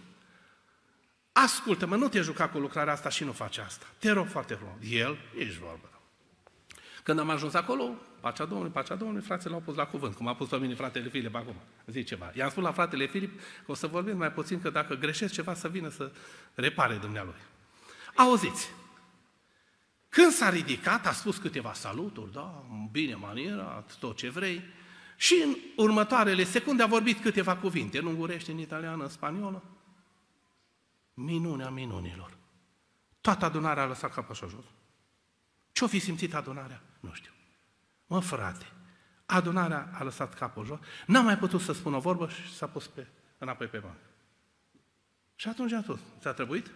Ascultă-mă, 1.32 1.96
nu 1.96 2.08
te 2.08 2.22
juca 2.22 2.50
cu 2.50 2.60
lucrarea 2.60 2.94
asta 2.94 3.10
și 3.10 3.24
nu 3.24 3.32
face 3.32 3.62
asta. 3.62 3.86
Te 3.98 4.12
rog 4.12 4.28
foarte 4.28 4.54
frumos. 4.54 4.76
El, 4.90 5.18
ești 5.38 5.60
vorbă. 5.60 5.88
Când 7.04 7.20
am 7.20 7.30
ajuns 7.30 7.54
acolo, 7.54 7.96
pacea 8.20 8.46
Domnului, 8.46 8.72
pacea 8.72 8.96
Domnului, 8.96 9.24
frații 9.24 9.50
l-au 9.50 9.60
pus 9.60 9.76
la 9.76 9.86
cuvânt, 9.86 10.16
cum 10.16 10.28
a 10.28 10.36
pus 10.36 10.48
pe 10.48 10.58
mine 10.58 10.74
fratele 10.74 11.10
Filip 11.10 11.36
acum. 11.36 11.56
Zice 11.86 12.04
ceva. 12.04 12.32
I-am 12.36 12.50
spus 12.50 12.64
la 12.64 12.72
fratele 12.72 13.08
Filip 13.08 13.40
că 13.66 13.72
o 13.72 13.74
să 13.74 13.88
vorbim 13.88 14.18
mai 14.18 14.32
puțin, 14.32 14.62
că 14.62 14.70
dacă 14.70 14.96
greșesc 14.96 15.34
ceva 15.34 15.54
să 15.54 15.68
vină 15.68 15.90
să 15.90 16.12
repare 16.54 16.96
dumnealui. 16.96 17.34
Auziți, 18.16 18.70
când 20.14 20.32
s-a 20.32 20.50
ridicat, 20.50 21.06
a 21.06 21.12
spus 21.12 21.38
câteva 21.38 21.74
saluturi, 21.74 22.32
da, 22.32 22.66
bine 22.92 23.16
maniera, 23.16 23.86
tot 24.00 24.18
ce 24.18 24.30
vrei, 24.30 24.62
și 25.16 25.44
în 25.46 25.56
următoarele 25.76 26.44
secunde 26.44 26.84
a 26.84 26.88
vorbit 26.88 27.22
câteva 27.22 27.58
cuvinte, 27.58 27.98
în 27.98 28.06
ungurește, 28.06 28.52
în 28.52 28.58
italiană, 28.58 29.04
în 29.04 29.10
spaniolă. 29.10 29.64
Minunea 31.14 31.70
minunilor. 31.70 32.38
Toată 33.22 33.46
adunarea 33.46 33.84
a 33.84 33.86
lăsat 33.86 34.14
capul 34.14 34.32
așa 34.32 34.48
jos. 34.48 34.66
Ce-o 35.72 35.88
fi 35.88 36.00
simțit 36.00 36.34
adunarea? 36.34 36.82
Nu 37.00 37.14
știu. 37.14 37.32
Mă, 38.06 38.20
frate, 38.20 38.66
adunarea 39.26 39.90
a 39.94 40.04
lăsat 40.04 40.34
capul 40.34 40.66
jos, 40.66 40.80
n-a 41.06 41.22
mai 41.22 41.38
putut 41.38 41.62
să 41.62 41.72
spună 41.72 41.96
o 41.96 42.00
vorbă 42.00 42.30
și 42.30 42.56
s-a 42.56 42.68
pus 42.68 42.88
pe, 42.88 43.08
înapoi 43.38 43.68
pe 43.68 43.78
bancă. 43.78 44.10
Și 45.36 45.48
atunci 45.48 45.72
a 45.72 45.82
tot. 45.82 46.00
Ți-a 46.20 46.32
trebuit? 46.32 46.72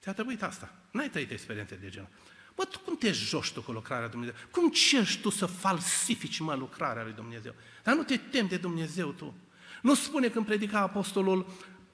Ți-a 0.00 0.12
trebuit 0.12 0.42
asta. 0.42 0.74
N-ai 0.90 1.08
trăit 1.08 1.30
experiențe 1.30 1.74
de 1.74 1.88
genul. 1.88 2.08
Bă, 2.56 2.64
tu 2.64 2.78
cum 2.78 2.96
te 2.96 3.12
joci 3.12 3.50
tu 3.50 3.62
cu 3.62 3.72
lucrarea 3.72 4.02
lui 4.02 4.10
Dumnezeu? 4.10 4.34
Cum 4.50 4.70
cerci 4.70 5.18
tu 5.18 5.30
să 5.30 5.46
falsifici, 5.46 6.38
mă, 6.38 6.54
lucrarea 6.54 7.02
lui 7.02 7.12
Dumnezeu? 7.12 7.54
Dar 7.82 7.94
nu 7.94 8.02
te 8.02 8.16
temi 8.16 8.48
de 8.48 8.56
Dumnezeu 8.56 9.10
tu. 9.10 9.34
Nu 9.82 9.94
spune 9.94 10.28
când 10.28 10.46
predica 10.46 10.78
apostolul 10.78 11.46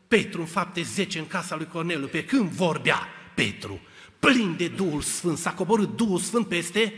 Petru 0.08 0.40
în 0.40 0.46
fapte 0.46 0.82
10 0.82 1.18
în 1.18 1.26
casa 1.26 1.56
lui 1.56 1.66
Corneliu, 1.66 2.06
pe 2.06 2.24
când 2.24 2.50
vorbea 2.50 3.08
Petru, 3.34 3.80
plin 4.18 4.56
de 4.56 4.68
Duhul 4.68 5.00
Sfânt, 5.00 5.38
s-a 5.38 5.52
coborât 5.52 5.96
Duhul 5.96 6.18
Sfânt 6.18 6.48
peste 6.48 6.94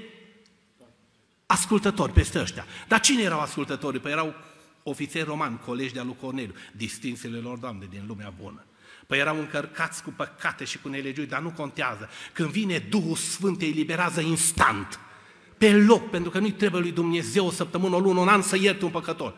ascultători, 1.46 2.12
peste 2.12 2.40
ăștia. 2.40 2.66
Dar 2.88 3.00
cine 3.00 3.22
erau 3.22 3.40
ascultătorii? 3.40 4.00
Păi 4.00 4.12
erau 4.12 4.34
ofițeri 4.82 5.24
romani, 5.24 5.58
colegi 5.58 5.92
de-a 5.92 6.02
lui 6.02 6.16
Corneliu, 6.20 6.54
distinsele 6.72 7.38
lor, 7.38 7.58
Doamne, 7.58 7.86
din 7.90 8.04
lumea 8.06 8.32
bună. 8.42 8.64
Păi 9.06 9.18
erau 9.18 9.38
încărcați 9.38 10.02
cu 10.02 10.10
păcate 10.16 10.64
și 10.64 10.78
cu 10.78 10.88
nelegiuni, 10.88 11.28
dar 11.28 11.40
nu 11.40 11.50
contează. 11.50 12.08
Când 12.32 12.48
vine 12.48 12.78
Duhul 12.88 13.16
Sfânt, 13.16 13.58
te 13.58 13.64
eliberează 13.64 14.20
instant. 14.20 14.98
Pe 15.58 15.72
loc, 15.72 16.10
pentru 16.10 16.30
că 16.30 16.38
nu-i 16.38 16.52
trebuie 16.52 16.80
lui 16.80 16.92
Dumnezeu 16.92 17.46
o 17.46 17.50
săptămână, 17.50 17.94
o 17.94 17.98
lună, 17.98 18.20
un 18.20 18.28
an 18.28 18.42
să 18.42 18.56
ierte 18.56 18.84
un 18.84 18.90
păcător. 18.90 19.34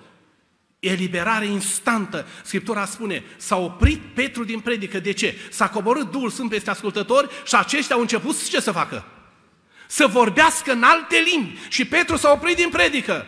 Eliberare 0.78 1.46
instantă. 1.46 2.26
Scriptura 2.44 2.84
spune, 2.84 3.24
s-a 3.36 3.56
oprit 3.56 4.00
Petru 4.14 4.44
din 4.44 4.60
predică. 4.60 5.00
De 5.00 5.12
ce? 5.12 5.36
S-a 5.50 5.68
coborât 5.68 6.10
Duhul 6.10 6.30
Sfânt 6.30 6.50
peste 6.50 6.70
ascultători 6.70 7.28
și 7.44 7.54
aceștia 7.54 7.94
au 7.94 8.00
început 8.00 8.48
ce 8.48 8.60
să 8.60 8.72
facă? 8.72 9.04
Să 9.86 10.06
vorbească 10.06 10.72
în 10.72 10.82
alte 10.82 11.16
limbi. 11.32 11.58
Și 11.68 11.84
Petru 11.84 12.16
s-a 12.16 12.30
oprit 12.30 12.56
din 12.56 12.68
predică. 12.68 13.26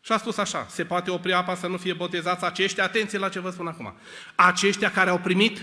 Și 0.00 0.12
a 0.12 0.16
spus 0.16 0.36
așa, 0.36 0.66
se 0.70 0.84
poate 0.84 1.10
opri 1.10 1.32
apa 1.32 1.54
să 1.54 1.66
nu 1.66 1.76
fie 1.76 1.92
botezați 1.92 2.44
aceștia, 2.44 2.84
atenție 2.84 3.18
la 3.18 3.28
ce 3.28 3.40
vă 3.40 3.50
spun 3.50 3.66
acum, 3.66 3.94
aceștia 4.34 4.90
care 4.90 5.10
au 5.10 5.18
primit 5.18 5.62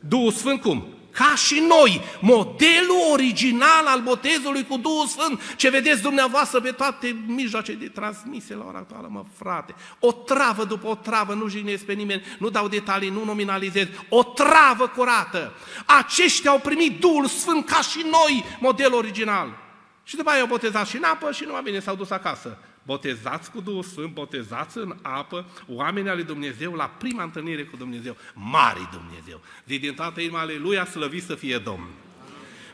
Duhul 0.00 0.32
Sfânt 0.32 0.60
cum? 0.60 0.94
ca 1.14 1.34
și 1.34 1.62
noi, 1.68 2.00
modelul 2.20 3.10
original 3.12 3.86
al 3.86 4.00
botezului 4.00 4.66
cu 4.66 4.76
Duhul 4.76 5.06
Sfânt, 5.06 5.54
ce 5.56 5.70
vedeți 5.70 6.02
dumneavoastră 6.02 6.60
pe 6.60 6.70
toate 6.70 7.16
mijloace 7.26 7.72
de 7.72 7.88
transmisie 7.88 8.54
la 8.54 8.64
ora 8.64 8.78
actuală, 8.78 9.08
mă 9.10 9.24
frate. 9.38 9.74
O 9.98 10.12
travă 10.12 10.64
după 10.64 10.86
o 10.86 10.94
travă, 10.94 11.34
nu 11.34 11.48
jignesc 11.48 11.84
pe 11.84 11.92
nimeni, 11.92 12.24
nu 12.38 12.50
dau 12.50 12.68
detalii, 12.68 13.10
nu 13.10 13.24
nominalizez, 13.24 13.86
o 14.08 14.22
travă 14.22 14.88
curată. 14.88 15.52
Aceștia 15.86 16.50
au 16.50 16.58
primit 16.58 17.00
Duhul 17.00 17.26
Sfânt 17.26 17.66
ca 17.66 17.80
și 17.80 18.06
noi, 18.10 18.44
modelul 18.60 18.98
original. 18.98 19.58
Și 20.02 20.16
după 20.16 20.30
aia 20.30 20.40
au 20.40 20.46
botezat 20.46 20.86
și 20.86 20.96
în 20.96 21.04
apă 21.04 21.32
și 21.32 21.44
nu 21.44 21.52
mai 21.52 21.62
bine 21.62 21.78
s-au 21.78 21.94
dus 21.94 22.10
acasă 22.10 22.58
botezați 22.84 23.50
cu 23.50 23.60
Duhul 23.60 23.82
Sfânt, 23.82 24.12
botezați 24.12 24.78
în 24.78 24.96
apă, 25.02 25.46
oamenii 25.68 26.10
ale 26.10 26.22
Dumnezeu 26.22 26.72
la 26.72 26.84
prima 26.84 27.22
întâlnire 27.22 27.64
cu 27.64 27.76
Dumnezeu, 27.76 28.16
mari 28.34 28.88
Dumnezeu. 28.92 29.40
Zi 29.66 29.78
din 29.78 29.94
toată 29.94 30.20
inima, 30.20 30.40
aleluia, 30.40 30.84
slăvit 30.84 31.22
să 31.22 31.34
fie 31.34 31.58
Domnul. 31.58 31.92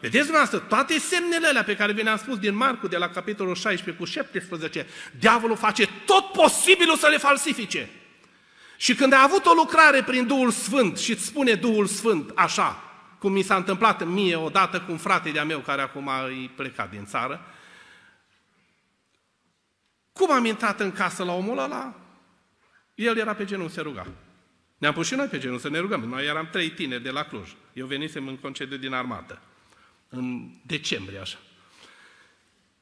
Vedeți 0.01 0.25
dumneavoastră, 0.25 0.59
toate 0.59 0.99
semnele 0.99 1.47
alea 1.47 1.65
pe 1.65 1.77
care 1.77 1.93
vi 1.93 2.03
le-am 2.03 2.17
spus 2.17 2.39
din 2.39 2.55
Marcu, 2.55 2.89
de 2.89 2.97
la 2.97 3.09
capitolul 3.09 3.55
16 3.55 4.03
cu 4.03 4.05
17, 4.05 4.87
diavolul 5.19 5.57
face 5.57 5.89
tot 6.07 6.33
posibilul 6.33 6.97
să 6.97 7.07
le 7.07 7.17
falsifice. 7.17 7.91
Și 8.77 8.95
când 8.95 9.13
a 9.13 9.23
avut 9.23 9.47
o 9.47 9.53
lucrare 9.53 10.03
prin 10.03 10.27
Duhul 10.27 10.51
Sfânt 10.51 10.99
și 10.99 11.11
îți 11.11 11.25
spune 11.25 11.55
Duhul 11.55 11.87
Sfânt 11.87 12.33
așa, 12.35 12.83
cum 13.19 13.33
mi 13.33 13.43
s-a 13.43 13.57
întâmplat 13.57 14.07
mie 14.07 14.37
odată 14.37 14.81
cu 14.81 14.93
un 14.93 14.99
frate 14.99 15.31
de-a 15.31 15.45
meu 15.45 15.59
care 15.59 15.83
acum 15.83 16.09
a 16.09 16.29
plecat 16.57 16.91
din 16.91 17.05
țară, 17.05 17.41
cum 20.21 20.31
am 20.31 20.45
intrat 20.45 20.81
în 20.81 20.93
casă 20.93 21.25
la 21.25 21.33
omul 21.33 21.59
ăla? 21.59 21.95
El 22.95 23.17
era 23.17 23.35
pe 23.35 23.45
genul, 23.45 23.69
se 23.69 23.81
ruga. 23.81 24.07
Ne-am 24.79 24.93
pus 24.93 25.07
și 25.07 25.15
noi 25.15 25.27
pe 25.27 25.39
genul 25.39 25.59
să 25.59 25.69
ne 25.69 25.79
rugăm. 25.79 26.01
Noi 26.01 26.27
eram 26.27 26.49
trei 26.53 26.71
tineri 26.71 27.03
de 27.03 27.11
la 27.11 27.25
Cluj. 27.25 27.55
Eu 27.73 27.87
venisem 27.87 28.29
în 28.29 28.37
concediu 28.37 28.77
din 28.77 28.93
armată. 28.93 29.43
În 30.09 30.51
decembrie, 30.67 31.19
așa. 31.19 31.39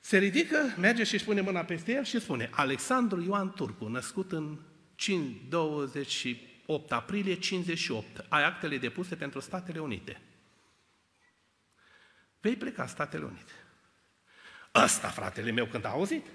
Se 0.01 0.18
ridică, 0.18 0.74
merge 0.78 1.05
și 1.05 1.14
își 1.14 1.24
pune 1.24 1.41
mâna 1.41 1.61
peste 1.61 1.93
el 1.93 2.05
și 2.05 2.20
spune 2.20 2.51
Alexandru 2.53 3.22
Ioan 3.22 3.53
Turcu, 3.53 3.86
născut 3.89 4.32
în 4.32 4.59
28 5.49 6.93
aprilie 6.93 7.34
58. 7.34 8.24
Ai 8.28 8.45
actele 8.45 8.78
depuse 8.78 9.14
pentru 9.14 9.41
Statele 9.41 9.78
Unite. 9.78 10.20
Vei 12.41 12.57
pleca 12.57 12.86
Statele 12.86 13.24
Unite. 13.24 13.53
Ăsta, 14.74 15.09
fratele 15.09 15.51
meu, 15.51 15.66
când 15.66 15.84
a 15.84 15.89
auzit, 15.89 16.26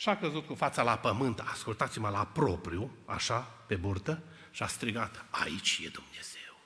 și 0.00 0.08
a 0.08 0.16
căzut 0.16 0.46
cu 0.46 0.54
fața 0.54 0.82
la 0.82 0.98
pământ, 0.98 1.38
ascultați-mă 1.38 2.08
la 2.08 2.24
propriu, 2.24 2.96
așa, 3.04 3.40
pe 3.66 3.76
burtă, 3.76 4.22
și 4.50 4.62
a 4.62 4.66
strigat, 4.66 5.24
aici 5.30 5.80
e 5.84 5.88
Dumnezeu. 5.88 6.56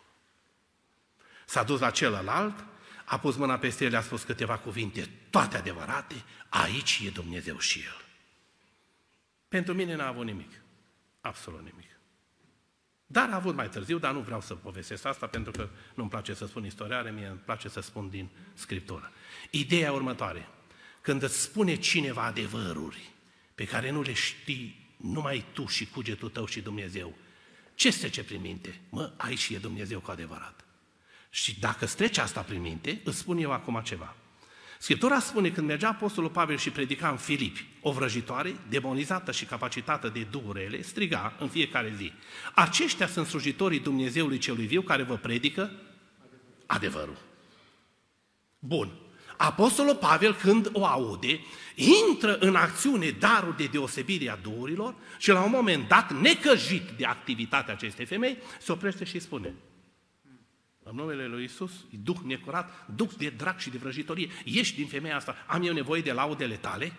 S-a 1.45 1.63
dus 1.63 1.81
la 1.81 1.91
celălalt, 1.91 2.65
a 3.05 3.19
pus 3.19 3.37
mâna 3.37 3.59
peste 3.59 3.85
el, 3.85 3.97
a 3.97 4.01
spus 4.01 4.23
câteva 4.23 4.59
cuvinte, 4.59 5.11
toate 5.31 5.57
adevărate, 5.57 6.15
aici 6.49 7.03
e 7.07 7.11
Dumnezeu 7.11 7.59
și 7.59 7.79
el. 7.79 8.05
Pentru 9.49 9.75
mine 9.75 9.95
n-a 9.95 10.07
avut 10.07 10.25
nimic, 10.25 10.51
absolut 11.21 11.61
nimic. 11.61 11.91
Dar 13.07 13.31
a 13.31 13.35
avut 13.35 13.55
mai 13.55 13.69
târziu, 13.69 13.99
dar 13.99 14.13
nu 14.13 14.21
vreau 14.21 14.41
să 14.41 14.55
povestesc 14.55 15.05
asta 15.05 15.27
pentru 15.27 15.53
că 15.53 15.69
nu-mi 15.95 16.11
place 16.11 16.35
să 16.35 16.47
spun 16.47 16.65
istoriare, 16.65 17.11
mie 17.11 17.27
îmi 17.27 17.39
place 17.39 17.69
să 17.69 17.81
spun 17.81 18.09
din 18.09 18.29
Scriptură. 18.53 19.13
Ideea 19.51 19.93
următoare, 19.93 20.49
când 21.01 21.23
îți 21.23 21.41
spune 21.41 21.75
cineva 21.75 22.23
adevăruri, 22.23 23.13
pe 23.55 23.65
care 23.65 23.91
nu 23.91 24.03
le 24.03 24.13
știi 24.13 24.95
numai 24.97 25.45
tu 25.53 25.67
și 25.67 25.87
cugetul 25.87 26.29
tău 26.29 26.47
și 26.47 26.61
Dumnezeu. 26.61 27.15
Ce 27.75 27.99
trece 27.99 28.25
prin 28.25 28.41
minte? 28.41 28.81
Mă, 28.89 29.13
aici 29.17 29.49
e 29.49 29.59
Dumnezeu 29.59 30.01
cu 30.01 30.11
adevărat. 30.11 30.65
Și 31.31 31.61
dacă 31.61 31.87
strece 31.87 32.21
asta 32.21 32.41
prin 32.41 32.61
minte, 32.61 33.01
îți 33.05 33.19
spun 33.19 33.39
eu 33.39 33.53
acum 33.53 33.81
ceva. 33.85 34.17
Scriptura 34.79 35.19
spune 35.19 35.51
când 35.51 35.67
mergea 35.67 35.89
Apostolul 35.89 36.31
Pavel 36.31 36.57
și 36.57 36.71
predica 36.71 37.09
în 37.09 37.17
Filipi, 37.17 37.67
o 37.81 37.93
vrăjitoare, 37.93 38.57
demonizată 38.69 39.33
și 39.33 39.45
capacitată 39.45 40.09
de 40.09 40.27
duhurele, 40.31 40.83
striga 40.83 41.37
în 41.39 41.49
fiecare 41.49 41.95
zi. 41.97 42.13
Aceștia 42.55 43.07
sunt 43.07 43.27
slujitorii 43.27 43.81
Dumnezeului 43.81 44.39
celui 44.39 44.67
viu 44.67 44.83
care 44.83 45.03
vă 45.03 45.17
predică 45.17 45.71
adevărul. 46.67 47.19
Bun. 48.59 49.04
Apostolul 49.45 49.97
Pavel, 49.97 50.35
când 50.35 50.71
o 50.73 50.87
aude, 50.87 51.41
intră 51.75 52.39
în 52.39 52.57
acțiune 52.57 53.11
darul 53.11 53.55
de 53.57 53.67
deosebire 53.67 54.31
a 54.31 54.37
duhurilor 54.37 54.95
și 55.19 55.31
la 55.31 55.43
un 55.43 55.51
moment 55.51 55.89
dat, 55.89 56.13
necăjit 56.13 56.89
de 56.97 57.05
activitatea 57.05 57.75
acestei 57.75 58.05
femei, 58.05 58.39
se 58.61 58.73
oprește 58.73 59.05
și 59.05 59.19
spune 59.19 59.55
în 60.87 60.95
numele 60.97 61.27
lui 61.27 61.45
Isus, 61.45 61.71
duh 62.03 62.17
necurat, 62.25 62.87
duh 62.95 63.11
de 63.19 63.29
drag 63.29 63.59
și 63.59 63.71
de 63.71 63.79
vrăjitorie, 63.79 64.29
ieși 64.45 64.75
din 64.75 64.87
femeia 64.87 65.17
asta, 65.17 65.37
am 65.47 65.67
eu 65.67 65.73
nevoie 65.73 66.03
de 66.03 66.13
laudele 66.13 66.57
tale? 66.57 66.93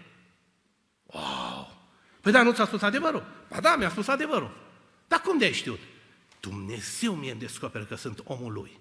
Wow! 1.05 1.83
Păi 2.21 2.31
da, 2.31 2.43
nu 2.43 2.51
ți-a 2.51 2.65
spus 2.65 2.81
adevărul? 2.81 3.25
Ba 3.49 3.59
da, 3.59 3.75
mi-a 3.75 3.89
spus 3.89 4.07
adevărul. 4.07 4.51
Dar 5.07 5.21
cum 5.21 5.37
de 5.37 5.45
ai 5.45 5.53
știut? 5.53 5.79
Dumnezeu 6.39 7.13
mi-e 7.13 7.33
descoperă 7.33 7.83
că 7.83 7.95
sunt 7.95 8.21
omul 8.23 8.53
lui. 8.53 8.79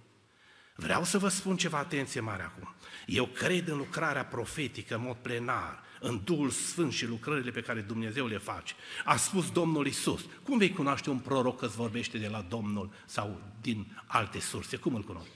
Vreau 0.74 1.04
să 1.04 1.18
vă 1.18 1.28
spun 1.28 1.56
ceva 1.56 1.78
atenție 1.78 2.20
mare 2.20 2.42
acum. 2.42 2.74
Eu 3.06 3.26
cred 3.26 3.68
în 3.68 3.76
lucrarea 3.76 4.24
profetică 4.24 4.94
în 4.94 5.00
mod 5.00 5.16
plenar, 5.16 5.82
în 6.00 6.20
Duhul 6.24 6.50
Sfânt 6.50 6.92
și 6.92 7.06
lucrările 7.06 7.50
pe 7.50 7.60
care 7.60 7.80
Dumnezeu 7.80 8.26
le 8.26 8.38
face. 8.38 8.74
A 9.04 9.16
spus 9.16 9.50
Domnul 9.50 9.86
Isus. 9.86 10.24
Cum 10.42 10.58
vei 10.58 10.72
cunoaște 10.72 11.10
un 11.10 11.18
proroc 11.18 11.58
că 11.58 11.66
îți 11.66 11.76
vorbește 11.76 12.18
de 12.18 12.28
la 12.28 12.40
Domnul 12.40 12.92
sau 13.06 13.40
din 13.60 14.02
alte 14.06 14.40
surse? 14.40 14.76
Cum 14.76 14.94
îl 14.94 15.02
cunoști? 15.02 15.30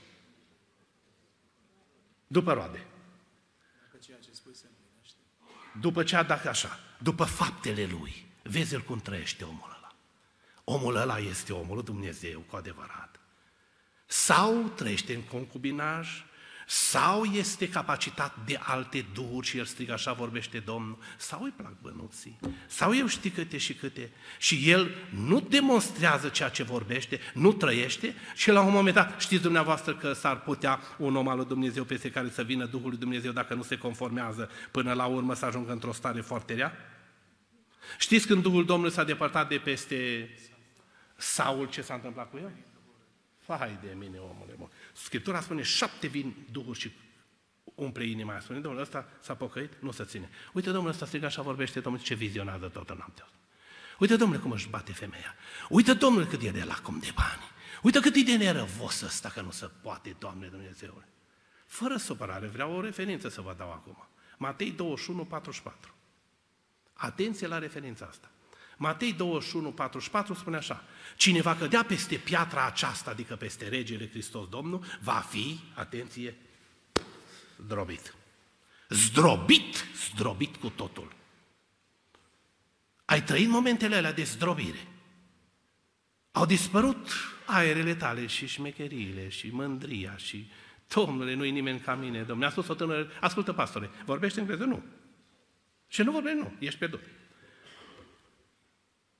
După 2.27 2.53
roade. 2.53 2.85
După 5.79 6.03
ce 6.03 6.15
a 6.15 6.23
dat 6.23 6.45
așa, 6.45 6.79
după 6.97 7.23
faptele 7.23 7.85
lui, 7.85 8.25
vezi-l 8.43 8.81
cum 8.81 8.99
trăiește 8.99 9.43
omul 9.43 9.75
ăla. 9.77 9.95
Omul 10.63 10.95
ăla 10.95 11.17
este 11.17 11.53
omul 11.53 11.75
lui 11.75 11.83
Dumnezeu 11.83 12.39
cu 12.39 12.55
adevărat. 12.55 13.18
Sau 14.11 14.71
trăiește 14.75 15.13
în 15.13 15.21
concubinaj, 15.21 16.23
sau 16.67 17.23
este 17.23 17.69
capacitat 17.69 18.35
de 18.45 18.59
alte 18.61 19.05
duhuri 19.13 19.47
și 19.47 19.57
el 19.57 19.65
strigă 19.65 19.93
așa 19.93 20.13
vorbește 20.13 20.59
Domnul, 20.59 20.97
sau 21.17 21.43
îi 21.43 21.53
plac 21.57 21.73
bănuții, 21.81 22.39
sau 22.67 22.95
eu 22.95 23.07
știu 23.07 23.31
câte 23.35 23.57
și 23.57 23.73
câte 23.73 24.11
și 24.37 24.69
el 24.69 24.95
nu 25.09 25.39
demonstrează 25.39 26.29
ceea 26.29 26.49
ce 26.49 26.63
vorbește, 26.63 27.19
nu 27.33 27.53
trăiește 27.53 28.15
și 28.35 28.51
la 28.51 28.61
un 28.61 28.71
moment 28.71 28.95
dat 28.95 29.21
știți 29.21 29.41
dumneavoastră 29.41 29.95
că 29.95 30.13
s-ar 30.13 30.41
putea 30.41 30.79
un 30.97 31.15
om 31.15 31.27
al 31.27 31.37
lui 31.37 31.45
Dumnezeu 31.45 31.83
peste 31.83 32.11
care 32.11 32.29
să 32.29 32.43
vină 32.43 32.65
Duhul 32.65 32.89
lui 32.89 32.97
Dumnezeu 32.97 33.31
dacă 33.31 33.53
nu 33.53 33.63
se 33.63 33.77
conformează 33.77 34.49
până 34.71 34.93
la 34.93 35.05
urmă 35.05 35.33
să 35.33 35.45
ajungă 35.45 35.71
într-o 35.71 35.93
stare 35.93 36.21
foarte 36.21 36.53
rea? 36.53 36.73
Știți 37.97 38.27
când 38.27 38.41
Duhul 38.41 38.65
Domnului 38.65 38.93
s-a 38.93 39.03
depărtat 39.03 39.49
de 39.49 39.57
peste 39.57 40.29
Saul, 41.15 41.69
ce 41.69 41.81
s-a 41.81 41.93
întâmplat 41.93 42.29
cu 42.29 42.37
el? 42.37 42.51
Fai 43.57 43.79
de 43.81 43.93
mine, 43.97 44.17
omule, 44.17 44.55
mă. 44.57 44.67
Scriptura 44.93 45.41
spune, 45.41 45.61
șapte 45.61 46.07
vin 46.07 46.35
duhuri 46.51 46.79
și 46.79 46.91
umple 47.63 48.05
inima. 48.05 48.39
Spune, 48.39 48.59
domnul 48.59 48.81
ăsta 48.81 49.09
s-a 49.19 49.35
pocăit, 49.35 49.71
nu 49.79 49.91
se 49.91 50.03
ține. 50.03 50.29
Uite, 50.53 50.71
domnul 50.71 50.91
ăsta 50.91 51.05
strigă 51.05 51.25
așa 51.25 51.41
vorbește, 51.41 51.79
domnul, 51.79 52.01
ce 52.01 52.13
vizionează 52.13 52.67
toată 52.67 52.93
noaptea. 52.97 53.27
Uite, 53.99 54.15
domnule, 54.15 54.41
cum 54.41 54.51
își 54.51 54.69
bate 54.69 54.91
femeia. 54.91 55.35
Uite, 55.69 55.93
domnule, 55.93 56.25
cât 56.25 56.41
e 56.41 56.51
de 56.51 56.63
lacom 56.63 56.99
de 56.99 57.11
bani. 57.15 57.41
Uite 57.81 57.99
cât 57.99 58.15
e 58.15 58.21
de 58.21 58.35
nerăvos 58.35 59.01
ăsta 59.01 59.29
că 59.29 59.41
nu 59.41 59.51
se 59.51 59.69
poate, 59.81 60.15
Doamne 60.19 60.47
Dumnezeule. 60.47 61.07
Fără 61.65 61.97
supărare, 61.97 62.47
vreau 62.47 62.75
o 62.75 62.81
referință 62.81 63.29
să 63.29 63.41
vă 63.41 63.55
dau 63.57 63.71
acum. 63.71 64.07
Matei 64.37 64.71
21, 64.71 65.25
44. 65.25 65.93
Atenție 66.93 67.47
la 67.47 67.57
referința 67.57 68.05
asta. 68.05 68.31
Matei 68.81 69.13
21, 69.13 69.71
44 69.71 70.33
spune 70.33 70.57
așa, 70.57 70.83
cine 71.15 71.41
va 71.41 71.55
cădea 71.55 71.83
peste 71.83 72.15
piatra 72.15 72.65
aceasta, 72.65 73.11
adică 73.11 73.35
peste 73.35 73.67
regele 73.67 74.09
Hristos 74.09 74.49
Domnul, 74.49 74.85
va 75.01 75.25
fi, 75.29 75.59
atenție, 75.73 76.35
zdrobit. 77.63 78.15
Zdrobit, 78.89 79.85
zdrobit 80.11 80.55
cu 80.55 80.69
totul. 80.69 81.13
Ai 83.05 83.23
trăit 83.23 83.49
momentele 83.49 83.95
alea 83.95 84.13
de 84.13 84.23
zdrobire. 84.23 84.87
Au 86.31 86.45
dispărut 86.45 87.09
aerele 87.45 87.95
tale 87.95 88.25
și 88.25 88.47
șmecheriile 88.47 89.29
și 89.29 89.49
mândria 89.49 90.17
și 90.17 90.51
Domnule, 90.87 91.33
nu-i 91.33 91.51
nimeni 91.51 91.79
ca 91.79 91.95
mine, 91.95 92.23
Domnule. 92.23 92.47
A 92.47 92.51
spus 92.51 92.67
o 92.67 92.73
tânără, 92.73 93.11
ascultă 93.21 93.53
pastore, 93.53 93.89
vorbește 94.05 94.39
engleză? 94.39 94.63
Nu. 94.63 94.83
Și 95.87 96.01
nu 96.01 96.11
vorbești? 96.11 96.37
Nu, 96.37 96.53
ești 96.59 96.79
pierdut. 96.79 97.01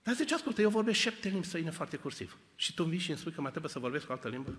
Dar 0.03 0.15
zice, 0.15 0.33
ascultă, 0.33 0.61
eu 0.61 0.69
vorbesc 0.69 0.99
șapte 0.99 1.29
limbi 1.29 1.45
străine 1.45 1.71
foarte 1.71 1.97
cursiv. 1.97 2.37
Și 2.55 2.73
tu 2.73 2.83
vii 2.83 2.99
și 2.99 3.09
îmi 3.09 3.19
spui 3.19 3.31
că 3.31 3.41
mai 3.41 3.49
trebuie 3.49 3.71
să 3.71 3.79
vorbesc 3.79 4.05
cu 4.05 4.11
altă 4.11 4.29
limbă? 4.29 4.57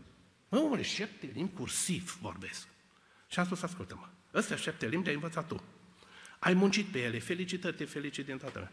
Mă, 0.48 0.58
omule, 0.58 0.82
șapte 0.82 1.30
limbi 1.34 1.52
cursiv 1.52 2.18
vorbesc. 2.20 2.66
Și 3.28 3.38
am 3.38 3.44
spus, 3.44 3.62
ascultă-mă, 3.62 4.08
ăstea 4.34 4.56
șapte 4.56 4.86
limbi 4.86 5.04
le-ai 5.04 5.16
învățat 5.16 5.46
tu. 5.46 5.62
Ai 6.38 6.54
muncit 6.54 6.86
pe 6.86 6.98
ele, 6.98 7.18
felicitări, 7.18 7.76
te 7.76 7.84
felicit 7.84 8.26
din 8.26 8.38
toată 8.38 8.58
lumea. 8.58 8.72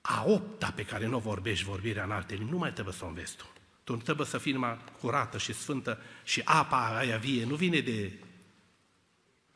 A 0.00 0.24
opta 0.26 0.70
pe 0.70 0.84
care 0.84 1.06
nu 1.06 1.18
vorbești 1.18 1.64
vorbirea 1.64 2.04
în 2.04 2.10
alte 2.10 2.34
limbi, 2.34 2.50
nu 2.50 2.58
mai 2.58 2.72
trebuie 2.72 2.94
să 2.94 3.04
o 3.04 3.08
înveți 3.08 3.36
tu. 3.36 3.50
Tu 3.84 3.96
trebuie 3.96 4.26
să 4.26 4.38
fii 4.38 4.52
numai 4.52 4.78
curată 5.00 5.38
și 5.38 5.52
sfântă 5.52 5.98
și 6.24 6.42
apa 6.44 6.96
aia 6.96 7.16
vie 7.16 7.44
nu 7.44 7.54
vine 7.54 7.80
de 7.80 8.12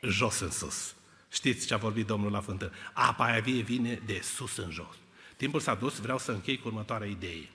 jos 0.00 0.40
în 0.40 0.50
sus. 0.50 0.94
Știți 1.28 1.66
ce 1.66 1.74
a 1.74 1.76
vorbit 1.76 2.06
Domnul 2.06 2.30
la 2.30 2.40
fântână? 2.40 2.72
Apa 2.92 3.24
aia 3.24 3.40
vie 3.40 3.62
vine 3.62 4.00
de 4.06 4.20
sus 4.20 4.56
în 4.56 4.70
jos. 4.70 4.96
Timpul 5.40 5.60
s-a 5.60 5.74
dus, 5.74 5.98
vreau 5.98 6.18
să 6.18 6.32
închei 6.32 6.58
cu 6.58 6.68
următoarea 6.68 7.06
idee. 7.06 7.48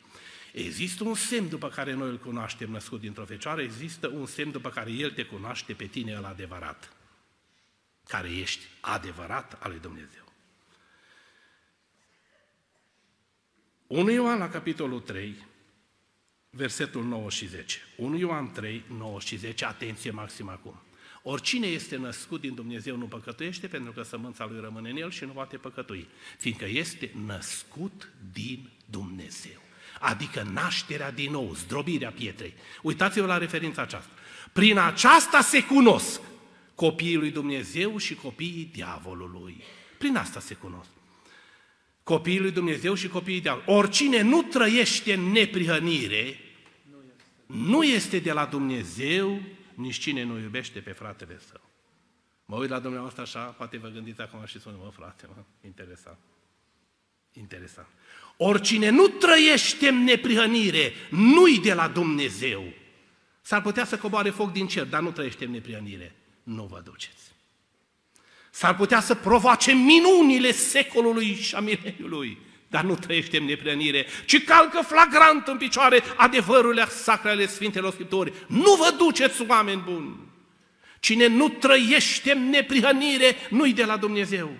Există 0.53 1.03
un 1.03 1.15
semn 1.15 1.49
după 1.49 1.69
care 1.69 1.93
noi 1.93 2.09
îl 2.09 2.17
cunoaștem 2.17 2.71
născut 2.71 2.99
dintr-o 2.99 3.25
fecioară, 3.25 3.61
există 3.61 4.07
un 4.07 4.25
semn 4.25 4.51
după 4.51 4.69
care 4.69 4.91
El 4.91 5.11
te 5.11 5.23
cunoaște 5.23 5.73
pe 5.73 5.85
tine 5.85 6.11
el 6.11 6.25
adevărat, 6.25 6.93
care 8.07 8.29
ești 8.29 8.65
adevărat 8.79 9.57
al 9.59 9.69
lui 9.71 9.79
Dumnezeu. 9.79 10.23
1 13.87 14.11
Ioan 14.11 14.37
la 14.37 14.49
capitolul 14.49 14.99
3, 14.99 15.45
versetul 16.49 17.03
9 17.03 17.29
și 17.29 17.47
10. 17.47 17.77
1 17.97 18.17
Ioan 18.17 18.51
3, 18.51 18.83
9 18.97 19.19
și 19.19 19.35
10, 19.35 19.65
atenție 19.65 20.11
maximă 20.11 20.51
acum. 20.51 20.84
Oricine 21.27 21.67
este 21.67 21.95
născut 21.95 22.41
din 22.41 22.53
Dumnezeu 22.53 22.97
nu 22.97 23.05
păcătuiește, 23.05 23.67
pentru 23.67 23.91
că 23.91 24.03
sămânța 24.03 24.45
lui 24.45 24.59
rămâne 24.61 24.89
în 24.89 24.97
el 24.97 25.11
și 25.11 25.25
nu 25.25 25.31
poate 25.31 25.57
păcătui, 25.57 26.07
fiindcă 26.37 26.65
este 26.67 27.11
născut 27.25 28.11
din 28.33 28.69
Dumnezeu. 28.85 29.61
Adică 29.99 30.47
nașterea 30.53 31.11
din 31.11 31.31
nou, 31.31 31.53
zdrobirea 31.53 32.11
pietrei. 32.11 32.53
Uitați-vă 32.81 33.25
la 33.25 33.37
referința 33.37 33.81
aceasta. 33.81 34.09
Prin 34.53 34.77
aceasta 34.77 35.41
se 35.41 35.63
cunosc 35.63 36.21
copiii 36.75 37.15
lui 37.15 37.31
Dumnezeu 37.31 37.97
și 37.97 38.15
copiii 38.15 38.69
diavolului. 38.73 39.63
Prin 39.97 40.15
asta 40.15 40.39
se 40.39 40.53
cunosc. 40.53 40.89
Copiii 42.03 42.39
lui 42.39 42.51
Dumnezeu 42.51 42.93
și 42.93 43.07
copiii 43.07 43.41
diavolului. 43.41 43.73
Oricine 43.75 44.21
nu 44.21 44.41
trăiește 44.41 45.13
în 45.13 45.21
neprihănire, 45.31 46.39
nu 47.45 47.83
este 47.83 48.19
de 48.19 48.31
la 48.31 48.45
Dumnezeu, 48.45 49.41
nici 49.75 49.99
cine 49.99 50.23
nu 50.23 50.39
iubește 50.39 50.79
pe 50.79 50.91
fratele 50.91 51.39
său. 51.49 51.61
Mă 52.45 52.55
uit 52.55 52.69
la 52.69 52.79
dumneavoastră 52.79 53.21
așa, 53.21 53.39
poate 53.39 53.77
vă 53.77 53.87
gândiți 53.87 54.21
acum 54.21 54.45
și 54.45 54.59
spune, 54.59 54.75
mă 54.83 54.91
frate, 54.95 55.27
mă, 55.27 55.43
interesant. 55.61 56.17
Interesant. 57.33 57.87
Oricine 58.37 58.89
nu 58.89 59.07
trăiește 59.07 59.87
în 59.87 60.03
neprihănire, 60.03 60.93
nu-i 61.09 61.59
de 61.59 61.73
la 61.73 61.87
Dumnezeu. 61.87 62.73
S-ar 63.41 63.61
putea 63.61 63.85
să 63.85 63.97
coboare 63.97 64.29
foc 64.29 64.51
din 64.51 64.67
cer, 64.67 64.85
dar 64.85 65.01
nu 65.01 65.11
trăiește 65.11 65.45
în 65.45 65.51
neprihănire. 65.51 66.15
Nu 66.43 66.65
vă 66.65 66.81
duceți. 66.83 67.33
S-ar 68.51 68.75
putea 68.75 68.99
să 68.99 69.15
provoace 69.15 69.71
minunile 69.71 70.51
secolului 70.51 71.35
și 71.35 71.55
a 71.55 71.59
mileniului, 71.59 72.37
dar 72.75 72.83
nu 72.83 72.95
trăiește 72.95 73.37
în 73.37 73.45
neprihănire, 73.45 74.05
ci 74.25 74.43
calcă 74.43 74.81
flagrant 74.87 75.47
în 75.47 75.57
picioare 75.57 76.03
adevărurile 76.15 76.85
sacre 76.87 77.29
ale 77.29 77.47
Sfintelor 77.47 77.91
Scripturi. 77.91 78.33
Nu 78.47 78.73
vă 78.73 78.93
duceți, 78.97 79.45
oameni 79.47 79.81
buni! 79.85 80.19
Cine 80.99 81.27
nu 81.27 81.49
trăiește 81.49 82.31
în 82.31 82.49
neprihănire, 82.49 83.35
nu-i 83.49 83.73
de 83.73 83.83
la 83.83 83.97
Dumnezeu. 83.97 84.51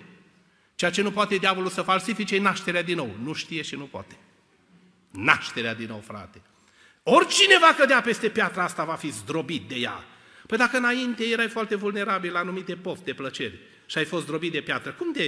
Ceea 0.74 0.90
ce 0.90 1.02
nu 1.02 1.10
poate 1.10 1.36
diavolul 1.36 1.70
să 1.70 1.82
falsifice 1.82 2.34
e 2.34 2.40
nașterea 2.40 2.82
din 2.82 2.96
nou. 2.96 3.16
Nu 3.22 3.32
știe 3.32 3.62
și 3.62 3.74
nu 3.74 3.84
poate. 3.84 4.16
Nașterea 5.10 5.74
din 5.74 5.86
nou, 5.88 6.02
frate. 6.06 6.40
Oricine 7.02 7.58
va 7.58 7.74
cădea 7.78 8.00
peste 8.00 8.28
piatra 8.28 8.62
asta 8.62 8.84
va 8.84 8.94
fi 8.94 9.10
zdrobit 9.10 9.68
de 9.68 9.74
ea. 9.74 10.04
Păi 10.46 10.58
dacă 10.58 10.76
înainte 10.76 11.24
erai 11.24 11.48
foarte 11.48 11.74
vulnerabil 11.74 12.32
la 12.32 12.38
anumite 12.38 12.74
pofte, 12.74 13.12
plăceri 13.12 13.58
și 13.86 13.98
ai 13.98 14.04
fost 14.04 14.24
zdrobit 14.24 14.52
de 14.52 14.60
piatră, 14.60 14.90
cum 14.92 15.12
de 15.12 15.24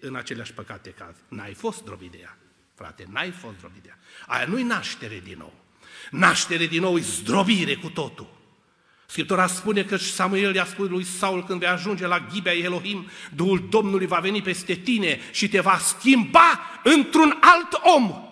în 0.00 0.14
aceleași 0.14 0.52
păcate 0.52 0.90
cazi? 0.90 1.20
N-ai 1.28 1.54
fost 1.54 1.78
zdrobit 1.78 2.10
de 2.10 2.18
ea, 2.20 2.38
frate, 2.74 3.06
n-ai 3.10 3.30
fost 3.30 3.56
zdrobit 3.56 3.82
de 3.82 3.88
ea. 3.88 3.98
Aia 4.26 4.46
nu-i 4.46 4.62
naștere 4.62 5.20
din 5.24 5.36
nou. 5.38 5.54
Naștere 6.10 6.66
din 6.66 6.80
nou 6.80 6.96
e 6.96 7.00
zdrobire 7.00 7.74
cu 7.74 7.88
totul. 7.88 8.36
Scriptura 9.06 9.46
spune 9.46 9.84
că 9.84 9.96
Samuel 9.96 10.54
i-a 10.54 10.64
spus 10.64 10.88
lui 10.88 11.04
Saul 11.04 11.44
când 11.44 11.58
vei 11.58 11.68
ajunge 11.68 12.06
la 12.06 12.26
ghibea 12.32 12.56
Elohim, 12.56 13.08
Duhul 13.34 13.66
Domnului 13.70 14.06
va 14.06 14.18
veni 14.18 14.42
peste 14.42 14.74
tine 14.74 15.20
și 15.32 15.48
te 15.48 15.60
va 15.60 15.78
schimba 15.78 16.60
într-un 16.84 17.38
alt 17.40 17.80
om. 17.96 18.22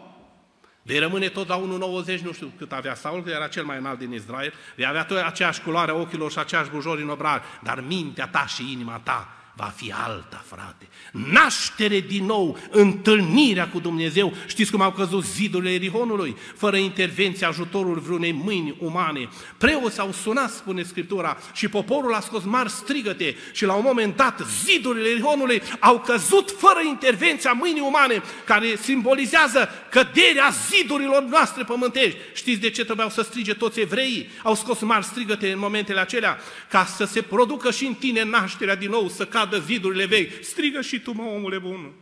Vei 0.83 0.99
rămâne 0.99 1.29
tot 1.29 1.49
la 1.49 1.61
1,90, 1.61 2.19
nu 2.19 2.33
știu 2.33 2.53
cât 2.59 2.73
avea 2.73 2.95
Saul, 2.95 3.23
că 3.23 3.31
era 3.31 3.49
cel 3.49 3.65
mai 3.65 3.79
înalt 3.79 3.99
din 3.99 4.13
Israel, 4.13 4.53
vei 4.77 4.87
avea 4.87 5.05
tot 5.05 5.19
aceeași 5.19 5.61
culoare 5.61 5.91
a 5.91 5.95
ochilor 5.95 6.31
și 6.31 6.39
aceeași 6.39 6.71
bujori 6.71 7.03
în 7.03 7.09
obrar, 7.09 7.43
dar 7.63 7.81
mintea 7.81 8.29
ta 8.29 8.47
și 8.47 8.73
inima 8.73 8.99
ta 8.99 9.37
va 9.57 9.73
fi 9.77 9.93
alta, 9.93 10.45
frate. 10.47 10.89
Naștere 11.13 12.01
din 12.01 12.25
nou, 12.25 12.59
întâlnirea 12.71 13.69
cu 13.69 13.79
Dumnezeu. 13.79 14.33
Știți 14.47 14.71
cum 14.71 14.81
au 14.81 14.93
căzut 14.93 15.25
zidurile 15.25 15.73
Erihonului? 15.73 16.37
Fără 16.57 16.77
intervenția 16.77 17.49
ajutorul 17.49 17.99
vreunei 17.99 18.33
mâini 18.33 18.77
umane. 18.79 19.29
Preoți 19.59 20.01
au 20.01 20.13
sunat, 20.13 20.51
spune 20.51 20.83
Scriptura, 20.83 21.39
și 21.53 21.69
poporul 21.69 22.15
a 22.15 22.21
scos 22.21 22.45
mari 22.45 22.71
strigăte 22.71 23.37
și 23.53 23.65
la 23.65 23.73
un 23.73 23.83
moment 23.87 24.17
dat 24.17 24.41
zidurile 24.65 25.09
Erihonului 25.09 25.63
au 25.81 26.01
căzut 26.01 26.55
fără 26.59 26.81
intervenția 26.87 27.53
mâinii 27.53 27.83
umane, 27.87 28.23
care 28.45 28.77
simbolizează 28.81 29.69
căderea 29.91 30.51
zidurilor 30.71 31.23
noastre 31.23 31.65
pământești. 31.65 32.19
Știți 32.35 32.61
de 32.61 32.71
ce 32.71 32.85
trebuiau 32.85 33.11
să 33.11 33.23
strige 33.23 33.53
toți 33.53 33.81
evreii? 33.81 34.29
Au 34.43 34.55
scos 34.55 34.81
mari 34.81 35.05
strigăte 35.05 35.53
în 35.53 35.59
momentele 35.59 36.01
acelea, 36.01 36.39
ca 36.71 36.85
să 36.85 37.05
se 37.05 37.23
producă 37.23 37.71
și 37.71 37.87
în 37.87 37.95
tine 37.95 38.25
nașterea 38.25 38.77
din 38.77 38.91
nou, 38.91 39.09
să 39.09 39.25
cadă 39.25 39.45
cadă 39.49 39.65
zidurile 39.65 40.07
vechi. 40.07 40.43
Strigă 40.45 40.81
și 40.81 41.01
tu, 41.01 41.13
mă, 41.13 41.23
omule 41.23 41.59
bun. 41.59 41.93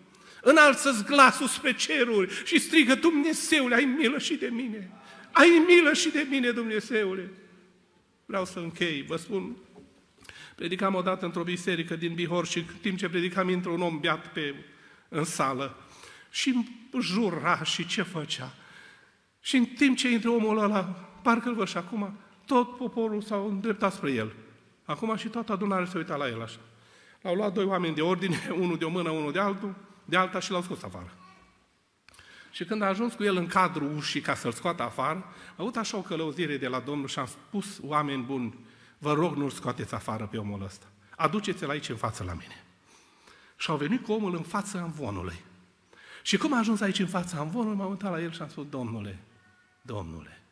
Înalță-ți 0.40 1.04
glasul 1.04 1.46
spre 1.46 1.74
ceruri 1.74 2.44
și 2.44 2.58
strigă, 2.58 2.94
Dumnezeule, 2.94 3.74
ai 3.74 3.84
milă 3.84 4.18
și 4.18 4.34
de 4.34 4.46
mine. 4.52 4.90
Ai 5.32 5.64
milă 5.66 5.92
și 5.92 6.10
de 6.10 6.26
mine, 6.30 6.50
Dumnezeule. 6.50 7.30
Vreau 8.26 8.44
să 8.44 8.58
închei, 8.58 9.04
vă 9.06 9.16
spun, 9.16 9.56
predicam 10.54 10.94
odată 10.94 11.24
într-o 11.24 11.42
biserică 11.42 11.96
din 11.96 12.14
Bihor 12.14 12.46
și 12.46 12.58
în 12.58 12.64
timp 12.80 12.98
ce 12.98 13.08
predicam 13.08 13.48
intră 13.48 13.70
un 13.70 13.82
om 13.82 14.00
beat 14.00 14.32
pe, 14.32 14.54
în 15.08 15.24
sală 15.24 15.76
și 16.30 16.68
jura 17.00 17.62
și 17.62 17.86
ce 17.86 18.02
făcea. 18.02 18.54
Și 19.40 19.56
în 19.56 19.64
timp 19.64 19.96
ce 19.96 20.10
intră 20.10 20.30
omul 20.30 20.58
ăla, 20.58 20.82
parcă-l 21.22 21.54
văd 21.54 21.68
și 21.68 21.76
acum, 21.76 22.16
tot 22.46 22.76
poporul 22.76 23.22
s-a 23.22 23.36
îndreptat 23.36 23.92
spre 23.92 24.12
el. 24.12 24.32
Acum 24.84 25.16
și 25.16 25.28
toată 25.28 25.52
adunarea 25.52 25.86
se 25.86 25.98
uita 25.98 26.16
la 26.16 26.28
el 26.28 26.42
așa. 26.42 26.58
Au 27.24 27.34
luat 27.34 27.52
doi 27.52 27.64
oameni 27.64 27.94
de 27.94 28.02
ordine, 28.02 28.48
unul 28.62 28.78
de 28.78 28.84
o 28.84 28.88
mână, 28.88 29.10
unul 29.10 29.32
de 29.32 29.38
altul, 29.38 29.74
de 30.04 30.16
alta 30.16 30.40
și 30.40 30.50
l-au 30.50 30.62
scos 30.62 30.82
afară. 30.82 31.12
Și 32.50 32.64
când 32.64 32.82
a 32.82 32.86
ajuns 32.86 33.14
cu 33.14 33.22
el 33.22 33.36
în 33.36 33.46
cadrul 33.46 33.96
ușii 33.96 34.20
ca 34.20 34.34
să-l 34.34 34.52
scoată 34.52 34.82
afară, 34.82 35.24
a 35.48 35.54
avut 35.56 35.76
așa 35.76 35.96
o 35.96 36.00
călăuzire 36.00 36.56
de 36.56 36.68
la 36.68 36.80
Domnul 36.80 37.08
și 37.08 37.18
a 37.18 37.24
spus, 37.24 37.78
oameni 37.82 38.22
buni, 38.22 38.58
vă 38.98 39.12
rog 39.12 39.34
nu-l 39.34 39.50
scoateți 39.50 39.94
afară 39.94 40.26
pe 40.26 40.36
omul 40.36 40.62
ăsta. 40.62 40.86
Aduceți-l 41.16 41.70
aici 41.70 41.88
în 41.88 41.96
față 41.96 42.24
la 42.24 42.32
mine. 42.32 42.64
Și 43.56 43.70
au 43.70 43.76
venit 43.76 44.04
cu 44.04 44.12
omul 44.12 44.34
în 44.34 44.42
fața 44.42 44.80
amvonului. 44.80 45.44
Și 46.22 46.36
cum 46.36 46.54
a 46.54 46.58
ajuns 46.58 46.80
aici 46.80 46.98
în 46.98 47.06
fața 47.06 47.38
amvonului, 47.38 47.76
m-am 47.76 47.90
uitat 47.90 48.10
la 48.10 48.20
el 48.20 48.32
și 48.32 48.42
am 48.42 48.48
spus, 48.48 48.66
Domnule, 48.68 49.18
Domnule, 49.82 50.42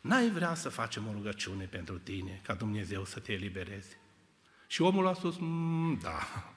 n-ai 0.00 0.30
vrea 0.30 0.54
să 0.54 0.68
facem 0.68 1.06
o 1.08 1.12
rugăciune 1.12 1.64
pentru 1.64 1.98
tine, 1.98 2.40
ca 2.44 2.54
Dumnezeu 2.54 3.04
să 3.04 3.20
te 3.20 3.32
elibereze? 3.32 3.97
Și 4.70 4.82
omul 4.82 5.06
a 5.06 5.14
spus, 5.14 5.36
mm, 5.38 5.98
da. 6.02 6.52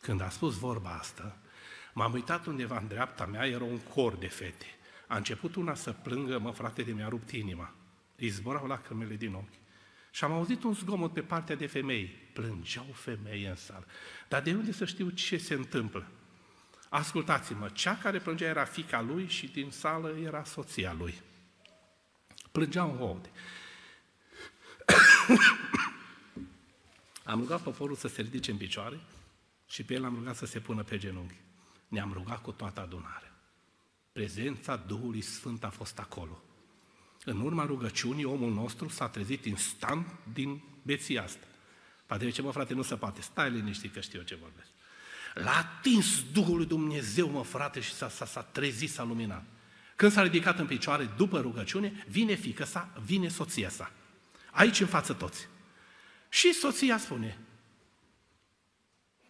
Când 0.00 0.20
a 0.20 0.28
spus 0.28 0.58
vorba 0.58 0.90
asta, 0.90 1.38
m-am 1.92 2.12
uitat 2.12 2.46
undeva 2.46 2.78
în 2.78 2.88
dreapta 2.88 3.26
mea, 3.26 3.46
era 3.46 3.64
un 3.64 3.78
cor 3.78 4.14
de 4.14 4.28
fete. 4.28 4.66
A 5.06 5.16
început 5.16 5.54
una 5.54 5.74
să 5.74 5.92
plângă, 5.92 6.38
mă 6.38 6.50
frate, 6.50 6.82
de 6.82 6.92
mi-a 6.92 7.08
rupt 7.08 7.30
inima. 7.30 7.74
Îi 8.16 8.28
zborau 8.28 8.66
lacrimile 8.66 9.14
din 9.14 9.34
ochi. 9.34 9.62
Și 10.10 10.24
am 10.24 10.32
auzit 10.32 10.62
un 10.62 10.74
zgomot 10.74 11.12
pe 11.12 11.20
partea 11.20 11.54
de 11.54 11.66
femei. 11.66 12.06
Plângeau 12.32 12.86
femei 12.92 13.44
în 13.44 13.56
sală. 13.56 13.86
Dar 14.28 14.42
de 14.42 14.52
unde 14.52 14.72
să 14.72 14.84
știu 14.84 15.10
ce 15.10 15.36
se 15.36 15.54
întâmplă? 15.54 16.06
Ascultați-mă, 16.88 17.68
cea 17.68 17.96
care 17.96 18.18
plângea 18.18 18.46
era 18.46 18.64
fica 18.64 19.00
lui 19.00 19.28
și 19.28 19.46
din 19.46 19.70
sală 19.70 20.16
era 20.24 20.44
soția 20.44 20.92
lui. 20.98 21.14
Plângeau 22.52 22.90
în 22.90 22.96
hode. 22.96 23.30
Am 27.24 27.40
rugat 27.40 27.60
poporul 27.60 27.96
să 27.96 28.08
se 28.08 28.22
ridice 28.22 28.50
în 28.50 28.56
picioare 28.56 29.00
și 29.66 29.82
pe 29.82 29.94
el 29.94 30.04
am 30.04 30.14
rugat 30.14 30.36
să 30.36 30.46
se 30.46 30.60
pună 30.60 30.82
pe 30.82 30.98
genunchi. 30.98 31.34
Ne-am 31.88 32.12
rugat 32.12 32.42
cu 32.42 32.50
toată 32.50 32.80
adunarea. 32.80 33.32
Prezența 34.12 34.76
Duhului 34.76 35.20
Sfânt 35.20 35.64
a 35.64 35.70
fost 35.70 35.98
acolo. 35.98 36.42
În 37.24 37.40
urma 37.40 37.64
rugăciunii, 37.64 38.24
omul 38.24 38.52
nostru 38.52 38.88
s-a 38.88 39.08
trezit 39.08 39.44
instant 39.44 40.06
din 40.32 40.62
beția 40.82 41.22
asta. 41.22 41.46
Poate 42.06 42.30
ce, 42.30 42.42
mă, 42.42 42.50
frate, 42.50 42.74
nu 42.74 42.82
se 42.82 42.96
poate. 42.96 43.20
Stai 43.20 43.50
liniștit 43.50 43.92
că 43.92 44.00
știu 44.00 44.18
eu 44.18 44.24
ce 44.24 44.34
vorbesc. 44.34 44.68
L-a 45.34 45.56
atins 45.56 46.24
Duhul 46.32 46.56
lui 46.56 46.66
Dumnezeu, 46.66 47.30
mă, 47.30 47.42
frate, 47.42 47.80
și 47.80 47.92
s-a, 47.92 48.08
s-a, 48.08 48.26
s-a 48.26 48.42
trezit, 48.42 48.90
s-a 48.90 49.04
luminat. 49.04 49.44
Când 49.96 50.12
s-a 50.12 50.22
ridicat 50.22 50.58
în 50.58 50.66
picioare, 50.66 51.04
după 51.16 51.40
rugăciune, 51.40 52.04
vine 52.08 52.34
fică 52.34 52.64
sa, 52.64 53.00
vine 53.04 53.28
soția 53.28 53.68
sa. 53.68 53.92
Aici 54.50 54.80
în 54.80 54.86
față 54.86 55.12
toți. 55.12 55.48
Și 56.34 56.52
soția 56.52 56.98
spune, 56.98 57.38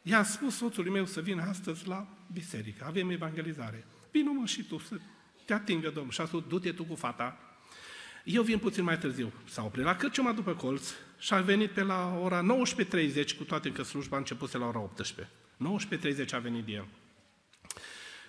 i-am 0.02 0.24
spus 0.24 0.56
soțului 0.56 0.92
meu 0.92 1.06
să 1.06 1.20
vină 1.20 1.42
astăzi 1.42 1.86
la 1.86 2.06
biserică, 2.32 2.84
avem 2.86 3.10
evangelizare. 3.10 3.84
Vino 4.10 4.32
mă 4.32 4.46
și 4.46 4.62
tu 4.62 4.78
să 4.78 4.96
te 5.44 5.52
atingă 5.52 5.90
Domnul. 5.90 6.12
Și 6.12 6.20
a 6.20 6.26
spus, 6.26 6.42
du-te 6.48 6.72
tu 6.72 6.84
cu 6.84 6.94
fata. 6.94 7.38
Eu 8.24 8.42
vin 8.42 8.58
puțin 8.58 8.84
mai 8.84 8.98
târziu. 8.98 9.32
S-a 9.44 9.64
oprit 9.64 9.84
la 9.84 9.96
Cârciuma 9.96 10.32
după 10.32 10.54
colț 10.54 10.88
și 11.18 11.34
a 11.34 11.40
venit 11.40 11.70
pe 11.70 11.82
la 11.82 12.18
ora 12.22 12.42
19.30, 12.42 13.36
cu 13.36 13.44
toate 13.44 13.72
că 13.72 13.82
slujba 13.82 14.16
a 14.16 14.18
început 14.18 14.52
la 14.52 14.66
ora 14.66 14.80
18. 14.80 15.32
19.30 16.26 16.30
a 16.30 16.38
venit 16.38 16.68
el. 16.68 16.86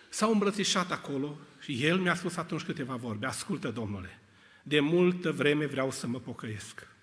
S-au 0.10 0.32
îmbrățișat 0.32 0.92
acolo 0.92 1.38
și 1.60 1.86
el 1.86 1.98
mi-a 1.98 2.16
spus 2.16 2.38
atunci 2.38 2.64
câteva 2.64 2.96
vorbe. 2.96 3.26
Ascultă, 3.26 3.72
Domnule, 3.72 4.20
de 4.64 4.80
multă 4.80 5.32
vreme 5.32 5.66
vreau 5.66 5.92
să 5.92 6.08
mă 6.08 6.20
pocăiesc. 6.20 6.95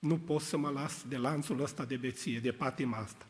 Nu 0.00 0.18
pot 0.18 0.40
să 0.40 0.56
mă 0.56 0.70
las 0.70 1.04
de 1.08 1.16
lanțul 1.16 1.62
ăsta 1.62 1.84
de 1.84 1.96
beție, 1.96 2.38
de 2.38 2.52
patima 2.52 2.96
asta. 2.96 3.26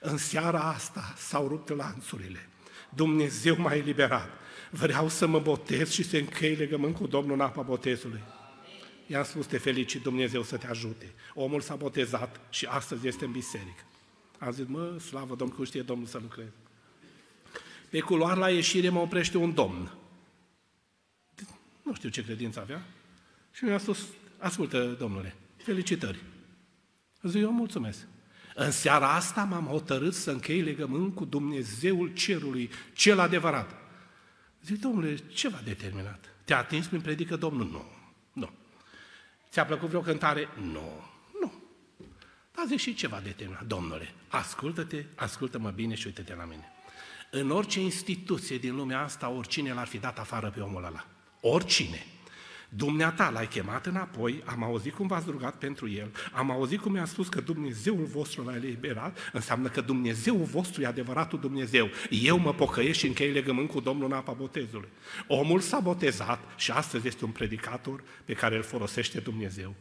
În 0.00 0.16
seara 0.16 0.60
asta 0.60 1.14
s-au 1.16 1.48
rupt 1.48 1.68
lanțurile. 1.68 2.48
Dumnezeu 2.94 3.56
m-a 3.58 3.74
eliberat. 3.74 4.28
Vreau 4.70 5.08
să 5.08 5.26
mă 5.26 5.40
botez 5.40 5.90
și 5.90 6.02
să 6.02 6.16
închei 6.16 6.54
legământ 6.54 6.96
cu 6.96 7.06
Domnul 7.06 7.34
în 7.34 7.40
apa 7.40 7.62
botezului. 7.62 8.22
I-am 9.06 9.24
spus, 9.24 9.46
te 9.46 9.58
felicit, 9.58 10.02
Dumnezeu 10.02 10.42
să 10.42 10.56
te 10.56 10.66
ajute. 10.66 11.12
Omul 11.34 11.60
s-a 11.60 11.74
botezat 11.74 12.40
și 12.50 12.66
astăzi 12.66 13.06
este 13.06 13.24
în 13.24 13.32
biserică. 13.32 13.82
Am 14.38 14.52
zis, 14.52 14.64
mă, 14.66 14.98
slavă 14.98 15.34
Domnul, 15.34 15.56
cum 15.56 15.64
știe 15.64 15.82
Domnul 15.82 16.06
să 16.06 16.18
lucreze. 16.22 16.52
Pe 17.90 18.00
culoar 18.00 18.36
la 18.36 18.50
ieșire 18.50 18.88
mă 18.88 19.00
oprește 19.00 19.36
un 19.36 19.54
domn. 19.54 19.92
Nu 21.82 21.94
știu 21.94 22.08
ce 22.08 22.24
credință 22.24 22.60
avea. 22.60 22.82
Și 23.52 23.64
mi-a 23.64 23.78
spus, 23.78 24.06
ascultă, 24.38 24.96
domnule, 24.98 25.34
felicitări. 25.64 26.18
Zic, 27.22 27.42
eu 27.42 27.52
mulțumesc. 27.52 28.06
În 28.54 28.70
seara 28.70 29.12
asta 29.12 29.44
m-am 29.44 29.66
hotărât 29.66 30.14
să 30.14 30.30
închei 30.30 30.60
legământ 30.60 31.14
cu 31.14 31.24
Dumnezeul 31.24 32.12
cerului, 32.12 32.70
cel 32.92 33.18
adevărat. 33.18 33.74
Zic, 34.64 34.80
domnule, 34.80 35.16
ce 35.16 35.48
v-a 35.48 35.60
determinat? 35.64 36.24
Te-a 36.44 36.58
atins 36.58 36.86
prin 36.86 37.00
predică 37.00 37.36
Domnul? 37.36 37.66
Nu. 37.70 37.84
Nu. 38.32 38.50
Ți-a 39.50 39.64
plăcut 39.64 39.88
vreo 39.88 40.00
cântare? 40.00 40.48
Nu. 40.72 41.10
Nu. 41.40 41.52
Dar 42.54 42.64
zic, 42.66 42.78
și 42.78 42.94
ce 42.94 43.08
v-a 43.08 43.20
determinat? 43.20 43.66
Domnule, 43.66 44.14
ascultă-te, 44.28 45.04
ascultă-mă 45.14 45.70
bine 45.70 45.94
și 45.94 46.06
uite-te 46.06 46.34
la 46.34 46.44
mine. 46.44 46.72
În 47.30 47.50
orice 47.50 47.80
instituție 47.80 48.58
din 48.58 48.74
lumea 48.74 49.00
asta, 49.00 49.28
oricine 49.28 49.72
l-ar 49.72 49.86
fi 49.86 49.98
dat 49.98 50.18
afară 50.18 50.50
pe 50.50 50.60
omul 50.60 50.84
ăla. 50.84 51.06
Oricine. 51.40 52.06
Dumneata 52.76 53.30
l-ai 53.30 53.48
chemat 53.48 53.86
înapoi, 53.86 54.42
am 54.44 54.62
auzit 54.62 54.94
cum 54.94 55.06
v-ați 55.06 55.30
rugat 55.30 55.54
pentru 55.54 55.90
el, 55.90 56.10
am 56.32 56.50
auzit 56.50 56.80
cum 56.80 56.92
mi-a 56.92 57.04
spus 57.04 57.28
că 57.28 57.40
Dumnezeul 57.40 58.04
vostru 58.04 58.44
l-a 58.44 58.54
eliberat, 58.54 59.18
înseamnă 59.32 59.68
că 59.68 59.80
Dumnezeul 59.80 60.44
vostru 60.44 60.82
e 60.82 60.86
adevăratul 60.86 61.40
Dumnezeu. 61.40 61.88
Eu 62.10 62.38
mă 62.38 62.54
pocăiesc 62.54 62.98
și 62.98 63.06
închei 63.06 63.32
legământ 63.32 63.68
cu 63.68 63.80
Domnul 63.80 64.06
în 64.06 64.12
apa 64.12 64.32
botezului. 64.32 64.88
Omul 65.26 65.60
s-a 65.60 65.80
botezat 65.80 66.40
și 66.56 66.70
astăzi 66.70 67.06
este 67.06 67.24
un 67.24 67.30
predicator 67.30 68.02
pe 68.24 68.32
care 68.32 68.56
îl 68.56 68.62
folosește 68.62 69.20
Dumnezeu. 69.20 69.74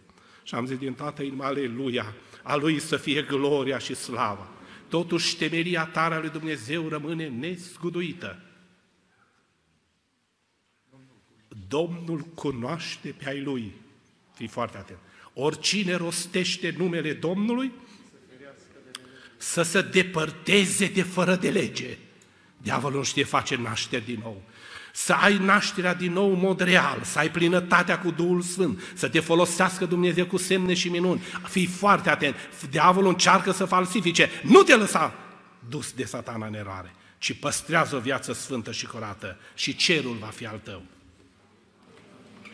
Și 0.43 0.55
am 0.55 0.65
zis 0.65 0.77
din 0.77 0.93
toată 0.93 1.23
inima, 1.23 1.45
aleluia, 1.45 2.13
a 2.43 2.55
lui 2.55 2.79
să 2.79 2.97
fie 2.97 3.21
gloria 3.21 3.77
și 3.77 3.95
slava. 3.95 4.47
Totuși, 4.87 5.37
temeria 5.37 5.85
tare 5.85 6.15
a 6.15 6.19
lui 6.19 6.29
Dumnezeu 6.29 6.87
rămâne 6.87 7.27
nesguduită. 7.27 8.41
Domnul 11.73 12.19
cunoaște 12.33 13.15
pe 13.17 13.29
ai 13.29 13.41
lui. 13.41 13.71
Fii 14.33 14.47
foarte 14.47 14.77
atent. 14.77 14.97
Oricine 15.33 15.95
rostește 15.95 16.73
numele 16.77 17.13
Domnului, 17.13 17.71
să 19.37 19.61
se 19.61 19.81
depărteze 19.81 20.87
de 20.87 21.01
fără 21.01 21.35
de 21.35 21.49
lege. 21.49 21.97
Diavolul 22.57 22.97
nu 22.97 23.03
știe 23.03 23.23
face 23.23 23.55
nașteri 23.55 24.05
din 24.05 24.19
nou. 24.21 24.41
Să 24.93 25.13
ai 25.13 25.37
nașterea 25.37 25.93
din 25.93 26.13
nou 26.13 26.33
în 26.33 26.39
mod 26.39 26.59
real, 26.59 27.01
să 27.03 27.19
ai 27.19 27.31
plinătatea 27.31 27.99
cu 27.99 28.11
Duhul 28.11 28.41
Sfânt, 28.41 28.81
să 28.93 29.09
te 29.09 29.19
folosească 29.19 29.85
Dumnezeu 29.85 30.25
cu 30.25 30.37
semne 30.37 30.73
și 30.73 30.89
minuni. 30.89 31.21
Fii 31.47 31.65
foarte 31.65 32.09
atent. 32.09 32.35
Diavolul 32.69 33.09
încearcă 33.09 33.51
să 33.51 33.65
falsifice. 33.65 34.29
Nu 34.43 34.61
te 34.61 34.75
lăsa 34.75 35.13
dus 35.69 35.91
de 35.91 36.03
satana 36.03 36.45
în 36.45 36.53
eroare, 36.53 36.93
ci 37.17 37.39
păstrează 37.39 37.95
o 37.95 37.99
viață 37.99 38.33
sfântă 38.33 38.71
și 38.71 38.85
curată 38.85 39.37
și 39.53 39.75
cerul 39.75 40.17
va 40.19 40.27
fi 40.27 40.45
al 40.45 40.59
tău. 40.63 40.83